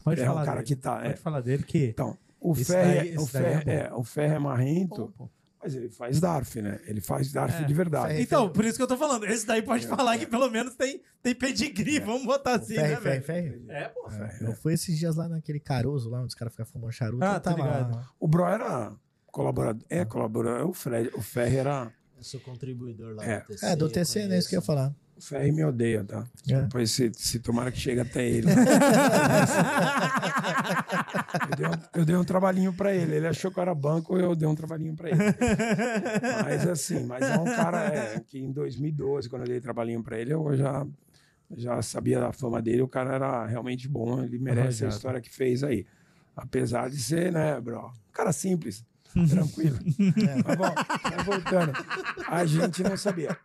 [0.04, 0.68] Pode é falar o cara dele.
[0.68, 0.98] que tá.
[0.98, 1.86] Pode É, falar dele que...
[1.88, 3.72] então, o Ferrer, daí- o, é Ferrer, bom.
[3.72, 5.30] é, o Ferrer é marrento, Pô, pô.
[5.64, 6.80] Mas ele faz DARF, né?
[6.86, 8.22] Ele faz DARF É, de verdade.
[8.22, 9.26] Então, por isso que eu tô falando.
[9.26, 12.00] Esse daí pode falar que pelo menos tem, tem pedigree.
[12.00, 13.66] Vamos botar assim, né, Ferre, ferre, velho?
[13.66, 13.66] ferre.
[13.70, 14.10] É, pô.
[14.42, 17.24] Eu fui esses dias lá naquele Caruso, lá onde os caras ficam fumando charuto.
[17.24, 17.78] Ah, tô tava lá.
[17.80, 18.08] ligado.
[18.20, 18.94] O Bro era
[19.28, 19.84] colaborador.
[19.90, 20.70] É, colaborador.
[20.70, 21.92] O, Fred, o Ferrer era.
[22.18, 23.40] Eu sou contribuidor lá É.
[23.40, 23.66] do TC.
[23.66, 24.38] É, do TC, né?
[24.38, 24.94] Isso que eu ia falar.
[25.24, 26.26] O Ferrer me odeia, tá?
[26.50, 26.64] É.
[26.64, 28.50] Depois se, se tomara que chegue até ele.
[31.50, 33.16] eu, dei um, eu dei um trabalhinho pra ele.
[33.16, 35.20] Ele achou que eu era banco, eu dei um trabalhinho pra ele.
[36.44, 40.20] Mas assim, mas é um cara é, que em 2012, quando eu dei trabalhinho pra
[40.20, 40.86] ele, eu já,
[41.56, 42.82] já sabia da fama dele.
[42.82, 45.86] O cara era realmente bom, ele merece a história que fez aí.
[46.36, 47.80] Apesar de ser, né, bro?
[47.88, 48.84] Um cara simples,
[49.30, 49.78] tranquilo.
[50.46, 51.74] Mas bom, mas voltando.
[52.28, 53.38] A gente não sabia.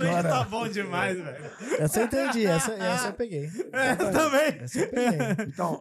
[0.00, 1.44] Ele tá bom demais, velho.
[1.78, 3.48] Essa eu entendi, essa, essa eu peguei.
[3.72, 4.62] É, também.
[4.62, 5.44] Essa eu peguei.
[5.48, 5.80] Então,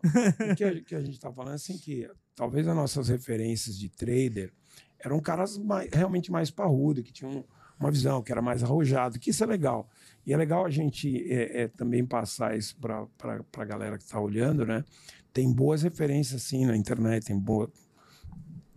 [0.52, 3.78] o que a, que a gente está falando é assim que talvez as nossas referências
[3.78, 4.52] de trader
[5.00, 7.44] eram caras mais- realmente mais parrudos, que tinham
[7.80, 9.89] uma visão, que era mais arrojado, que isso é legal.
[10.26, 13.06] E é legal a gente é, é, também passar isso para
[13.58, 14.84] a galera que está olhando, né?
[15.34, 17.70] Tem boas referências, sim, na internet, tem boas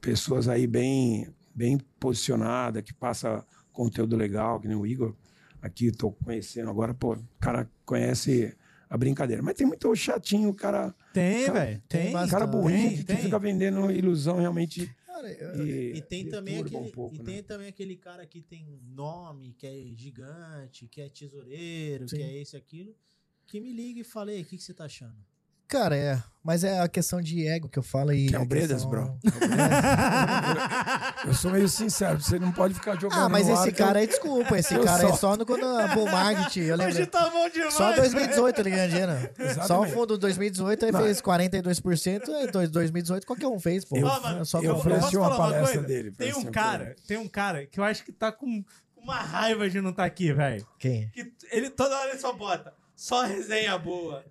[0.01, 5.15] pessoas aí bem, bem posicionadas, que passa conteúdo legal, que nem o Igor.
[5.61, 8.57] Aqui estou conhecendo agora, pô, o cara conhece
[8.89, 9.43] a brincadeira.
[9.43, 11.83] Mas tem muito chatinho, o cara Tem, velho.
[11.89, 13.17] tem cara burrinho que tem.
[13.17, 14.95] fica vendendo ilusão realmente.
[15.07, 17.25] Cara, eu- E, E tem também aquele, um pouco, e né?
[17.25, 22.17] tem também aquele cara que tem nome, que é gigante, que é tesoureiro, Sim.
[22.17, 22.95] que é esse aquilo,
[23.47, 25.17] que me liga e fala, "Ei, o que, que você tá achando?
[25.69, 26.23] Cara, é.
[26.45, 28.29] Mas é a questão de ego que eu falo e.
[28.29, 29.19] Que é o Bredas, questão- bro.
[31.27, 33.19] Eu sou meio sincero, você não pode ficar jogando.
[33.21, 35.17] Ah, mas no esse ar que eu- cara aí, desculpa, esse eu cara só- é
[35.17, 37.07] só no quando a Bull Market, eu Hoje lembro.
[37.09, 37.75] tá bom demais.
[37.75, 39.13] Só 2018 ele ganha dinheiro.
[39.67, 41.01] Só o fundo 2018 aí Não.
[41.03, 43.97] fez 42%, aí dois- 2018 qualquer um fez, pô.
[43.97, 45.89] Eu- mano, só eu ofereci uma falar uma palestra coisa?
[45.89, 48.65] dele, Tem um uma cara, tem um cara que eu acho que tá com
[48.97, 50.65] uma raiva de não estar aqui, velho.
[50.79, 51.11] Quem?
[51.11, 54.25] Que ele toda hora ele só bota só resenha boa.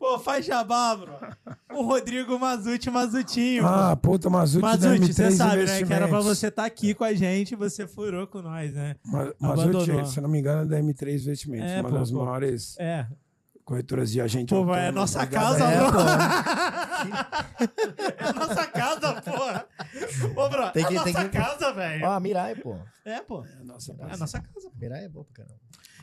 [0.00, 1.12] Pô, faz jabá, bro.
[1.74, 3.66] O Rodrigo Mazuti Mazutinho.
[3.66, 5.82] Ah, puta, Mazuti Mazuti, M3 você sabe, né?
[5.84, 8.96] Que era pra você estar aqui com a gente, você furou com nós, né?
[9.04, 9.86] Ma- Abandonou.
[9.86, 12.24] Mazuti, se não me engano, é da M3 Investimentos, É, uma pô, das pô.
[12.24, 13.06] maiores É.
[13.62, 15.92] corretoras de agente Pô, vai, é autônomo nossa casa, É, bro.
[15.92, 15.98] pô.
[18.18, 19.66] É nossa casa, porra.
[20.34, 22.06] Ô, bro, Tem que- é tem nossa que- casa, velho.
[22.06, 22.74] Ó, Mirai, pô.
[23.04, 23.44] É, pô.
[23.44, 24.70] É nossa É a nossa casa.
[24.80, 25.60] Mirai é boa pra caramba.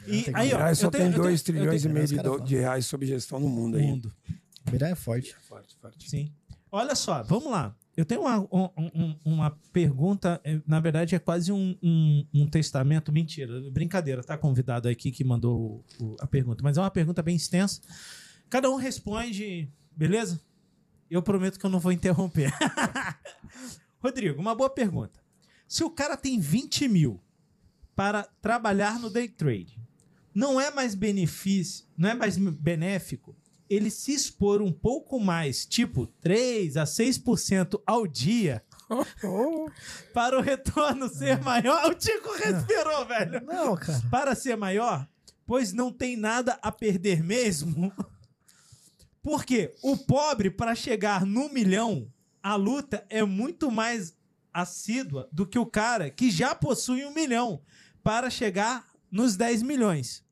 [0.07, 1.93] E Tem aí, ó, Mirai só tenho- tem eu tenho- 2 eu trilhões tenho- e
[1.93, 3.83] meio de, do- de reais sob gestão no mundo aí.
[3.85, 4.13] mundo.
[4.71, 5.35] Mirai é forte.
[5.47, 6.09] Forte, forte.
[6.09, 6.31] Sim.
[6.71, 7.75] Olha só, vamos lá.
[7.95, 12.47] Eu tenho uma, um- um- uma pergunta, eh, na verdade é quase um, um- um
[12.47, 13.11] testamento.
[13.11, 17.23] Mentira, brincadeira, tá convidado aqui que mandou o- o- a pergunta, mas é uma pergunta
[17.23, 17.81] bem extensa.
[18.49, 20.39] Cada um responde, beleza?
[21.09, 22.51] Eu prometo que eu não vou interromper.
[23.99, 25.19] Rodrigo, uma boa pergunta.
[25.67, 27.19] Se o cara tem 20 mil
[27.95, 29.76] para trabalhar no day trade,
[30.37, 33.35] não é mais benefício, não é mais benéfico
[33.69, 38.63] ele se expor um pouco mais, tipo 3 a 6% ao dia,
[40.13, 41.91] para o retorno ser maior?
[41.91, 43.43] O Tico respirou, velho.
[43.45, 44.01] Não, cara.
[44.09, 45.07] Para ser maior,
[45.45, 47.91] pois não tem nada a perder mesmo.
[49.21, 52.09] Porque o pobre, para chegar no milhão,
[52.41, 54.15] a luta é muito mais
[54.53, 57.61] assídua do que o cara que já possui um milhão
[58.01, 60.25] para chegar nos 10 milhões.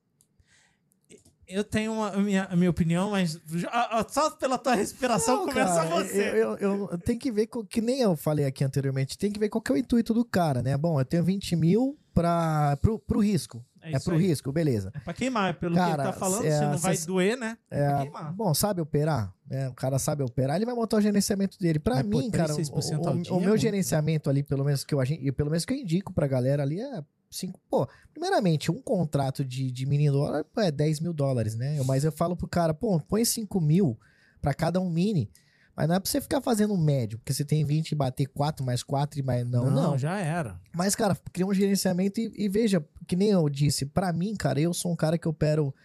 [1.48, 5.38] Eu tenho uma- a, minha, a minha opinião, mas ah, ah, só pela tua respiração
[5.38, 6.22] Não, começa cara, você.
[6.30, 9.40] Eu, eu, eu- tem que ver, co- que nem eu falei aqui anteriormente, tem que
[9.40, 10.76] ver qual que é o intuito do cara, né?
[10.78, 13.64] Bom, eu tenho 20 mil pra, pro, pro risco.
[13.82, 14.22] É É, pro aí.
[14.22, 14.92] risco, beleza.
[14.96, 17.38] É pra queimar, pelo Cara, que ele tá falando, é, se não vai cês- doer,
[17.38, 17.56] né?
[17.70, 18.34] É pra É, queimar.
[18.34, 19.32] bom, sabe operar?
[19.48, 19.70] né?
[19.70, 21.78] o cara sabe operar, ele vai montar o gerenciamento dele.
[21.78, 24.28] Pra Mas, pô, mim, cara, o, 3%, 6% ao o- dia o é meu gerenciamento
[24.28, 27.04] ali, pelo menos que eu, e pelo menos que eu indico pra galera ali, é
[27.38, 27.60] cinco.
[27.70, 31.82] Pô, primeiramente, um contrato de, de mini dólar é 10 mil dólares, né?
[31.86, 34.00] Mas eu falo pro cara, pô, põe 5 mil
[34.42, 35.30] pra cada um mini.
[35.76, 38.28] Mas não é pra você ficar fazendo um médio, porque você tem 20 e bater
[38.28, 39.46] 4 mais 4 e mais.
[39.46, 39.98] Não, não.
[39.98, 40.58] já era.
[40.74, 44.60] Mas, cara, cria um gerenciamento e, e veja, que nem eu disse, pra mim, cara,
[44.60, 45.76] eu sou um cara que opero,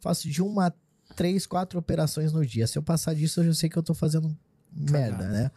[0.00, 0.72] faço de uma
[1.16, 2.66] três, quatro operações no dia.
[2.68, 4.36] Se eu passar disso, eu já sei que eu tô fazendo
[4.72, 5.50] merda, né?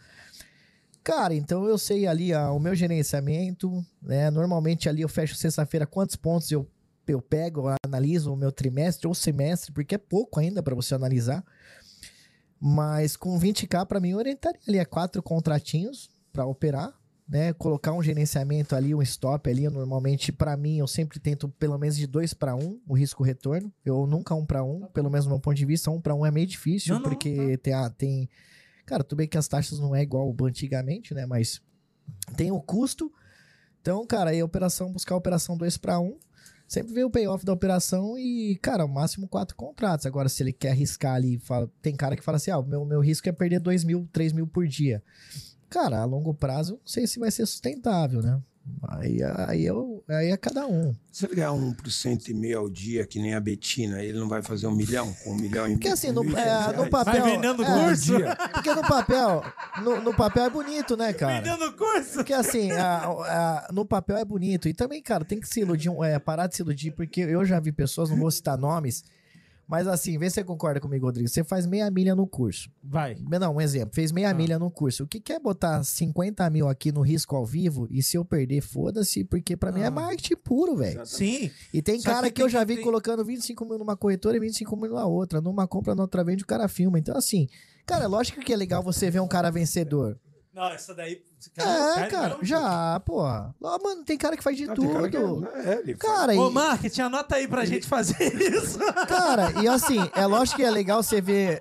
[1.06, 4.28] Cara, então eu sei ali ah, o meu gerenciamento, né?
[4.28, 6.68] Normalmente ali eu fecho sexta-feira quantos pontos eu,
[7.06, 10.96] eu pego, eu analiso o meu trimestre ou semestre, porque é pouco ainda para você
[10.96, 11.44] analisar.
[12.58, 16.92] Mas com 20k para mim eu orientaria ali a quatro contratinhos para operar,
[17.28, 17.52] né?
[17.52, 21.96] Colocar um gerenciamento ali, um stop ali, normalmente para mim eu sempre tento pelo menos
[21.96, 23.72] de 2 para 1 o risco retorno.
[23.84, 26.26] Eu nunca um para um, pelo menos do meu ponto de vista, um para um
[26.26, 28.28] é meio difícil Não, não, porque tem a, tem
[28.86, 31.26] Cara, tudo bem que as taxas não é igual antigamente, né?
[31.26, 31.60] Mas
[32.36, 33.12] tem o custo.
[33.82, 36.16] Então, cara, aí a operação, buscar a operação 2 para 1.
[36.68, 40.06] Sempre vê o payoff da operação e, cara, o máximo quatro contratos.
[40.06, 42.84] Agora, se ele quer arriscar ali, fala, tem cara que fala assim: ah, o meu,
[42.84, 45.02] meu risco é perder 2 mil, 3 mil por dia.
[45.68, 48.40] Cara, a longo prazo, não sei se vai ser sustentável, né?
[48.88, 49.18] Aí,
[49.48, 50.94] aí, eu, aí é cada um.
[51.10, 54.42] Se ele ganhar 1% e meio ao dia, que nem a Betina, ele não vai
[54.42, 57.22] fazer um milhão com um milhão e Porque assim, no, é, no papel.
[57.22, 58.12] Vai vendendo é, curso?
[58.52, 59.44] Porque no papel,
[59.82, 61.40] no, no papel é bonito, né, cara?
[61.40, 62.14] Vendendo curso.
[62.14, 64.68] Porque assim, a- a- no papel é bonito.
[64.68, 67.58] E também, cara, tem que se iludir, é, parar de se iludir, porque eu já
[67.58, 69.04] vi pessoas, não vou citar nomes,
[69.68, 71.28] mas assim, vê se você concorda comigo, Rodrigo.
[71.28, 72.70] Você faz meia milha no curso.
[72.82, 73.16] Vai.
[73.40, 75.04] Não, um exemplo, fez meia milha no curso.
[75.04, 78.60] O que quer botar 50 mil aqui no risco ao vivo e se eu perder,
[78.60, 79.90] foda-se, porque pra mim é Ah.
[79.90, 81.04] marketing puro, velho.
[81.06, 81.50] Sim.
[81.72, 83.78] E tem Só cara que que, eu tem já que vi ter- colocando 25 mil
[83.78, 85.40] numa corretora e 25 mil na outra.
[85.40, 86.98] Numa compra, na outra vende, o cara filma.
[86.98, 87.48] Então, assim,
[87.84, 90.18] cara, é lógico que é legal você ver um cara vencedor.
[90.56, 91.22] Não, essa daí.
[91.58, 93.54] é, cara, já, porra.
[93.62, 95.46] Ó, mano, tem cara que faz de Não, cara tudo.
[95.46, 98.78] que- é, ele faz- Cara, e, Ô, marketing, anota aí pra gente fazer isso.
[99.06, 101.60] cara, e assim, é lógico que é legal você ver.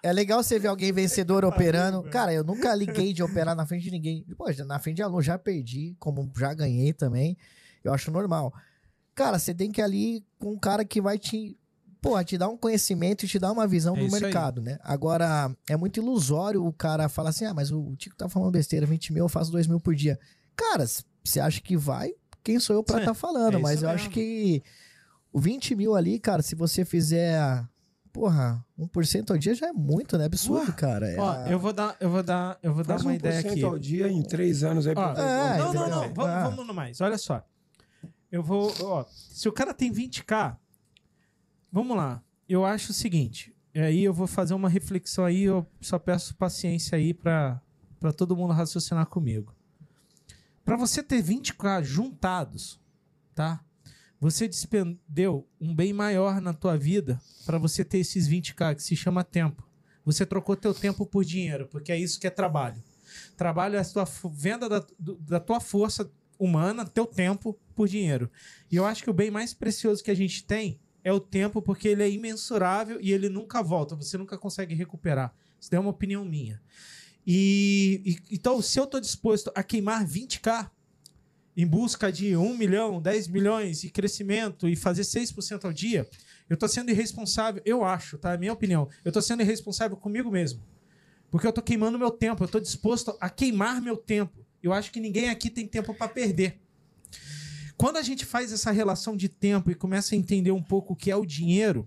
[0.00, 2.04] É legal você ver alguém vencedor operando.
[2.04, 4.24] Cara, eu nunca liguei de operar na frente de ninguém.
[4.38, 7.36] Poxa, na frente de aluno já perdi, como já ganhei também.
[7.82, 8.54] Eu acho normal.
[9.12, 11.58] Cara, você tem que ir ali com um cara que vai te.
[12.00, 14.22] Pô, te dar um conhecimento e te dar uma visão É do isso aí.
[14.22, 14.78] mercado, né?
[14.82, 18.86] Agora, é muito ilusório o cara falar assim: ah, mas o Tico tá falando besteira,
[18.86, 20.18] 20 mil, eu faço 2 mil por dia.
[20.54, 20.84] Cara,
[21.24, 22.12] você acha que vai?
[22.44, 23.56] Quem sou eu pra estar falando?
[23.56, 24.14] é mas eu acho mesmo.
[24.14, 24.62] que
[25.32, 27.64] o 20 mil ali, cara, se você fizer.
[28.12, 30.24] Porra, 1% ao dia já é muito, né?
[30.24, 31.06] Absurdo, cara.
[31.10, 33.16] É Ó, a- eu vou dar, eu vou dar, eu vou dar Faz uma 1%
[33.18, 33.62] ideia aqui.
[33.62, 36.14] ao dia em três anos aí Ó, pra é, não, não, não.
[36.14, 36.48] Vamos, Ah.
[36.48, 36.98] vamos no mais.
[37.02, 37.44] Olha só.
[38.32, 38.72] Eu vou.
[38.80, 40.56] Ó, se o cara tem 20k,
[41.70, 42.22] vamos lá.
[42.48, 43.54] Eu acho o seguinte.
[43.74, 45.42] E aí eu vou fazer uma reflexão aí.
[45.42, 47.60] Eu só peço paciência aí pra
[48.16, 49.54] todo mundo raciocinar comigo.
[50.64, 52.80] Pra você ter 20k juntados,
[53.34, 53.64] tá?
[54.20, 58.96] Você despendeu um bem maior na tua vida pra você ter esses 20k que se
[58.96, 59.62] chama tempo.
[60.04, 62.82] Você trocou teu tempo por dinheiro, porque é isso que é trabalho.
[63.36, 68.30] Trabalho é a tua venda da, da tua força humana, teu tempo por dinheiro.
[68.70, 71.62] E eu acho que o bem mais precioso que a gente tem é o tempo,
[71.62, 75.32] porque ele é imensurável e ele nunca volta, você nunca consegue recuperar.
[75.60, 76.60] Isso é uma opinião minha.
[77.24, 80.68] E, e- então, se eu estou disposto a queimar 20k
[81.56, 86.08] em busca de 1 milhão, 10 milhões e crescimento e fazer 6% ao dia,
[86.50, 88.32] eu estou sendo irresponsável, eu acho, tá?
[88.34, 88.88] É minha opinião.
[89.04, 90.60] Eu estou sendo irresponsável comigo mesmo.
[91.30, 94.44] Porque eu tô queimando meu tempo, eu tô disposto a queimar meu tempo.
[94.60, 96.58] Eu acho que ninguém aqui tem tempo para perder.
[97.76, 100.96] Quando a gente faz essa relação de tempo e começa a entender um pouco o
[100.96, 101.86] que é o dinheiro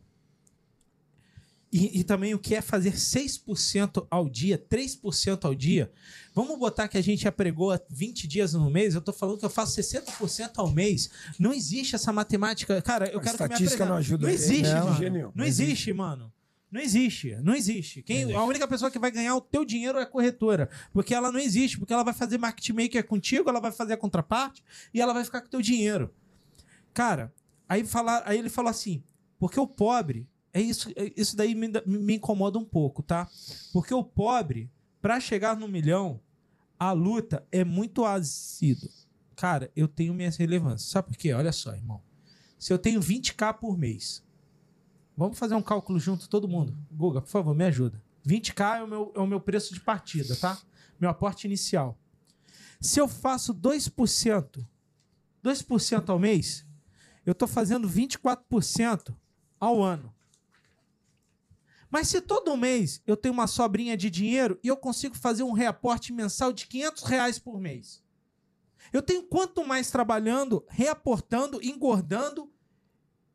[1.72, 5.92] e, e também o que é fazer 6% ao dia, 3% ao dia,
[6.34, 9.50] vamos botar que a gente apregou 20 dias no mês, eu tô falando que eu
[9.50, 11.10] faço 60% ao mês.
[11.38, 12.82] Não existe essa matemática.
[12.82, 13.92] Cara, eu A quero que me estatística aprenda.
[13.92, 14.28] não ajuda.
[14.28, 14.98] Não existe, mano.
[14.98, 15.32] gênio.
[15.36, 16.32] Não existe, mano.
[16.72, 18.04] Não existe, não existe.
[18.04, 20.70] Quem, a única pessoa que vai ganhar o teu dinheiro é a corretora.
[20.94, 23.98] Porque ela não existe, porque ela vai fazer market maker contigo, ela vai fazer a
[23.98, 24.64] contraparte
[24.94, 26.14] e ela vai ficar com o teu dinheiro.
[26.94, 27.34] Cara,
[27.68, 29.04] aí, falar, aí ele falou assim:
[29.40, 33.28] porque o pobre, é isso, é- isso daí me, me incomoda um pouco, tá?
[33.74, 34.70] Porque o pobre,
[35.02, 36.20] pra chegar no milhão,
[36.78, 38.90] a luta é muito assídua.
[39.36, 40.92] Cara, eu tenho minhas relevâncias.
[40.92, 41.34] Sabe por quê?
[41.34, 42.02] Olha só, irmão.
[42.60, 44.22] Se eu tenho 20k por mês,
[45.20, 46.74] vamos fazer um cálculo junto, todo mundo.
[46.90, 48.02] Guga, por favor, me ajuda.
[48.26, 50.58] 20k é o meu, é o meu preço de partida, tá?
[50.98, 52.00] Meu aporte inicial.
[52.80, 54.66] Se eu faço 2%,
[55.44, 56.66] 2% ao mês,
[57.26, 59.14] eu tô fazendo 24%
[59.60, 60.16] ao ano.
[61.92, 65.52] Mas se todo mês eu tenho uma sobrinha de dinheiro e eu consigo fazer um
[65.52, 68.02] reaporte mensal de 500 reais por mês,
[68.94, 72.50] eu tenho quanto mais trabalhando, reaportando, engordando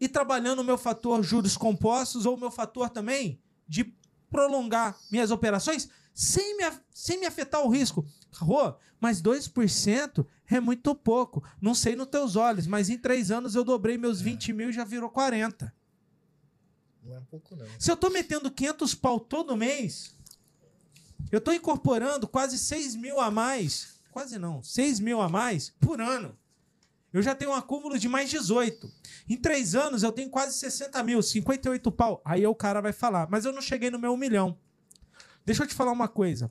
[0.01, 3.95] e trabalhando o meu fator juros compostos ou o meu fator também de
[4.31, 8.05] prolongar minhas operações sem me, sem me afetar o risco.
[8.37, 11.43] Rô, mas 2% é muito pouco.
[11.61, 14.73] Não sei nos teus olhos, mas em três anos eu dobrei meus 20 mil e
[14.73, 15.73] já virou 40.
[17.03, 17.67] Não é pouco, não.
[17.79, 20.15] Se eu tô metendo 500 pau todo mês,
[21.31, 23.95] eu tô incorporando quase 6 mil a mais.
[24.11, 26.37] Quase não, 6 mil a mais por ano.
[27.15, 28.91] Eu já tenho um acúmulo de mais 18.
[29.29, 32.21] Em três anos eu tenho quase 60 mil, 58 pau.
[32.25, 34.59] Aí o cara vai falar, mas eu não cheguei no meu 1 milhão.
[35.47, 36.51] Deixa eu te falar uma coisa.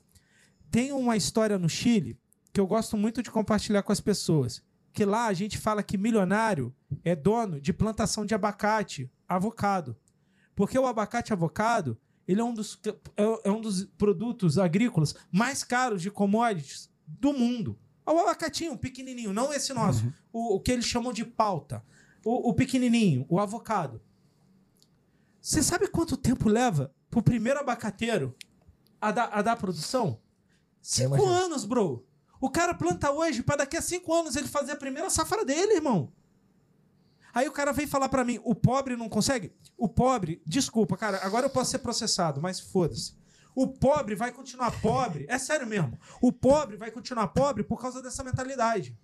[0.70, 2.18] Tem uma história no Chile
[2.52, 4.62] que eu gosto muito de compartilhar com as pessoas.
[4.92, 6.74] Que lá a gente fala que milionário
[7.04, 9.94] é dono de plantação de abacate, avocado.
[10.54, 12.80] Porque o abacate avocado, ele é um dos,
[13.16, 17.78] é- é um dos produtos agrícolas mais caros de commodities do mundo.
[18.06, 20.12] O abacatinho, pequenininho, não esse nosso.
[20.32, 21.84] O, o que eles chamam de pauta.
[22.24, 24.00] O, o pequenininho, o avocado.
[25.40, 28.34] Você sabe quanto tempo leva pro primeiro abacateiro
[29.00, 30.18] a dar, a dar produção?
[30.80, 32.06] Cinco anos, bro.
[32.40, 35.76] O cara planta hoje para daqui a cinco anos ele fazer a primeira safra dele,
[35.76, 36.12] irmão.
[37.32, 39.52] Aí o cara vem falar pra mim, o pobre não consegue?
[39.76, 43.14] O pobre, desculpa, cara, agora eu posso ser processado, mas foda-se.
[43.54, 45.98] O pobre vai continuar pobre, é sério mesmo.
[46.20, 48.96] O pobre vai continuar pobre por causa dessa mentalidade.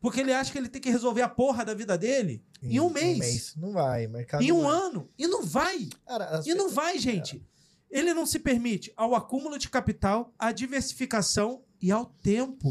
[0.00, 2.90] Porque ele acha que ele tem que resolver a porra da vida dele em, um
[2.90, 4.42] mês, Não vai, mercado.
[4.42, 4.72] em um vai.
[4.72, 5.08] ano.
[5.18, 5.88] E não vai.
[6.06, 7.44] Cara, E não vai, gente.
[7.90, 12.70] Ele não se permite ao acúmulo de capital, à diversificação e ao tempo.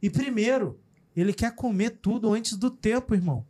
[0.00, 0.78] E primeiro,
[1.16, 3.46] ele quer comer tudo antes do tempo, irmão.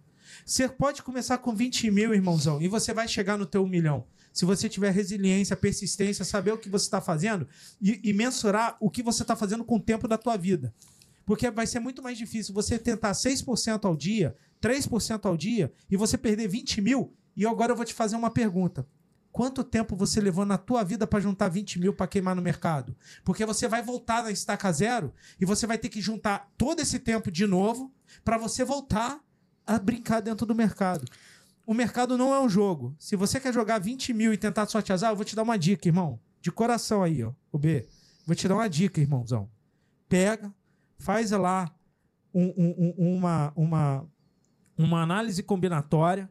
[0.46, 4.06] Você pode começar com 20 mil, irmãozão, e você vai chegar no teu 1 milhão.
[4.32, 7.46] Se você tiver resiliência, persistência, saber o que você está fazendo
[7.80, 10.74] e, e mensurar o que você está fazendo com o tempo da tua vida.
[11.24, 15.96] Porque vai ser muito mais difícil você tentar 6% ao dia, 3% ao dia, e
[15.96, 17.14] você perder 20 mil.
[17.36, 18.86] E agora eu vou te fazer uma pergunta.
[19.30, 22.94] Quanto tempo você levou na tua vida para juntar 20 mil para queimar no mercado?
[23.24, 26.98] Porque você vai voltar na estaca zero e você vai ter que juntar todo esse
[26.98, 27.90] tempo de novo
[28.22, 29.18] para você voltar
[29.66, 31.06] a brincar dentro do mercado.
[31.66, 32.94] O mercado não é um jogo.
[32.98, 35.58] Se você quer jogar 20 mil e tentar sorte azar, eu vou te dar uma
[35.58, 36.18] dica, irmão.
[36.40, 37.32] De coração aí, ó.
[37.52, 37.86] O B.
[38.26, 39.48] Vou te dar uma dica, irmãozão.
[40.08, 40.52] Pega,
[40.98, 41.72] faz lá
[42.34, 44.06] um- um- um- uma, uma,
[44.76, 46.28] uma análise combinatória,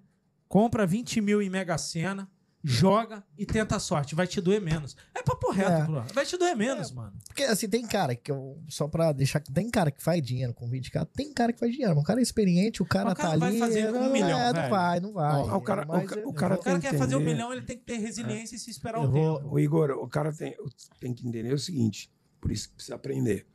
[0.47, 2.29] compra 20 mil em Mega Sena,
[2.63, 4.13] joga e tenta a sorte.
[4.15, 4.95] Vai te doer menos.
[5.15, 5.83] É papo reto, É.
[5.83, 6.05] Bruno.
[6.13, 7.13] Vai te doer menos, mano.
[7.27, 8.61] Porque assim, tem cara que eu.
[8.69, 9.39] Só pra deixar.
[9.41, 11.95] Tem cara que faz dinheiro com 20k, tem cara que faz dinheiro.
[11.95, 13.59] mas O cara é experiente, o cara o cara tá não vai ali.
[13.59, 15.35] fazer um não, milhão, é, não vai, não vai.
[15.41, 17.51] Ó, o cara- Mas o eu- o cara O cara tem quer fazer um milhão,
[17.51, 19.53] ele tem que ter resiliência e se esperar Eu o vou- tempo.
[19.55, 20.55] O Igor, o cara tem,
[20.99, 23.45] tem que entender o seguinte, por isso que precisa aprender.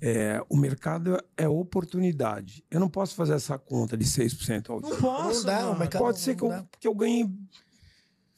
[0.00, 2.64] É, o mercado é oportunidade.
[2.70, 4.90] Eu não posso fazer essa conta de 6% ao dia.
[4.90, 7.28] Não posso, Não dá, o mercado- Pode ser que eu, não que eu ganhe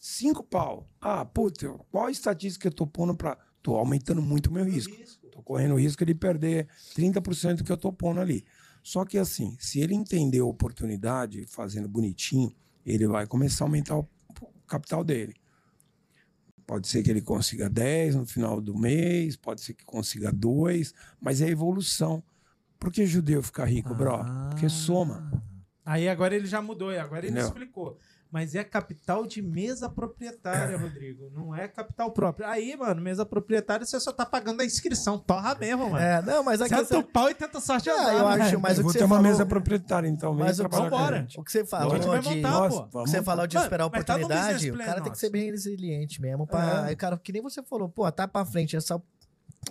[0.03, 0.91] 5 pau.
[1.01, 4.65] Ah, puta, qual a estatística que eu tô pondo para Tô aumentando muito o meu
[4.65, 4.93] risco.
[5.31, 6.67] Tô correndo o risco de perder
[6.97, 8.45] 30% que eu tô pondo ali.
[8.83, 12.53] Só que assim, se ele entender a oportunidade, fazendo bonitinho,
[12.85, 14.09] ele vai começar a aumentar o
[14.67, 15.37] capital dele.
[16.67, 20.93] Pode ser que ele consiga 10 no final do mês, pode ser que consiga 2,
[21.21, 22.25] mas é evolução.
[22.81, 24.19] Por que judeu fica rico, bro?
[24.51, 25.41] Porque soma.
[25.85, 27.47] Aí agora ele já mudou, e agora ele Entendeu?
[27.47, 27.99] explicou.
[28.33, 31.31] Mas é capital de mesa proprietária, Rodrigo.
[31.35, 32.47] Não é capital próprio.
[32.47, 35.19] Aí, mano, mesa proprietária, você só tá pagando a inscrição.
[35.19, 35.99] Torra mesmo, mano.
[36.03, 36.75] É, não, mas aqui.
[36.75, 38.45] Senta o pau e tenta sorte Ah, azar, eu né?
[38.47, 40.35] acho, mas eu o vou que ter você uma falou- mesa proprietária, então.
[40.35, 41.29] vem Mas o, a vambora.
[41.37, 42.29] o que você falou A gente vai de.
[42.37, 42.89] montar, Nossa, pô.
[42.91, 45.29] vamos Você falou de Mano, esperar a tá oportunidade, business o cara tem que ser
[45.31, 46.47] bem resiliente mesmo.
[46.47, 46.65] Pra...
[46.65, 46.89] É.
[46.89, 48.99] Aí, cara, que nem você falou, pô, tá pra frente, essa.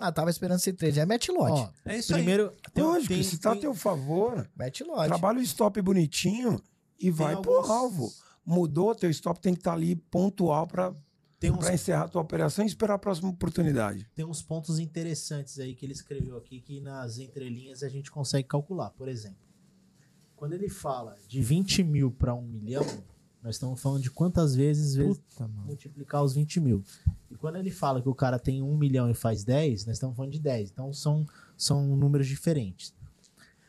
[0.00, 1.00] Ah, tava esperando esse trade.
[1.00, 1.62] Aí mete lote.
[1.62, 5.08] Ó, É isso primeiro, tem, Lógico, tem, se tá a tem- teu favor, mete lote.
[5.08, 6.62] trabalha o stop bonitinho
[7.00, 8.08] e vai alguns- pro alvo.
[8.44, 10.94] Mudou, teu stop tem que estar ali pontual para
[11.38, 14.08] tem uns encerrar a tua operação e esperar a próxima oportunidade.
[14.14, 18.46] tem uns pontos interessantes aí que ele escreveu aqui que nas entrelinhas a gente consegue
[18.46, 18.90] calcular.
[18.90, 19.38] Por exemplo,
[20.36, 22.86] quando ele fala de 20 mil para 1 milhão,
[23.42, 26.84] nós estamos falando de quantas vezes, vezes Puta, multiplicar os 20 mil.
[27.28, 30.14] E quando ele fala que o cara tem 1 milhão e faz 10, nós estamos
[30.14, 30.70] falando de 10.
[30.70, 32.94] Então são, são números diferentes.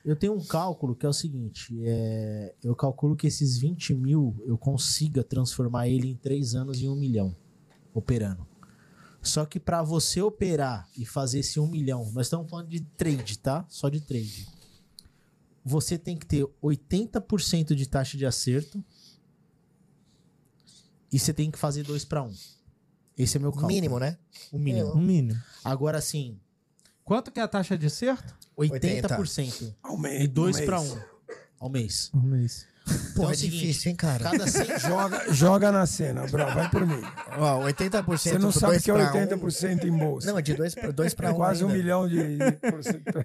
[0.03, 4.35] Eu tenho um cálculo que é o seguinte: é, eu calculo que esses 20 mil
[4.45, 7.35] eu consiga transformar ele em 3 anos em 1 milhão
[7.93, 8.45] operando.
[9.21, 13.39] Só que para você operar e fazer esse 1 milhão, nós estamos falando de trade,
[13.39, 13.65] tá?
[13.69, 14.45] Só de trade.
[15.63, 18.84] Você tem que ter 80% de taxa de acerto
[21.09, 22.34] e você tem que fazer 2 para 1.
[23.17, 23.67] Esse é meu cálculo.
[23.67, 24.17] Mínimo, né?
[24.51, 24.91] O mínimo.
[24.91, 25.39] O mínimo.
[25.63, 26.38] Agora sim,
[27.03, 28.34] Quanto que é a taxa de acerto?
[28.57, 29.75] 80%.
[29.84, 30.91] Ao mês, E 2 no para mês.
[30.93, 30.97] 1
[31.59, 32.11] ao mês.
[32.13, 32.65] Um mês.
[32.85, 34.23] Pô, Então é o seguinte, difícil, hein, cara?
[34.23, 36.45] Cada 100, Joga, joga na cena, bro.
[36.53, 37.01] Vai por mim.
[37.38, 40.27] Ó, 80% Você não sabe que é pra 80% em bolsa.
[40.27, 40.31] Um.
[40.31, 41.77] Não, é de 2 dois pra é 1 um quase um ainda.
[41.80, 42.17] milhão de.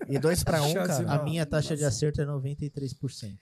[0.08, 0.98] E 2 pra 1, um, cara.
[1.00, 1.12] não.
[1.12, 3.36] a minha taxa de acerto é 93%.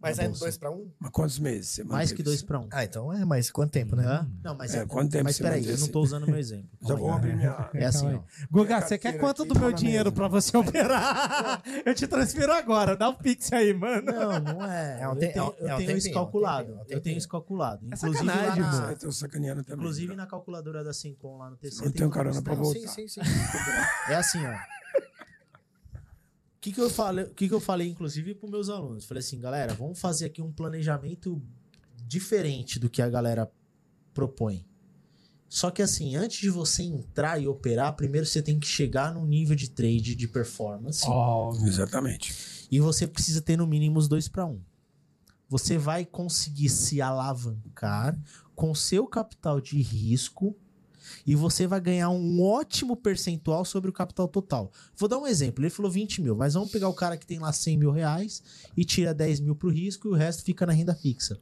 [0.00, 0.44] Mas na é bolsa.
[0.44, 0.74] 2 pra 1?
[0.74, 0.90] Um?
[1.00, 2.46] Mas quantos meses você Mais que manteve 2 isso?
[2.46, 2.68] para 1.
[2.70, 4.04] Ah, então é, mas quanto tempo, né?
[4.06, 4.30] Hã?
[4.44, 5.90] Não, mas É, quanto tempo Mas peraí, eu não assim?
[5.92, 6.68] tô usando o meu exemplo.
[6.82, 7.68] Já vou abrir minha...
[7.74, 8.20] É assim, ó.
[8.50, 11.62] Guga, você quer quanto do tá meu dinheiro pra você operar?
[11.84, 12.96] Eu te transfiro agora.
[12.96, 14.02] Dá o pix aí, mano.
[14.12, 15.00] Não, não é.
[15.00, 16.70] É um eu te- tenho, é um- eu é um tenho isso calculado.
[16.70, 17.86] é um tempinho, é um Eu tenho isso calculado.
[17.90, 18.90] É Inclusive, lá na.
[18.92, 19.78] Eu tô sacaneando também.
[19.80, 21.76] inclusive na calculadora da Sencom lá no TC.
[21.76, 22.92] Não tem tenho um carona pra negócio- voltar.
[22.94, 23.30] Sim, sim, sim.
[24.08, 24.77] É assim, ó.
[26.68, 29.06] O que, que, eu falei, o que, que eu falei, inclusive, para meus alunos?
[29.06, 31.42] Falei assim, galera, vamos fazer aqui um planejamento
[32.06, 33.50] diferente do que a galera
[34.12, 34.66] propõe.
[35.48, 39.24] Só que assim, antes de você entrar e operar, primeiro você tem que chegar num
[39.24, 41.06] nível de trade de performance.
[41.66, 42.34] Exatamente.
[42.70, 44.60] E você precisa ter no mínimo os dois para um.
[45.48, 48.18] Você vai conseguir se alavancar
[48.54, 50.54] com seu capital de risco
[51.26, 54.72] e você vai ganhar um ótimo percentual sobre o capital total.
[54.96, 55.62] Vou dar um exemplo.
[55.62, 58.42] Ele falou 20 mil, mas vamos pegar o cara que tem lá 100 mil reais
[58.76, 61.40] e tira 10 mil para o risco e o resto fica na renda fixa.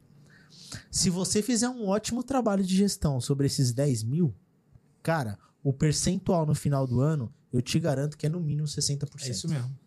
[0.91, 4.33] Se você fizer um ótimo trabalho de gestão sobre esses 10 mil,
[5.01, 9.23] cara, o percentual no final do ano, eu te garanto que é no mínimo 60%.
[9.23, 9.77] É isso mesmo.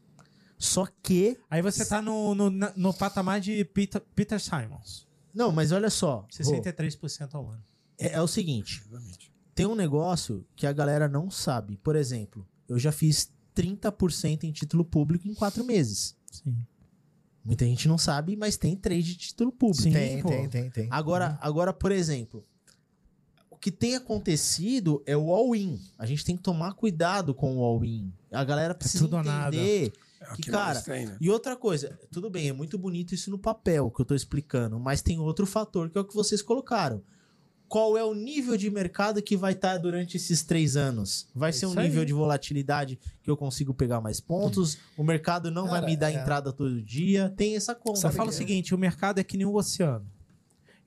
[0.59, 5.09] Só que Aí você tá no, no, no patamar de Peter, Peter Simons.
[5.32, 6.20] Não, mas olha só.
[6.20, 7.65] Rô, 63% ao ano.
[7.98, 9.30] É, é o seguinte: Exatamente.
[9.60, 11.76] Tem um negócio que a galera não sabe.
[11.76, 16.16] Por exemplo, eu já fiz 30% em título público em quatro meses.
[16.30, 16.56] Sim.
[17.44, 19.82] Muita gente não sabe, mas tem trade de título público.
[19.82, 20.28] Sim, Tem, pô.
[20.28, 20.88] tem, tem, tem.
[20.90, 22.46] Agora, agora, por exemplo,
[23.50, 25.80] o que tem acontecido é o all-in.
[25.98, 28.12] A gente tem que tomar cuidado com o all-in.
[28.30, 29.56] A galera precisa tudo ou nada.
[29.56, 29.92] entender.
[30.20, 31.16] É o Que, que, cara, tem, né?
[31.20, 34.78] E outra coisa, tudo bem, é muito bonito isso no papel que eu tô explicando,
[34.78, 37.02] mas tem outro fator que é o que vocês colocaram.
[37.70, 41.28] Qual é o nível de mercado que vai estar durante esses três anos?
[41.32, 41.88] Vai ser um É isso aí.
[41.88, 44.76] nível de volatilidade que eu consigo pegar mais pontos?
[44.97, 46.14] O mercado não vai Cara, me dar é.
[46.20, 47.32] entrada todo dia?
[47.36, 48.01] Tem essa conta.
[48.01, 50.05] Só fala o seguinte, o mercado é que nem o oceano.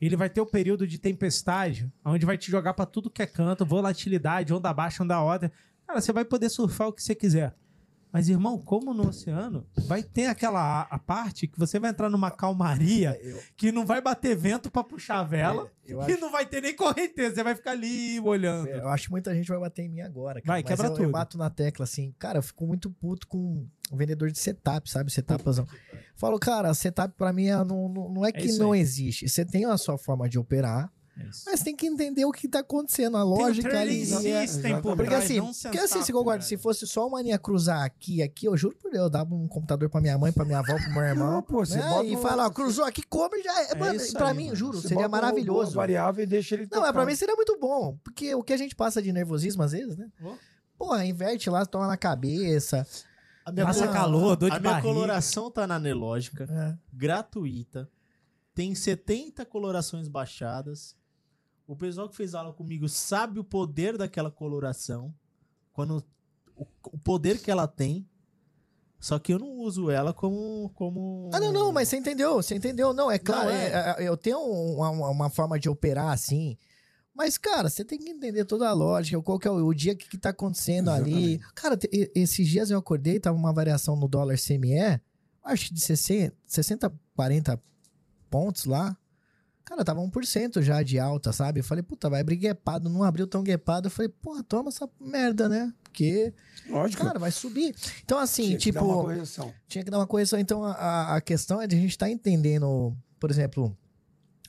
[0.01, 3.25] Ele vai ter o período de tempestade, onde vai te jogar pra tudo que é
[3.25, 5.49] canto, volatilidade, onda baixa, onda alta.
[5.87, 7.55] Cara, você vai poder surfar o que você quiser.
[8.13, 12.29] Mas, irmão, como no oceano, vai ter aquela a parte que você vai entrar numa
[12.29, 16.45] calmaria Eu- que não vai bater vento pra puxar a vela Eu e não vai
[16.45, 17.33] ter nem correnteza.
[17.33, 18.67] Você vai ficar ali olhando.
[18.67, 20.35] eu acho que muita gente vai bater em mim agora.
[20.41, 20.53] Cara.
[20.53, 21.03] Vai, Mas quebra eu, tudo.
[21.05, 24.87] Eu bato na tecla assim, cara, eu fico muito puto com o vendedor de setup,
[24.91, 25.11] sabe?
[25.11, 25.65] Setupzão.
[26.15, 28.79] Falo, cara, setup pra mim é- não, não, é que isso não aí.
[28.79, 29.27] existe.
[29.27, 31.43] Você tem a sua forma de operar, É isso.
[31.45, 34.01] mas tem que entender o que tá acontecendo, a Tem lógica ali.
[34.01, 34.05] é-
[34.47, 37.21] system por Porque trás, assim, não porque assim, se eu guardo, se fosse só uma
[37.21, 40.17] linha cruzar aqui e aqui, eu juro por Deus, eu dava um computador pra minha
[40.17, 41.31] mãe, pra minha avó, pro meu irmão.
[41.33, 41.87] Não, pô, você né?
[41.87, 43.61] bota E um- fala, ó, cruzou aqui, come já.
[43.69, 44.55] É, mano, isso pra aí, mim, mano.
[44.55, 45.71] juro, Você seria maravilhoso.
[45.71, 47.97] o variável e deixa ele Não, é pra mim seria muito bom.
[48.03, 50.07] Porque o que a gente passa de nervosismo às vezes, né?
[50.23, 50.33] Oh.
[50.77, 52.85] Porra, inverte lá, toma na cabeça.
[53.45, 54.87] A minha, Passa colo- calor, dor de a minha barriga.
[54.93, 56.77] coloração tá na Nelógica, É.
[56.91, 57.89] gratuita.
[58.55, 60.95] Tem 70 colorações baixadas.
[61.67, 65.13] O pessoal que fez aula comigo sabe o poder daquela coloração.
[65.71, 66.03] Quando
[66.55, 68.07] o, o poder que ela tem.
[68.99, 72.55] Só que eu não uso ela como como Ah, não, não, mas você entendeu, você
[72.55, 72.93] entendeu.
[72.93, 73.65] Não, é claro, Não, é.
[73.67, 76.57] é- é- eu tenho uma, uma- forma de operar assim.
[77.13, 79.93] Mas, cara, você tem que entender toda a lógica, qual que é o, o dia
[79.95, 81.39] que, que tá acontecendo ali.
[81.53, 81.77] Cara,
[82.15, 84.99] esses dias eu acordei, tava uma variação no dólar CME,
[85.43, 87.61] acho que de 60, 60 40
[88.29, 88.97] pontos lá.
[89.65, 91.61] Cara, tava 1% já de alta, sabe?
[91.61, 93.87] Eu falei, puta, vai abrir guepado, não abriu tão guepado.
[93.87, 95.73] Eu falei, porra, toma essa merda, né?
[95.83, 96.33] Porque,
[96.69, 97.03] Lógico.
[97.03, 97.73] cara, vai subir.
[98.03, 99.53] Então, assim, tinha que tipo dar uma correção.
[99.67, 100.39] tinha que dar uma correção.
[100.39, 103.75] Então, a, a questão é de a gente estar entendendo, por exemplo.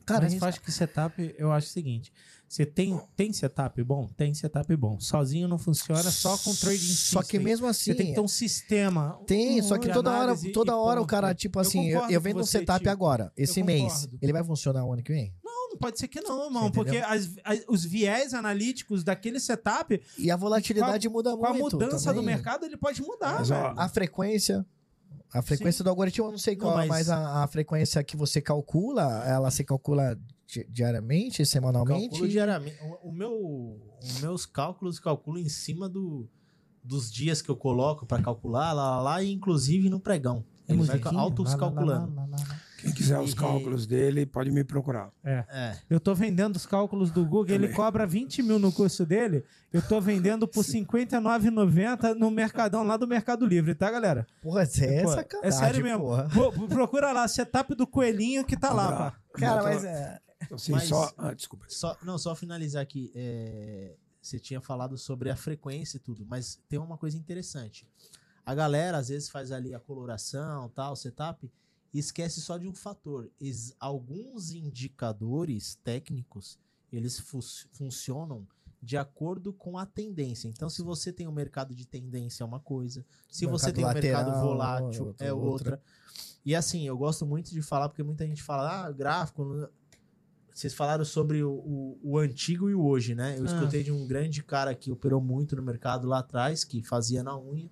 [0.07, 2.13] Cara, a Mas eu acho que setup, eu acho o seguinte:
[2.49, 4.07] você tem, tem setup bom?
[4.17, 5.01] Tem setup bom.
[5.01, 7.93] Sozinho não funciona, só com trading Só que mesmo assim.
[7.93, 9.19] Você tem que ter um sistema.
[9.27, 12.09] Tem, um só que toda hora, toda e hora o cara, tipo Eu assim, eu,
[12.11, 12.91] eu vendo um setup Tio.
[12.93, 14.09] agora, esse mês.
[14.21, 15.33] Ele vai funcionar o ano que vem?
[15.43, 16.71] Não, não pode ser que não, irmão.
[16.71, 21.73] Porque as- as- os viés analíticos daquele setup, E a volatilidade muda com a muito.
[21.77, 22.35] mudança do também.
[22.37, 23.39] mercado, ele pode mudar.
[23.39, 23.75] Mas, velho.
[23.77, 24.65] A frequência.
[25.35, 28.17] A frequência do algoritmo, eu não sei Não, qual, mas- mas, a, a frequência que
[28.17, 30.17] você calcula, ela se calcula
[30.47, 32.11] di- diariamente, semanalmente?
[32.11, 32.77] Calculo diariamente.
[33.03, 36.29] O, o meu, os meus cálculos calculo em cima do,
[36.85, 40.45] dos dias que eu coloco pra calcular, lá, lá, lá, e inclusive no pregão.
[40.69, 41.21] Ele vai musiquinha?
[42.85, 45.11] Quem quiser os cálculos dele, pode me procurar.
[45.25, 45.77] É.
[45.89, 49.43] Eu tô vendendo os cálculos do Google, ele cobra 20 mil no curso dele.
[49.73, 54.27] Eu tô vendendo por R$ 59,90 no Mercadão lá do Mercado Livre, tá, galera?
[54.43, 56.05] Porra, isso é Pô, sacanagem, é sério mesmo.
[56.35, 59.19] Pô, procura lá, setup do coelhinho que tá lá, pá.
[59.33, 60.21] Cara, mas é...
[60.53, 61.11] Assim, Mas- só.
[61.17, 61.65] Ah, desculpa.
[61.69, 63.11] Só, não, só finalizar aqui.
[63.15, 67.87] é, você tinha falado sobre a frequência e tudo, mas tem uma coisa interessante.
[68.45, 71.51] A galera às vezes faz ali a coloração, tal, setup,
[71.99, 73.31] esquece só de um fator.
[73.41, 76.59] Ex- alguns indicadores técnicos,
[76.93, 77.41] eles fu-
[77.73, 78.47] funcionam
[78.83, 80.47] de acordo com a tendência.
[80.49, 83.85] Então, se você tem um mercado de tendência é uma coisa, se você Mercado tem
[83.85, 85.71] um mercado lateral, volátil outra- é outra.
[85.73, 85.83] outra.
[86.45, 89.69] E assim, eu gosto muito de falar, porque muita gente fala, ah, gráfico.
[90.53, 93.37] Vocês falaram sobre o, o, o antigo e o hoje, né?
[93.39, 93.47] Eu Ah.
[93.47, 97.37] escutei de um grande cara que operou muito no mercado lá atrás, que fazia na
[97.37, 97.69] unha.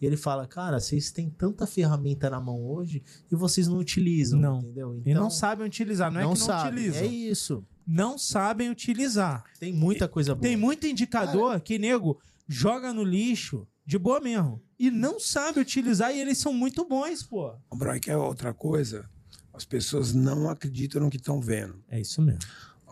[0.00, 4.38] E ele fala, cara, vocês têm tanta ferramenta na mão hoje e vocês não utilizam,
[4.38, 4.58] Não.
[4.58, 5.02] entendeu?
[5.04, 6.68] E não sabem utilizar, não, é que não sabe.
[6.76, 7.02] utilizam.
[7.02, 7.64] É isso.
[7.86, 9.44] Não sabem utilizar.
[9.58, 10.42] Tem muita coisa boa.
[10.42, 14.60] Tem muito indicador que, nego, joga no lixo de boa mesmo.
[14.78, 17.54] E não sabe utilizar e eles são muito bons, pô.
[17.70, 19.08] O Broy, que é outra coisa,
[19.54, 21.82] as pessoas não acreditam no que estão vendo.
[21.88, 22.40] É isso mesmo.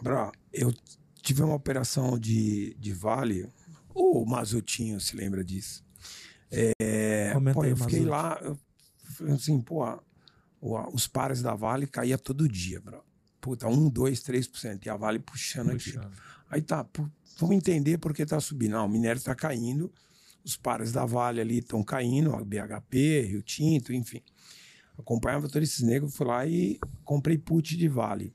[0.02, 0.72] Bro, eu
[1.20, 3.50] tive uma operação de, de vale,
[3.94, 5.84] o Mazutinho se lembra disso.
[6.78, 8.58] É, pô, eu fiquei lá, eu
[9.34, 9.84] assim, pô,
[10.92, 13.02] os pares da Vale caía todo dia, bro.
[13.40, 14.86] Puta, 1, 2, 3%.
[14.86, 15.90] E a Vale puxando, aqui.
[16.50, 18.72] Aí tá, pu- vamos entender por que tá subindo.
[18.72, 19.92] Não, o minério tá caindo,
[20.42, 24.22] os pares da Vale ali estão caindo, a BHP, Rio Tinto, enfim.
[24.98, 28.34] Acompanhava todos esses negros, fui lá e comprei put de Vale.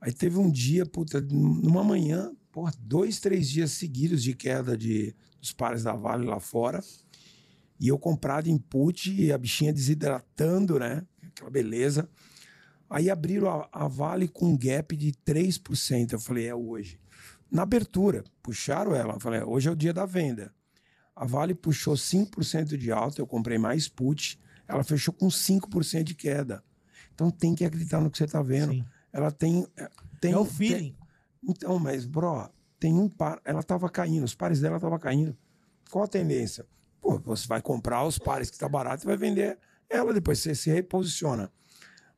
[0.00, 5.14] Aí teve um dia, puta, numa manhã, porra, dois, três dias seguidos de queda de,
[5.44, 6.82] dos pares da Vale lá fora.
[7.78, 11.04] E eu comprado em put e a bichinha desidratando, né?
[11.22, 12.08] Aquela beleza.
[12.88, 16.12] Aí abriram a, a Vale com um gap de 3%.
[16.12, 16.98] Eu falei, é hoje.
[17.50, 19.14] Na abertura, puxaram ela.
[19.14, 20.50] Eu falei, é, hoje é o dia da venda.
[21.14, 24.40] A Vale puxou 5% de alta, eu comprei mais put.
[24.66, 26.64] Ela fechou com 5% de queda.
[27.14, 28.72] Então tem que acreditar no que você está vendo.
[28.72, 28.84] Sim.
[29.12, 29.66] Ela tem.
[29.76, 29.90] é,
[30.20, 30.96] tem é o tem- feeling.
[31.42, 32.48] então, mas, bro,
[32.84, 33.40] tem um par.
[33.46, 35.34] Ela tava caindo, os pares dela estavam caindo.
[35.90, 36.66] Qual a tendência?
[37.00, 39.58] Pô, você vai comprar os pares que está barato e vai vender
[39.88, 41.50] ela, depois você se reposiciona.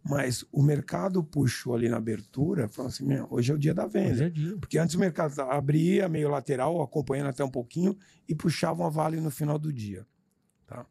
[0.02, 4.24] Mas o mercado puxou ali na abertura, falou assim: hoje é o dia da venda.
[4.24, 4.56] É dia.
[4.58, 7.96] Porque antes o mercado abria meio lateral, acompanhando até um pouquinho,
[8.28, 10.04] e puxavam a vale no final do dia.
[10.66, 10.84] Tá?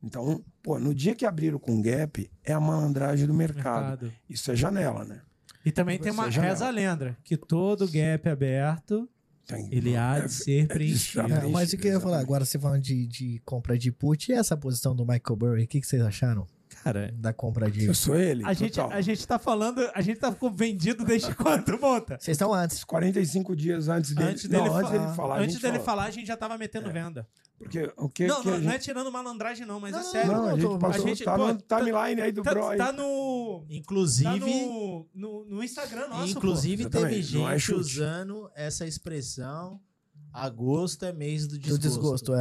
[0.00, 4.02] Então, pô, no dia que abriram com gap, é a malandragem do mercado.
[4.02, 4.12] Mercado.
[4.30, 5.20] Isso é janela, né?
[5.64, 9.08] E também tem uma Você já reza lenda, que todo gap aberto,
[9.46, 11.32] Tem- ele há de ser é preenchido.
[11.32, 14.30] É, mas o que eu ia falar, agora você falando de, de compra de put,
[14.30, 16.46] e essa posição do Michael Burry, o que, que vocês acharam
[16.86, 17.84] Cara, da compra de...
[17.86, 18.44] Eu sou ele.
[18.44, 22.16] a gente, a gente tá falando, a gente tá vendido desde quando, monta?
[22.20, 22.84] Vocês estão antes.
[22.84, 25.34] 45 dias antes dele, Antes dele, não, fa- antes dele falar.
[25.34, 25.84] a Antes gente dele fala.
[25.84, 27.26] falar, a gente já tava metendo venda.
[27.58, 28.82] Porque o que, não, que não, a não é gente...
[28.84, 30.30] tirando malandragem, não, mas é Não, sério.
[30.32, 32.50] Não, a gente tô- passou, a gente- tá pô, no tá- timeline aí do Tá,
[32.52, 32.68] Bro.
[32.68, 32.78] aí.
[32.78, 33.64] tá no.
[33.68, 36.30] Inclusive, Tá no, no, no Instagram nosso.
[36.38, 36.90] inclusive pô.
[36.90, 37.80] teve é gente chute.
[37.80, 39.80] usando essa expressão
[40.32, 41.82] agosto é mês do Do desgosto.
[41.82, 42.34] desgosto,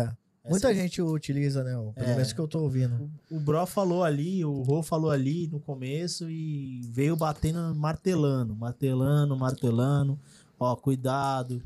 [0.45, 1.71] Essa Muita é- gente utiliza, né?
[1.71, 2.13] Pelo É.
[2.13, 3.09] menos que eu tô ouvindo.
[3.31, 9.35] O Bro falou ali, o Rô falou ali no começo e veio batendo, martelando, martelando,
[9.35, 10.19] martelando.
[10.59, 11.61] Ó, cuidado.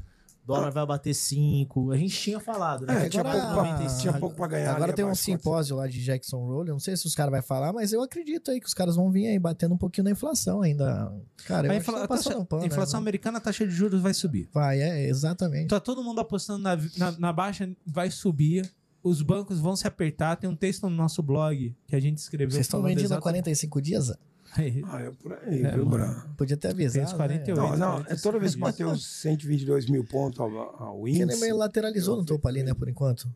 [0.55, 1.91] Dólar vai bater 5.
[1.91, 3.05] A gente tinha falado, né?
[3.05, 4.01] É, tinha Agora- pouco, pra, 95.
[4.01, 4.75] tinha pouco pra ganhar.
[4.75, 6.37] Agora tem um simpósio lá de Jackson.
[6.59, 8.95] Eu não sei se os caras vão falar, mas eu acredito aí que os caras
[8.95, 11.11] vão vir aí batendo um pouquinho na inflação ainda.
[11.45, 13.03] Cara, eu A, acho que infla- tá a taxa- um pano, a inflação né?
[13.03, 14.49] americana, a taxa de juros vai subir.
[14.53, 15.67] Vai, é, exatamente.
[15.69, 18.69] Tá todo mundo apostando na, na, na baixa, vai subir.
[19.01, 20.35] Os bancos vão se apertar.
[20.35, 22.51] Tem um texto no nosso blog que a gente escreveu.
[22.51, 24.11] Vocês estão vendendo exata- 45 dias?
[24.57, 25.85] Aí, Ah, é por aí, É, viu.
[25.85, 26.25] Bra?
[26.37, 27.05] Podia ter avisado.
[27.05, 27.55] Fez 48.
[27.61, 27.67] Né?
[27.67, 30.49] Não, não, 45 é toda vez que bateu os 122 mil pontos ao,
[30.81, 31.41] ao Porque nem índice.
[31.41, 33.29] meio lateralizou no topo ali, né, por enquanto.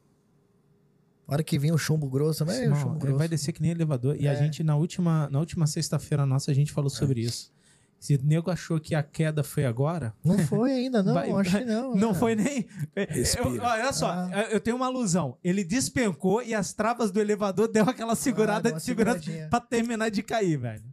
[1.27, 3.17] A hora que vinha o chumbo grosso, mas é o Não, chumbo ele grosso.
[3.17, 4.15] vai descer que nem elevador.
[4.19, 4.35] E a É.
[4.35, 7.51] gente, na última, na última sexta-feira nossa, a gente falou sobre isso.
[7.97, 11.13] Se o nego achou que a queda foi agora, Não foi ainda, não.
[11.13, 11.95] Vai- acho que não.
[11.95, 12.13] não é.
[12.13, 12.65] foi nem.
[12.97, 14.47] Eu- olha só, Ah.
[14.51, 15.37] eu tenho uma alusão.
[15.41, 19.61] Ele despencou e as travas do elevador deu aquela segurada Ah, deu de segurança pra
[19.61, 20.83] terminar de cair, velho.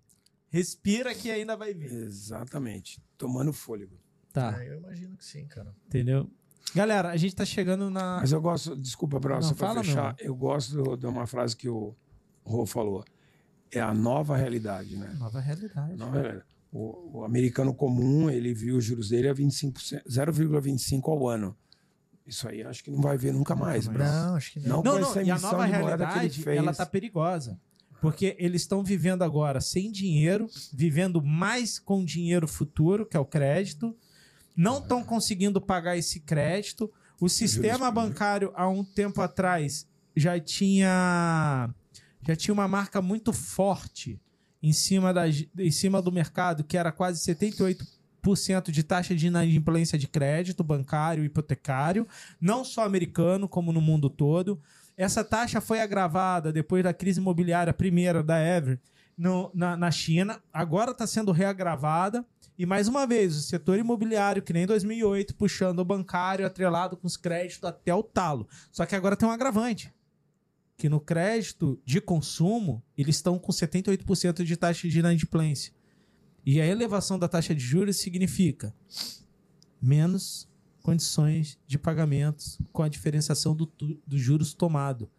[0.51, 1.90] Respira que ainda vai vir.
[1.93, 3.01] Exatamente.
[3.16, 3.98] Tomando fôlego.
[4.32, 5.74] Tá, É, eu imagino que sim, cara.
[5.86, 6.28] entendeu?
[6.74, 8.18] Galera, a gente tá chegando na.
[8.20, 10.14] Mas eu gosto, desculpa, Bra, Não, só pra fala fechar.
[10.20, 11.97] Eu gosto de uma frase que o
[12.44, 13.05] Rô falou.
[13.72, 15.16] É a nova realidade, né?
[15.18, 15.97] Nova realidade.
[15.97, 16.44] Nova realidade.
[16.72, 21.56] O, o americano comum, ele viu os juros dele a 25%, 0,25 ao ano.
[22.24, 23.89] Isso aí acho que não vai ver nunca mais.
[23.89, 24.68] Não, acho que não.
[24.68, 26.59] Não, Não, com não, essa e a emissão nova de moeda que ele realidade, fez.
[26.59, 27.60] ela tá perigosa.
[28.01, 33.24] Porque eles estão vivendo agora sem dinheiro, vivendo mais com dinheiro futuro, que é o
[33.24, 33.94] crédito.
[34.56, 36.90] Não estão conseguindo pagar esse crédito.
[37.20, 39.86] O sistema bancário, há um tempo atrás,
[40.16, 41.68] já tinha,
[42.27, 44.18] já tinha uma marca muito forte
[44.62, 49.98] em cima, da, em cima do mercado, que era quase 78% de taxa de inadimplência
[49.98, 52.06] de crédito bancário hipotecário,
[52.40, 54.60] não só americano, como no mundo todo.
[55.01, 58.78] Essa taxa foi agravada depois da crise imobiliária primeira da Ever
[59.16, 62.22] no, na, na China, agora está sendo reagravada.
[62.59, 66.98] E mais uma vez, o setor imobiliário, que nem em 2008, puxando o bancário atrelado
[66.98, 68.47] com os créditos até o talo.
[68.70, 69.90] Só que agora tem um agravante.
[70.77, 75.72] Que no crédito de consumo, eles estão com 78% de taxa de inadimplência.
[76.44, 78.74] E a elevação da taxa de juros significa
[79.81, 80.47] menos
[80.82, 83.70] condições de pagamentos com a diferenciação do,
[84.07, 85.11] dos juros tomado.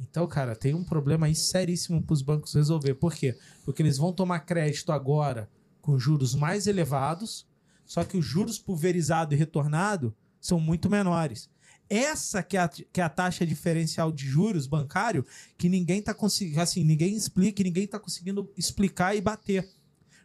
[0.00, 2.94] Então, cara, tem um problema aí seríssimo para os bancos resolver.
[2.94, 3.38] Por quê?
[3.64, 5.48] Porque eles vão tomar crédito agora
[5.80, 7.46] com juros mais elevados,
[7.84, 11.48] só que os juros pulverizado e retornado são muito menores.
[11.88, 15.24] Essa que é a, que é a taxa diferencial de juros bancário
[15.56, 19.68] que ninguém tá conseguindo, assim, ninguém explica, ninguém está conseguindo explicar e bater.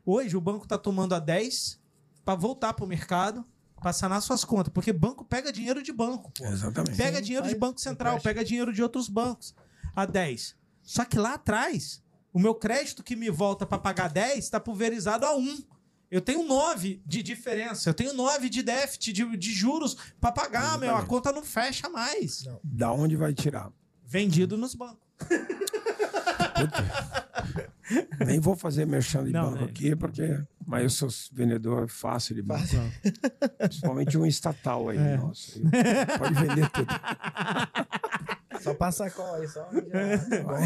[0.05, 1.79] Hoje o banco está tomando a 10
[2.23, 3.45] para voltar para o mercado,
[3.79, 6.31] para sanar suas contas, porque banco pega dinheiro de banco.
[6.31, 6.45] Pô.
[6.45, 6.97] Exatamente.
[6.97, 9.55] Pega Sim, dinheiro de banco central, pega dinheiro de outros bancos
[9.95, 10.55] a 10.
[10.81, 12.01] Só que lá atrás,
[12.33, 15.63] o meu crédito que me volta para pagar 10 está pulverizado a 1.
[16.11, 20.77] Eu tenho 9 de diferença, eu tenho 9 de déficit de, de juros para pagar,
[20.79, 20.89] meu.
[20.89, 21.09] A Exatamente.
[21.09, 22.43] conta não fecha mais.
[22.43, 22.59] Não.
[22.63, 23.71] Da onde vai tirar?
[24.03, 25.07] Vendido nos bancos.
[28.25, 29.69] Nem vou fazer merchan de Não, banco né?
[29.69, 30.41] aqui, porque.
[30.65, 32.63] Mas eu sou vendedor fácil de banco.
[33.57, 35.17] Principalmente um estatal aí, É.
[35.17, 35.59] nossa.
[36.17, 36.87] Pode vender tudo.
[38.61, 39.69] Só passa call aí, só.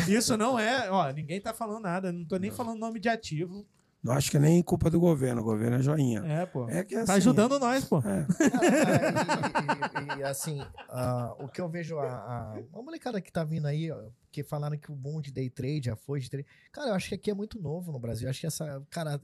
[0.07, 3.67] Isso não é, ó, ninguém tá falando nada, não tô nem falando nome de ativo.
[4.03, 5.41] Não acho que é nem culpa do governo.
[5.41, 6.19] O governo é joinha.
[6.25, 6.67] É, pô.
[6.69, 7.99] É que é Tá assim, ajudando nós, pô.
[7.99, 8.25] É.
[8.49, 12.05] Cara, e, e- e, assim, ah, o que eu vejo, a,
[12.73, 13.97] a, molecada que tá vindo aí, ó,
[14.31, 16.45] que falaram que o boom de day trade já foi de trade.
[16.71, 18.25] Cara, eu acho que aqui é muito novo no Brasil.
[18.25, 18.83] Eu acho que essa.
[18.89, 19.19] Cara,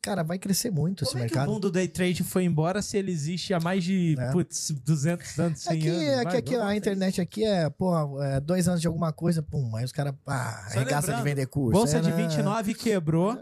[0.00, 1.52] cara vai crescer muito esse Como é que o mercado.
[1.52, 4.30] mundo day trade foi embora se ele existe há mais de É.
[4.32, 6.02] putz, 200 anos, 100 Aqui, anos?
[6.08, 9.74] aqui, Vai, aqui a internet aqui é, porra, é, dois anos de alguma coisa, pum,
[9.76, 11.72] aí os caras, ah, Só arregaça de vender curso.
[11.78, 12.16] Bolsa é, de né?
[12.16, 13.36] 29 quebrou,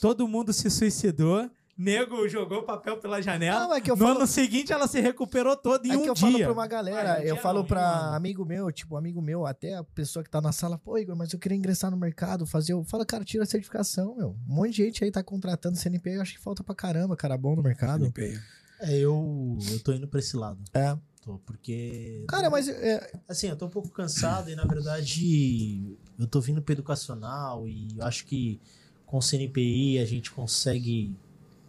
[0.00, 3.60] todo mundo se suicidou, nego jogou papel pela janela.
[3.60, 6.02] Não, é que eu no falo- ano seguinte ela se recuperou toda em É um
[6.02, 6.26] que eu dia.
[6.26, 9.74] falo pra uma galera, Ah, eu falo não, pra amigo meu, tipo, amigo meu, até
[9.74, 12.72] a pessoa que tá na sala, pô, Igor, mas eu queria ingressar no mercado, fazer.
[12.72, 14.36] Eu falo, cara, tira a certificação, meu.
[14.48, 17.36] Um monte de gente aí tá contratando CNPq, eu acho que falta pra caramba, cara
[17.38, 18.04] bom no mercado.
[18.06, 18.38] NPI.
[18.80, 20.60] É, eu, eu tô indo pra esse lado.
[20.74, 20.96] É.
[21.20, 22.24] Tô, porque.
[22.28, 26.62] Cara, mas é, Assim, eu tô um pouco cansado e, na verdade, eu tô vindo
[26.62, 28.60] pro educacional e eu acho que
[29.08, 31.16] com o CNPI a gente consegue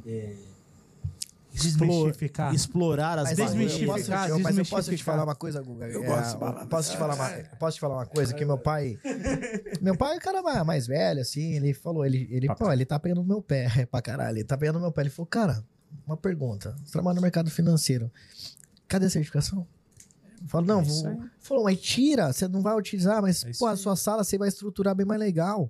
[0.06, 0.36] é,
[1.52, 2.54] Desmistificar.
[2.54, 3.74] explorar as mas barreiras.
[3.82, 5.88] eu posso, Desmistificar, eu, mas eu posso te falar uma coisa, Guga.
[5.88, 6.66] Eu É, gosto de balada.
[6.68, 9.00] Posso te falar uma, posso te falar uma coisa que meu pai.
[9.82, 12.86] Meu pai é um cara mais, mais velho, assim, ele falou, ele, ele, pô, ele
[12.86, 15.02] tá pegando meu pé, pra caralho, ele tá pegando meu pé.
[15.02, 15.64] Ele falou, cara,
[16.06, 16.76] uma pergunta.
[16.84, 18.12] Você trabalha no mercado financeiro.
[18.88, 19.66] Cadê a certificação?
[20.42, 21.24] Eu falo, não, É vou.
[21.40, 24.48] Falou, mas tira, você não vai utilizar, mas, É pô, a sua sala você vai
[24.50, 25.70] estruturar bem mais legal.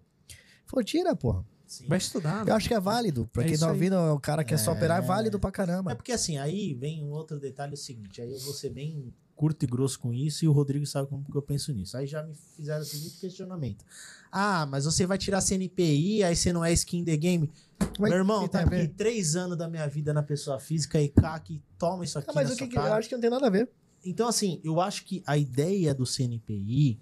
[0.66, 1.44] Falou, tira, porra.
[1.70, 1.86] Sim.
[1.88, 2.48] Vai estudar.
[2.48, 3.30] Eu acho que é válido.
[3.32, 3.72] Pra É quem tá aí.
[3.72, 5.06] ouvindo, o cara que quer só operar é É.
[5.06, 5.96] válido pra É caramba.
[5.96, 9.14] porque assim, aí vem um outro detalhe é o seguinte, aí eu vou ser bem
[9.36, 11.96] curto e grosso com isso e o Rodrigo sabe como que eu penso nisso.
[11.96, 13.86] Aí já me fizeram o seguinte questionamento.
[14.32, 17.50] Ah, mas você vai tirar CNPI, aí você não é skin the game?
[18.00, 21.08] Mas Meu irmão, que tá aqui três anos da minha vida na pessoa física e
[21.08, 23.46] CAC, toma isso aqui Ah, mas o que, que eu acho que não tem nada
[23.46, 23.70] a ver.
[24.04, 27.00] Então, assim, eu acho que a ideia do CNPI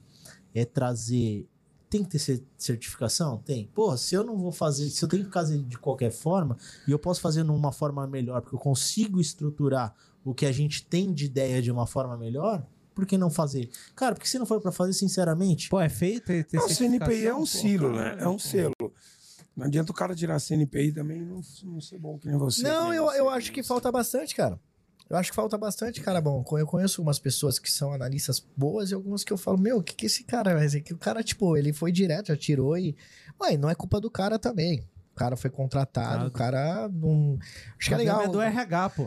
[0.53, 1.47] é trazer.
[1.89, 3.37] Tem que ter cer- certificação?
[3.45, 3.67] Tem.
[3.73, 6.57] Porra, se eu não vou fazer, se eu tenho que fazer de qualquer forma,
[6.87, 9.95] e eu posso fazer numa forma melhor, porque eu consigo estruturar
[10.25, 13.69] o que a gente tem de ideia de uma forma melhor, por que não fazer?
[13.95, 17.27] Cara, porque se não for pra fazer, sinceramente, Pô, é feio ter, ter O CNPI
[17.27, 17.45] é um pô.
[17.45, 18.17] silo, né?
[18.19, 18.73] É um selo.
[19.55, 22.61] Não adianta o cara tirar CNPI também e não, não ser bom que nem você.
[22.63, 24.59] Não, nem eu, você, eu acho que falta bastante, cara.
[25.09, 26.19] Eu acho que falta bastante, cara.
[26.19, 29.77] Bom, eu conheço umas pessoas que são analistas boas e algumas que eu falo, meu,
[29.77, 30.67] o que, que esse cara vai?
[30.81, 32.95] Que o cara, tipo, ele foi direto, já tirou e.
[33.41, 34.83] Ué, não é culpa do cara também.
[35.13, 36.27] O cara foi contratado, Nada.
[36.27, 37.39] o cara não.
[37.79, 38.21] Acho que é legal.
[38.21, 39.03] É do RH, pô.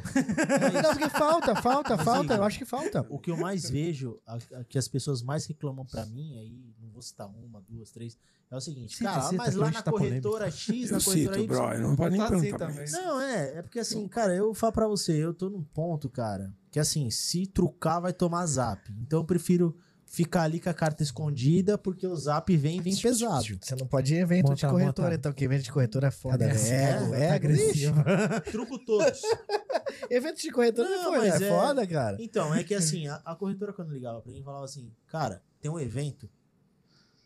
[0.83, 2.35] Não, porque falta, falta, Mas, falta.
[2.35, 3.07] Eu acho que falta.
[3.09, 6.75] o que eu mais vejo, a- a- que as pessoas mais reclamam pra mim, aí
[7.01, 8.17] vou citar uma, duas, três,
[8.51, 10.29] é o seguinte, Cita, cara, cita, mas lá na tá polêmico.
[10.29, 11.79] corretora X, Eu na corretora cito, Y, bro.
[11.89, 12.93] Não pode nem Tá assim perguntar pra também.
[12.93, 16.53] Não, é, é porque assim, cara, eu falo pra você, eu tô num ponto, cara,
[16.71, 18.93] que assim, se trucar vai tomar zap.
[19.01, 22.97] Então eu prefiro ficar ali com a carta escondida, porque o zap vem e vem
[22.97, 23.45] pesado.
[23.61, 25.19] Você não pode ir em evento de Monta, corretora, monta.
[25.21, 26.51] então, que evento de corretora é foda, né?
[26.53, 26.75] essa?
[26.75, 28.01] Ego, Tá ego, agressivo.
[28.01, 28.41] ixi.
[28.51, 29.23] Truco todos.
[30.11, 32.17] Evento de corretora Não, não, foi, mas é, é- foda, cara.
[32.19, 35.71] Então, é que assim, a, a corretora quando ligava pra mim falava assim, cara, tem
[35.71, 36.29] um evento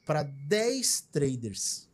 [0.05, 1.89] pra 10 traders.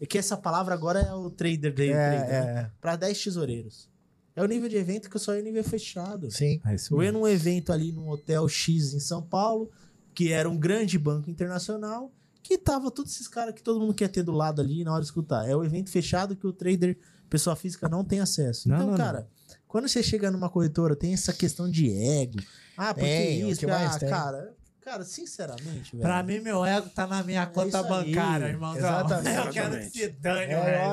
[0.00, 2.60] É que essa palavra agora é o trader day, É, trader, né?
[2.62, 3.88] é, Pra 10 tesoureiros.
[4.36, 6.30] É o nível de evento que eu só ia em nível fechado.
[6.30, 6.60] sim.
[6.64, 9.68] É Eu ia num evento ali num hotel X em São Paulo,
[10.14, 14.08] que era um grande banco internacional, que tava todos esses caras que todo mundo quer
[14.08, 15.48] ter do lado ali na hora de escutar.
[15.48, 16.96] É o evento fechado que o trader,
[17.28, 18.68] pessoa física, não tem acesso.
[18.68, 19.28] Não, então, não, cara,
[19.66, 22.38] quando você chega numa corretora, tem essa questão de ego.
[22.76, 24.08] Ah, porque Tem, o isso, que mais ah, tem?
[24.08, 24.54] cara.
[24.88, 26.00] Cara, sinceramente, velho.
[26.02, 27.88] Pra mim, meu ego tá na minha conta isso aí.
[27.88, 28.74] bancária, irmão.
[28.74, 29.36] Exatamente.
[29.46, 30.86] Eu quero que se dane, É,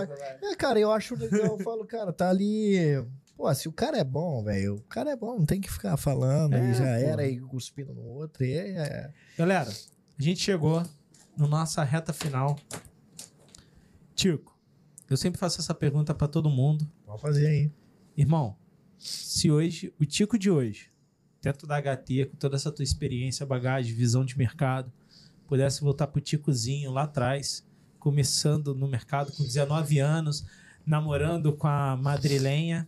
[0.44, 2.76] eu- É, cara, eu acho legal, eu falo, cara, tá ali.
[3.38, 5.96] Pô, se o cara é bom, velho, o cara é bom, não tem que ficar
[5.96, 6.90] falando É, e já pô.
[6.90, 8.44] era e cuspindo no outro.
[8.44, 9.12] E é, é.
[9.38, 10.84] Galera, a gente chegou
[11.38, 12.58] na nossa reta final.
[14.14, 14.58] Tico,
[15.10, 16.90] eu sempre faço essa pergunta pra todo mundo.
[17.06, 17.72] Vamos fazer aí.
[18.18, 18.58] Irmão,
[18.98, 20.90] se hoje, o Tico de hoje,
[21.46, 24.92] dentro da HT, com toda essa tua experiência, bagagem, visão de mercado,
[25.48, 27.64] pudesse voltar pro Ticozinho lá atrás,
[28.00, 30.44] começando no mercado com 19 anos,
[30.84, 32.88] namorando com a madrilenha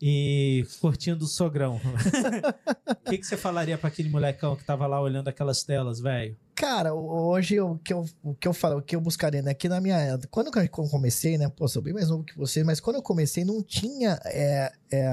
[0.00, 1.76] e curtindo o sogrão.
[1.76, 6.36] O que, que você falaria pra aquele molecão que tava lá olhando aquelas telas, velho?
[6.56, 9.56] Cara, hoje o que eu, o que eu falo, o que eu buscaria, né?
[9.68, 10.18] Na minha.
[10.28, 11.48] Quando eu comecei, né?
[11.48, 15.12] Pô, sou bem mais novo que você, mas quando eu comecei, não tinha é, é,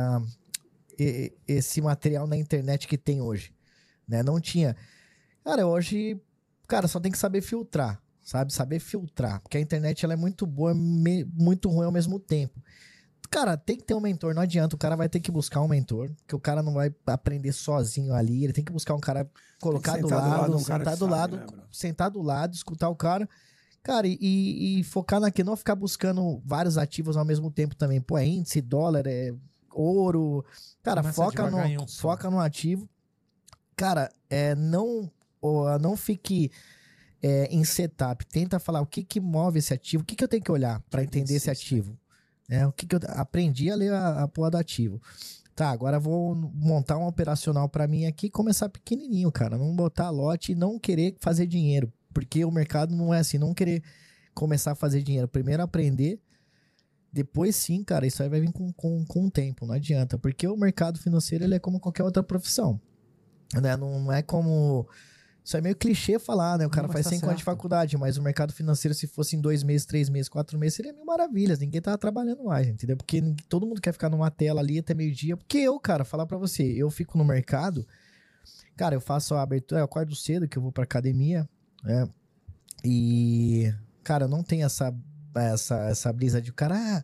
[1.48, 3.54] esse material na internet que tem hoje.
[4.08, 4.24] Né?
[4.24, 4.76] Não tinha.
[5.44, 6.20] Cara, hoje,
[6.68, 8.02] cara, só tem que saber filtrar.
[8.22, 8.54] Sabe?
[8.54, 9.42] Saber filtrar.
[9.42, 12.62] Porque a internet ela é muito boa, me- muito ruim ao mesmo tempo.
[13.32, 14.76] Cara, tem que ter um mentor, não adianta.
[14.76, 18.14] O cara vai ter que buscar um mentor, que o cara não vai aprender sozinho
[18.14, 18.44] ali.
[18.44, 21.00] Ele tem que buscar um cara colocar do sentar do lado, lado um sentar do
[21.00, 23.28] sabe, lado, né, sentar do lado, escutar o cara.
[23.84, 28.02] Cara, e- e, e focar naquilo, não ficar buscando vários ativos ao mesmo tempo também.
[28.02, 29.34] Pô, é índice, dólar, é
[29.80, 30.46] ouro.
[30.84, 32.88] Cara, Começa foca no, foca no ativo.
[33.76, 35.10] Cara, é, não,
[35.82, 36.52] não fique
[37.22, 38.26] é, em setup.
[38.26, 40.82] Tenta falar o que que move esse ativo, o que que eu tenho que olhar
[40.90, 41.98] para entender esse ativo.
[42.50, 45.02] É, o que que eu aprendi a ler a, a porra do ativo.
[45.56, 49.58] Tá, agora vou montar um operacional para mim aqui e começar pequenininho, cara.
[49.58, 51.92] Não botar lote e não querer fazer dinheiro.
[52.14, 53.84] Porque o mercado não é assim, não querer
[54.34, 55.28] começar a fazer dinheiro.
[55.28, 56.20] Primeiro aprender,
[57.12, 60.18] depois sim, cara, isso aí vai vir com, com, com o tempo, não adianta.
[60.18, 62.80] Porque o mercado financeiro ele é como qualquer outra profissão.
[63.54, 63.76] Né?
[63.76, 64.88] Não, é como.
[65.44, 66.68] Isso é meio clichê falar, né?
[66.68, 69.36] O cara Não, faz tá 5 anos de faculdade, mas o mercado financeiro, se fosse
[69.36, 71.58] em dois meses, três meses, quatro meses, seria mil maravilhas.
[71.58, 72.96] Ninguém tava trabalhando mais, entendeu?
[72.96, 75.36] Porque todo mundo quer ficar numa tela ali até meio-dia.
[75.36, 77.88] Porque eu, cara, falar pra você, eu fico no mercado,
[78.78, 81.50] cara, eu faço a abertura, eu acordo cedo, que eu vou pra academia,
[81.84, 82.08] né?
[82.86, 83.74] E,
[84.04, 84.96] cara, não tem essa,
[85.36, 87.04] essa, essa brisa de cara, ah,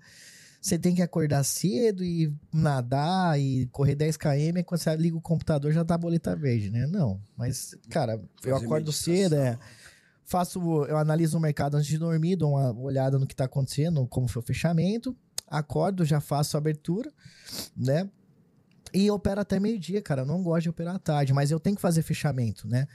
[0.62, 5.16] você tem que acordar cedo e nadar e correr 10 km, e quando você liga
[5.16, 6.88] o computador já tá a boleta verde, né?
[6.88, 9.60] Não, mas, cara, eu acordo cedo, é,
[10.24, 14.08] faço, eu analiso o mercado antes de dormir, dou uma olhada no que tá acontecendo,
[14.08, 15.16] como foi o fechamento,
[15.48, 17.12] acordo, já faço a abertura,
[17.76, 18.10] né?
[18.94, 20.22] E opero até meio-dia, cara.
[20.22, 22.88] Eu não gosto de operar à tarde, mas eu tenho que fazer fechamento, né?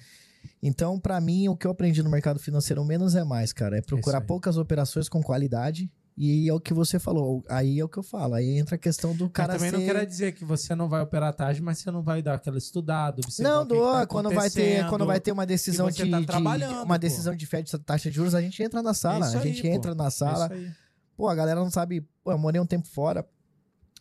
[0.63, 3.79] Então, pra mim, o que eu aprendi no mercado financeiro, menos é mais, cara.
[3.79, 5.91] É procurar poucas operações com qualidade.
[6.23, 7.43] E é o que você falou.
[7.49, 8.35] Aí é o que eu falo.
[8.35, 9.95] Aí entra a questão do cara Mas também não ser...
[9.95, 13.23] quer dizer que você não vai operar tarde, mas você não vai dar aquela estudada,
[13.39, 13.93] Não, o que que dou.
[13.93, 16.99] tá quando vai ter, quando vai ter uma decisão de, tá de- uma pô.
[16.99, 19.27] decisão de Fed, taxa de juros, a gente entra na sala.
[19.29, 19.69] isso a aí, gente pô.
[19.69, 20.45] entra na sala.
[20.47, 20.71] Isso aí.
[21.17, 22.03] Pô, a galera não sabe.
[22.23, 23.27] Pô, eu morei um tempo fora.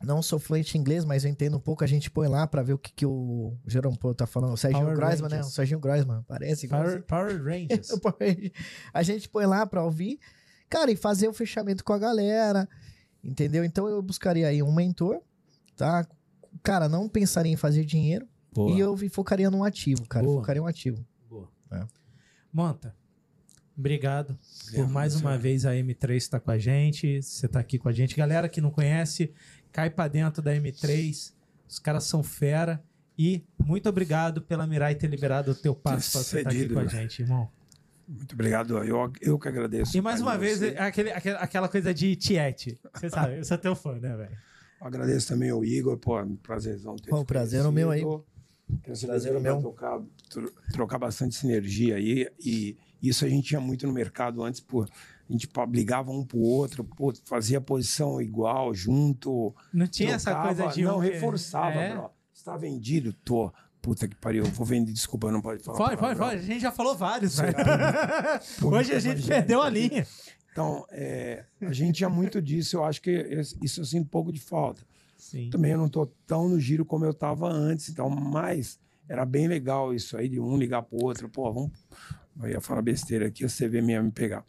[0.02, 1.84] Não sou fluente em inglês, mas eu entendo um pouco.
[1.84, 4.54] A gente põe lá pra ver o que, que o Jerome Pô tá falando.
[4.54, 5.42] O Serginho Power Groisman, né?
[5.42, 5.44] O.
[5.44, 6.24] Serginho Groisman.
[6.28, 6.68] Parece.
[6.70, 7.90] Power, Power Rangers.
[8.94, 10.20] a gente põe lá pra ouvir.
[10.70, 12.68] Cara, e fazer o fechamento com a galera.
[13.22, 13.66] Entendeu?
[13.66, 15.22] Então eu buscaria aí um mentor,
[15.76, 16.08] tá?
[16.64, 18.26] Cara, não pensaria em fazer dinheiro.
[18.54, 18.72] Boa.
[18.72, 20.26] E eu focaria num ativo, cara.
[20.26, 20.40] Boa.
[20.40, 21.06] Focaria em um ativo.
[21.30, 21.50] Boa.
[21.72, 21.86] É.
[22.52, 22.96] Monta,
[23.80, 24.38] obrigado
[24.76, 27.22] por mais uma vez a M3 estar com a gente.
[27.22, 28.16] Você está aqui com a gente.
[28.16, 29.32] Galera que não conhece,
[29.72, 31.34] cai pra dentro da M3.
[31.68, 32.84] Os caras são fera.
[33.18, 36.74] E muito obrigado pela Mirai ter liberado o teu passo para você estar aqui Cedido.
[36.76, 37.50] com a gente, irmão.
[38.08, 38.78] Muito obrigado.
[38.84, 39.96] Eu, eu que agradeço.
[39.96, 42.80] E mais uma vez, é aquele, aquele- aquela coisa de tiete.
[42.94, 44.38] Você sabe, eu sou teu fã, né, velho?
[44.82, 48.00] Agradeço também ao Igor, pô, um prazerzão ter Pô, te prazer é o meu aí.
[48.02, 49.60] Tenho Prazer é o meu.
[49.60, 50.00] Trocar,
[50.30, 52.30] tro- trocar bastante sinergia aí.
[52.40, 54.84] E isso a gente tinha muito no mercado antes, pô.
[54.84, 59.54] A gente pô, brigava um pro outro, pô, fazia posição igual, junto.
[59.72, 61.94] Não tinha essa trocava- coisa de Não, um- reforçava, é.
[61.96, 62.10] bro.
[62.34, 63.52] Está vendido, tô.
[63.82, 65.78] Puta que pariu, vou vender, desculpa, não pode falar.
[65.78, 66.28] Pode, pode, palavrão.
[66.30, 66.40] pode.
[66.42, 67.56] A gente já falou vários, velho.
[68.76, 70.06] Hoje a gente perdeu a linha.
[70.52, 73.12] Então, é, a gente tinha muito disso, eu acho que
[73.62, 74.82] isso eu sinto um pouco de falta.
[75.18, 75.50] Sim.
[75.50, 79.48] Também eu não tô tão no giro como eu tava antes, então, mas era bem
[79.48, 81.72] legal isso aí de um ligar pro outro, pô, vamos.
[82.42, 84.46] Eu ia falar besteira aqui, você vê mesmo me pegar.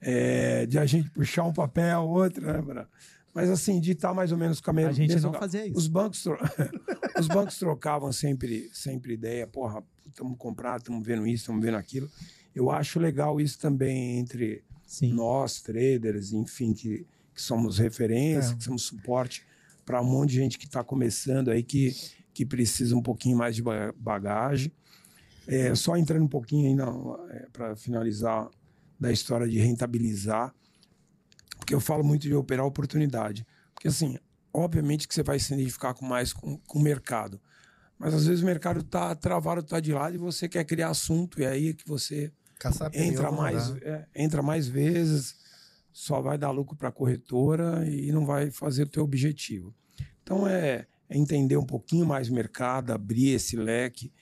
[0.00, 2.88] É, de a gente puxar um papel, outro, né, Bra?
[3.34, 4.90] Mas assim, de estar mais ou menos com a mesma.
[4.90, 5.76] A gente mesma- não fazia isso.
[5.76, 6.38] Os bancos, tro-
[7.20, 12.10] os bancos trocavam sempre, sempre ideia, porra, estamos comprando, estamos vendo isso, estamos vendo aquilo.
[12.54, 15.12] Eu acho legal isso também entre Sim.
[15.12, 17.04] nós, traders, enfim, que,
[17.34, 18.56] que somos referência, É.
[18.56, 19.44] que somos suporte
[19.84, 21.94] para um monte de gente que está começando aí, que,
[22.32, 24.72] que precisa um pouquinho mais de ba- bagagem.
[25.46, 26.86] É, só entrando um pouquinho ainda
[27.52, 28.48] para finalizar
[28.98, 30.54] da história de rentabilizar,
[31.56, 33.46] porque eu falo muito de operar oportunidade.
[33.74, 34.18] Porque, assim,
[34.52, 37.40] obviamente que você vai se identificar com mais com, com o mercado.
[37.98, 41.40] Mas às vezes o mercado está travado, está de lado e você quer criar assunto,
[41.40, 45.36] e aí é que você Caçar entra mais, é, entra mais vezes,
[45.92, 49.74] só vai dar lucro para a corretora e não vai fazer o teu objetivo.
[50.22, 54.12] Então é, é entender um pouquinho mais o mercado, abrir esse leque.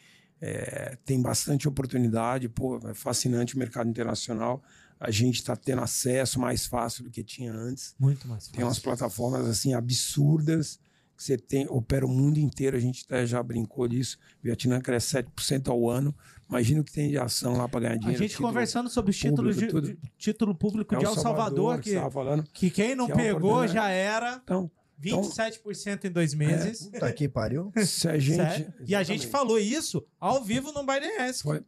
[0.46, 4.62] É, tem bastante oportunidade, pô, é fascinante o mercado internacional.
[5.00, 7.94] A gente está tendo acesso mais fácil do que tinha antes.
[7.98, 8.82] Muito mais Tem umas fácil.
[8.82, 10.78] plataformas assim absurdas
[11.16, 12.76] que você tem, opera o mundo inteiro.
[12.76, 14.18] A gente até já brincou disso.
[14.40, 16.14] O Vietnã cresce 7% ao ano.
[16.48, 18.18] Imagina o que tem de ação lá para ganhar A dinheiro.
[18.22, 21.90] gente título- conversando sobre os títulos público, de- título público É de El Salvador, que
[21.98, 22.42] que, falando.
[22.52, 24.70] que quem não que é pegou já era então
[25.02, 26.88] 27% em dois meses.
[26.88, 27.72] Puta que pariu.
[27.84, 28.66] se a gente.
[28.86, 31.42] E a gente falou isso ao vivo no Binance.
[31.42, 31.62] Foi.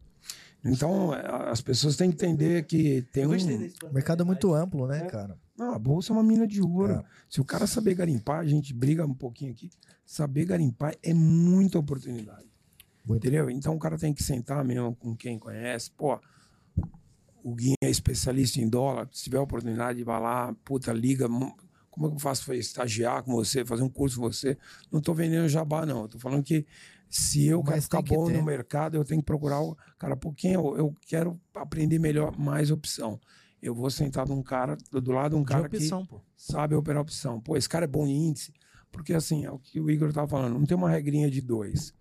[0.64, 3.30] Então, é, as pessoas têm que entender que tem um.
[3.30, 5.38] O mercado é muito amplo, né, cara?
[5.56, 6.94] Não, a bolsa é uma mina de ouro.
[6.94, 7.04] É.
[7.30, 9.70] Se o cara saber garimpar, a gente briga um pouquinho aqui.
[10.04, 12.46] Saber garimpar é muita oportunidade.
[13.06, 13.24] Muito.
[13.24, 13.48] Entendeu?
[13.48, 15.90] Então o cara tem que sentar mesmo com quem conhece.
[15.92, 16.18] Pô,
[17.42, 19.08] o Guinho é especialista em dólar.
[19.12, 21.28] Se tiver oportunidade, vai lá, puta, liga.
[21.96, 24.56] Mo- Como é que eu faço para estagiar com você, fazer um curso com você?
[24.92, 26.06] Não tô vendendo jabá, não.
[26.06, 26.66] Tô falando que
[27.08, 28.32] se eu quero Mas ficar tem que bom ter.
[28.36, 32.36] no mercado, eu tenho que procurar o cara, por quem eu, eu quero aprender melhor,
[32.38, 33.18] mais opção.
[33.62, 36.20] Eu vou sentar num cara, do do lado de um De cara que opção, pô.
[36.36, 37.40] sabe operar opção.
[37.40, 38.52] Pô, esse cara é bom em índice.
[38.92, 41.92] Porque, assim, é o que o Igor estava falando, não tem uma regrinha de dois.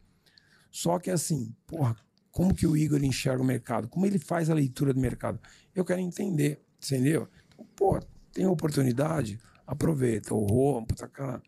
[0.72, 1.96] Só que, assim, porra,
[2.32, 3.88] como que o Igor enxerga o mercado?
[3.88, 5.40] Como ele faz a leitura do mercado?
[5.74, 7.28] Eu quero entender, entendeu?
[7.54, 8.00] Então, pô,
[8.34, 10.34] tem oportunidade, aproveita.
[10.34, 11.42] O Rô, puta cara,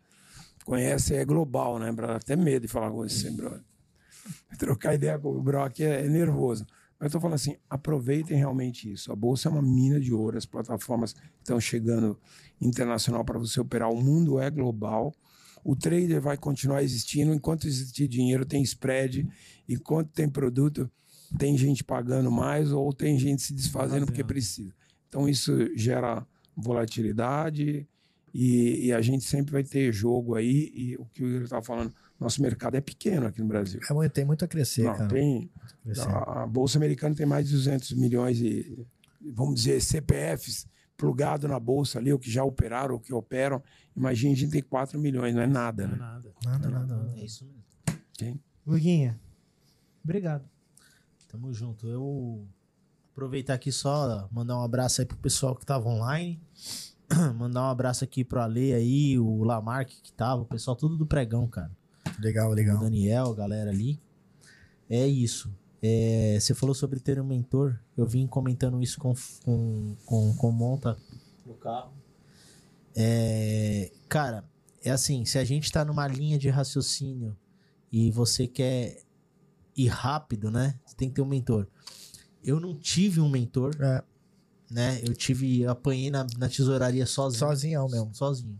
[0.64, 2.16] conhece, é global, né, brother?
[2.16, 3.62] Até medo de falar com você, brother.
[4.58, 6.66] Trocar ideia com o Bro aqui é, é nervoso.
[6.98, 9.12] Mas eu tô falando assim, aproveitem realmente isso.
[9.12, 12.18] A bolsa é uma mina de ouro, as plataformas estão chegando
[12.60, 13.90] internacional para você operar.
[13.90, 15.14] O mundo é global.
[15.62, 17.32] O trader vai continuar existindo.
[17.32, 19.28] Enquanto existir dinheiro, tem spread.
[19.68, 20.90] Enquanto tem produto,
[21.38, 24.26] tem gente pagando mais ou tem gente se desfazendo porque Fazendo.
[24.26, 24.74] precisa.
[25.08, 26.26] Então, isso gera
[26.56, 27.86] volatilidade
[28.34, 30.70] e, e a gente sempre vai ter jogo aí.
[30.74, 33.80] E o que o Igor estava falando, nosso mercado é pequeno aqui no Brasil.
[33.88, 35.08] É muito- tem muito a crescer, Não, cara.
[35.08, 35.50] tem,
[35.84, 36.08] Crescer.
[36.08, 38.86] a, a Bolsa Americana tem mais de 200 milhões de,
[39.34, 43.62] vamos dizer, CPFs plugado na Bolsa ali, ou que já operaram, ou que operam.
[43.96, 45.98] Imagina, a gente tem 4 milhões, não é nada, Não é né?
[46.04, 46.32] nada.
[46.44, 47.14] Nada, nada, nada.
[47.20, 47.62] É isso mesmo.
[48.16, 48.40] Tem.
[48.66, 49.18] Guiguinha,
[50.02, 50.44] obrigado.
[51.28, 51.86] Tamo junto.
[51.88, 52.44] Eu
[53.12, 56.40] aproveitar aqui só mandar um abraço aí pro pessoal que tava online.
[57.36, 61.06] mandar um abraço aqui pro Ale aí, o Lamarck que tava, o pessoal tudo do
[61.06, 61.70] pregão, cara.
[62.18, 62.78] Legal, O legal.
[62.78, 64.00] Daniel, a galera ali.
[64.88, 65.52] É isso.
[65.82, 67.78] É, você falou sobre ter um mentor.
[67.96, 69.14] Eu vim comentando isso com,
[69.44, 70.96] com, com, com monta
[71.46, 71.92] no carro.
[72.96, 74.44] É, cara,
[74.82, 77.36] é assim, se a gente tá numa linha de raciocínio
[77.92, 79.02] e você quer
[79.76, 80.78] ir rápido, né?
[80.84, 81.66] Você tem que ter um mentor.
[82.42, 84.02] Eu não tive um mentor, É,
[84.70, 85.00] né?
[85.02, 87.38] Eu tive, eu apanhei na, na tesouraria sozinho.
[87.40, 88.10] sozinhão mesmo.
[88.14, 88.58] Sozinho.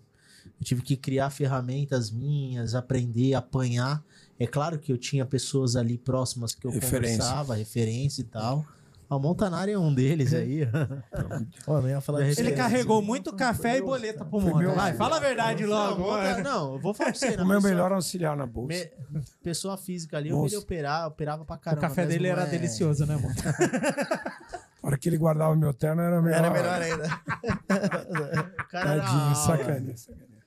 [0.61, 4.03] Eu tive que criar ferramentas minhas, aprender, apanhar.
[4.41, 7.19] É claro que eu tinha pessoas ali próximas que eu Referência.
[7.19, 8.65] conversava, referência e tal.
[9.11, 10.69] A Montanari é um deles aí.
[11.65, 14.59] Pô, não ia falar Ele carregou muito café e boleta pro Monta.
[14.59, 16.03] meu- Vai, fala a verdade logo.
[16.03, 17.37] Não, Monta- não, eu vou falar pra você.
[17.41, 18.69] O meu melhor auxiliar na Bolsa.
[19.11, 21.81] me- pessoa física ali, eu ele operar, operava pra O caramba.
[21.89, 23.43] café mas dele era é- delicioso, né, Monta?
[24.89, 26.39] Hora que ele guardava meu terno, era melhor.
[26.39, 27.05] Era melhor ainda.
[28.73, 30.43] Tadinho, sacaninha, sacaninha.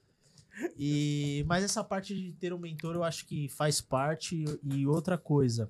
[0.76, 4.44] E, mas essa parte de ter um mentor eu acho que faz parte.
[4.64, 5.70] E outra coisa,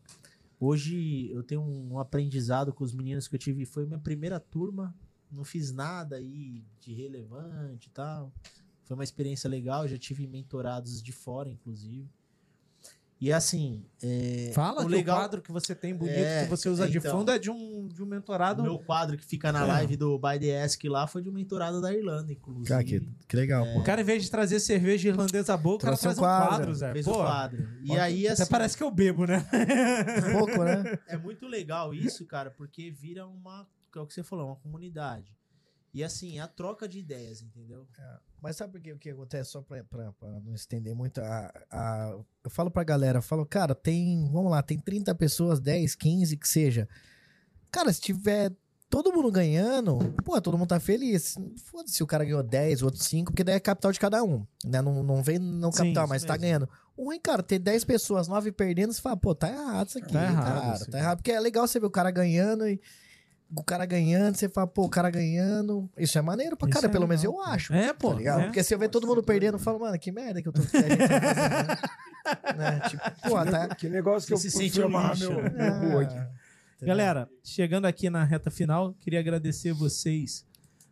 [0.58, 3.66] hoje eu tenho um aprendizado com os meninos que eu tive.
[3.66, 4.96] Foi minha primeira turma,
[5.30, 8.32] não fiz nada aí de relevante e tal.
[8.86, 12.10] Foi uma experiência legal, já tive mentorados de fora, inclusive.
[13.22, 16.68] E assim, é, Fala o legal, o quadro que você tem bonito, É, que você
[16.68, 17.20] usa de então.
[17.20, 18.64] fundo, é de um, de um mentorado.
[18.64, 19.68] meu quadro que fica na É.
[19.68, 22.68] live do By The Ask lá foi de uma mentorada da Irlanda, inclusive.
[22.68, 23.84] Cara, que, que legal, O pô.
[23.84, 26.50] cara, em vez de trazer cerveja irlandesa boa, o cara traz um um quadro.
[26.50, 26.94] quadro, Zé.
[26.94, 27.68] Fez Pô, o quadro.
[27.84, 29.46] E Até aí, assim, parece que eu bebo, né?
[30.32, 30.98] pouco, né?
[31.08, 34.56] é muito legal isso, cara, porque vira uma, que é o que você falou, uma
[34.56, 35.32] comunidade.
[35.94, 37.86] E assim, a troca de ideias, entendeu?
[38.42, 39.52] Mas sabe por que, o que acontece?
[39.52, 41.20] Só pra, pra, pra não estender muito.
[41.20, 44.30] A, a- eu falo pra galera, eu falo, cara, tem.
[44.32, 46.88] Vamos lá, tem 30 pessoas, 10, 15, que seja.
[47.70, 48.52] Cara, se tiver
[48.90, 51.36] todo mundo ganhando, pô, todo mundo tá feliz.
[51.66, 54.24] Foda-se se o cara ganhou 10, o outro 5, porque daí é capital de cada
[54.24, 54.46] um.
[54.66, 54.82] Né?
[54.82, 56.42] Não, não vem no Sim, capital, isso mas tá mesmo.
[56.42, 56.70] ganhando.
[56.96, 60.14] O ruim, cara, ter 10 pessoas, 9 perdendo, você fala, pô, tá errado isso aqui.
[60.14, 61.18] Tá errado cara, tá errado.
[61.18, 62.80] Porque é legal você ver o cara ganhando e.
[63.56, 65.90] O cara ganhando, você fala, pô, o cara ganhando.
[65.98, 67.74] Isso é maneiro pra cara, é pelo menos eu acho.
[67.74, 68.12] É, pô.
[68.12, 68.42] Tá ligado?
[68.42, 68.44] é.
[68.46, 70.62] Porque se eu ver todo mundo perdendo, eu falo, mano, que merda que eu tô
[70.62, 71.78] que tá fazendo, né?
[72.56, 72.80] Né?
[72.88, 73.68] Tipo, pô, tá.
[73.76, 75.32] Que negócio que eu Você se sente lixo.
[75.32, 76.16] meu, meu boi aqui.
[76.18, 76.30] Ah,
[76.84, 80.46] Galera, chegando aqui na reta final, queria agradecer vocês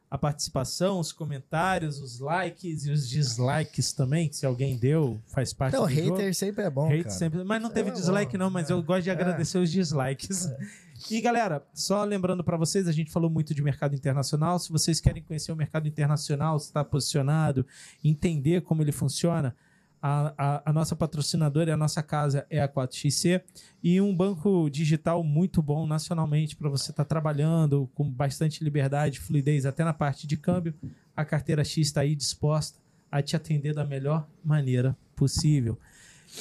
[0.10, 5.54] a participação, os comentários, os likes e os dislikes também, que se alguém deu, faz
[5.54, 6.16] parte Não, do jogo.
[6.16, 7.10] hater sempre é bom, Hate cara.
[7.16, 9.14] sempre, mas não teve É, dislike não, mas eu gosto de é.
[9.14, 10.50] agradecer os dislikes.
[11.10, 14.60] E galera, só lembrando para vocês, a gente falou muito de mercado internacional.
[14.60, 17.66] Se vocês querem conhecer o mercado internacional, se está posicionado,
[18.04, 19.56] entender como ele funciona,
[20.02, 23.42] a, a- a nossa patrocinadora e a nossa casa é a 4XC
[23.84, 29.66] e um banco digital muito bom nacionalmente para você estar trabalhando com bastante liberdade, fluidez,
[29.66, 30.74] até na parte de câmbio.
[31.16, 32.80] A carteira X está aí disposta
[33.12, 35.78] a te atender da melhor maneira possível.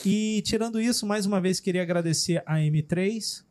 [0.05, 3.43] E tirando isso, mais uma vez queria agradecer a M3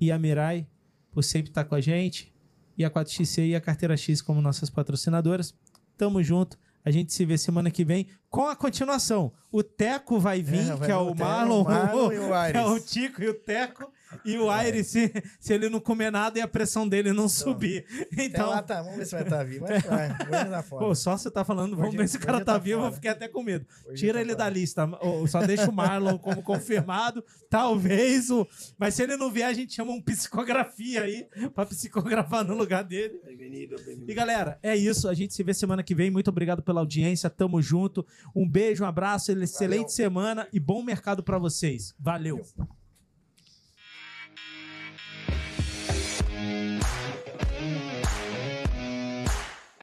[0.00, 0.66] e a Mirai
[1.10, 2.32] por sempre estar com a gente,
[2.76, 5.52] e a 4XC e a Carteira X como nossas patrocinadoras.
[5.96, 6.56] Tamo junto.
[6.84, 9.32] A gente se vê semana que vem com a continuação.
[9.50, 12.10] O Teco vai vir, É, vai que é o o Marlon, o Marlon o
[12.52, 13.92] que é o Tico e o Teco,
[14.24, 17.84] e o Aires, se, se ele não comer nada e a pressão dele não subir.
[18.12, 19.66] Até Então, lá tá, vamos ver se vai estar vivo.
[19.66, 19.78] Vai,
[20.28, 20.62] vai, vai.
[20.62, 22.82] Pô, só você tá falando, vamos Hoje- ver se o cara tá, tá vivo, eu
[22.84, 22.92] fora.
[22.94, 23.66] fiquei até com medo.
[23.86, 24.54] Hoje Tira tá ele da fora.
[24.54, 28.46] lista, ou só deixa o Marlon como confirmado, talvez o...
[28.78, 32.84] Mas se ele não vier, a gente chama um psicografia aí, pra psicografar no lugar
[32.84, 33.20] dele.
[33.24, 34.10] Bem-vindo, bem-vindo.
[34.10, 37.28] E galera, é isso, a gente se vê semana que vem, muito obrigado pela audiência,
[37.30, 41.94] tamo junto, um beijo, um abraço, excelente semana e bom mercado pra vocês.
[41.98, 42.40] Valeu.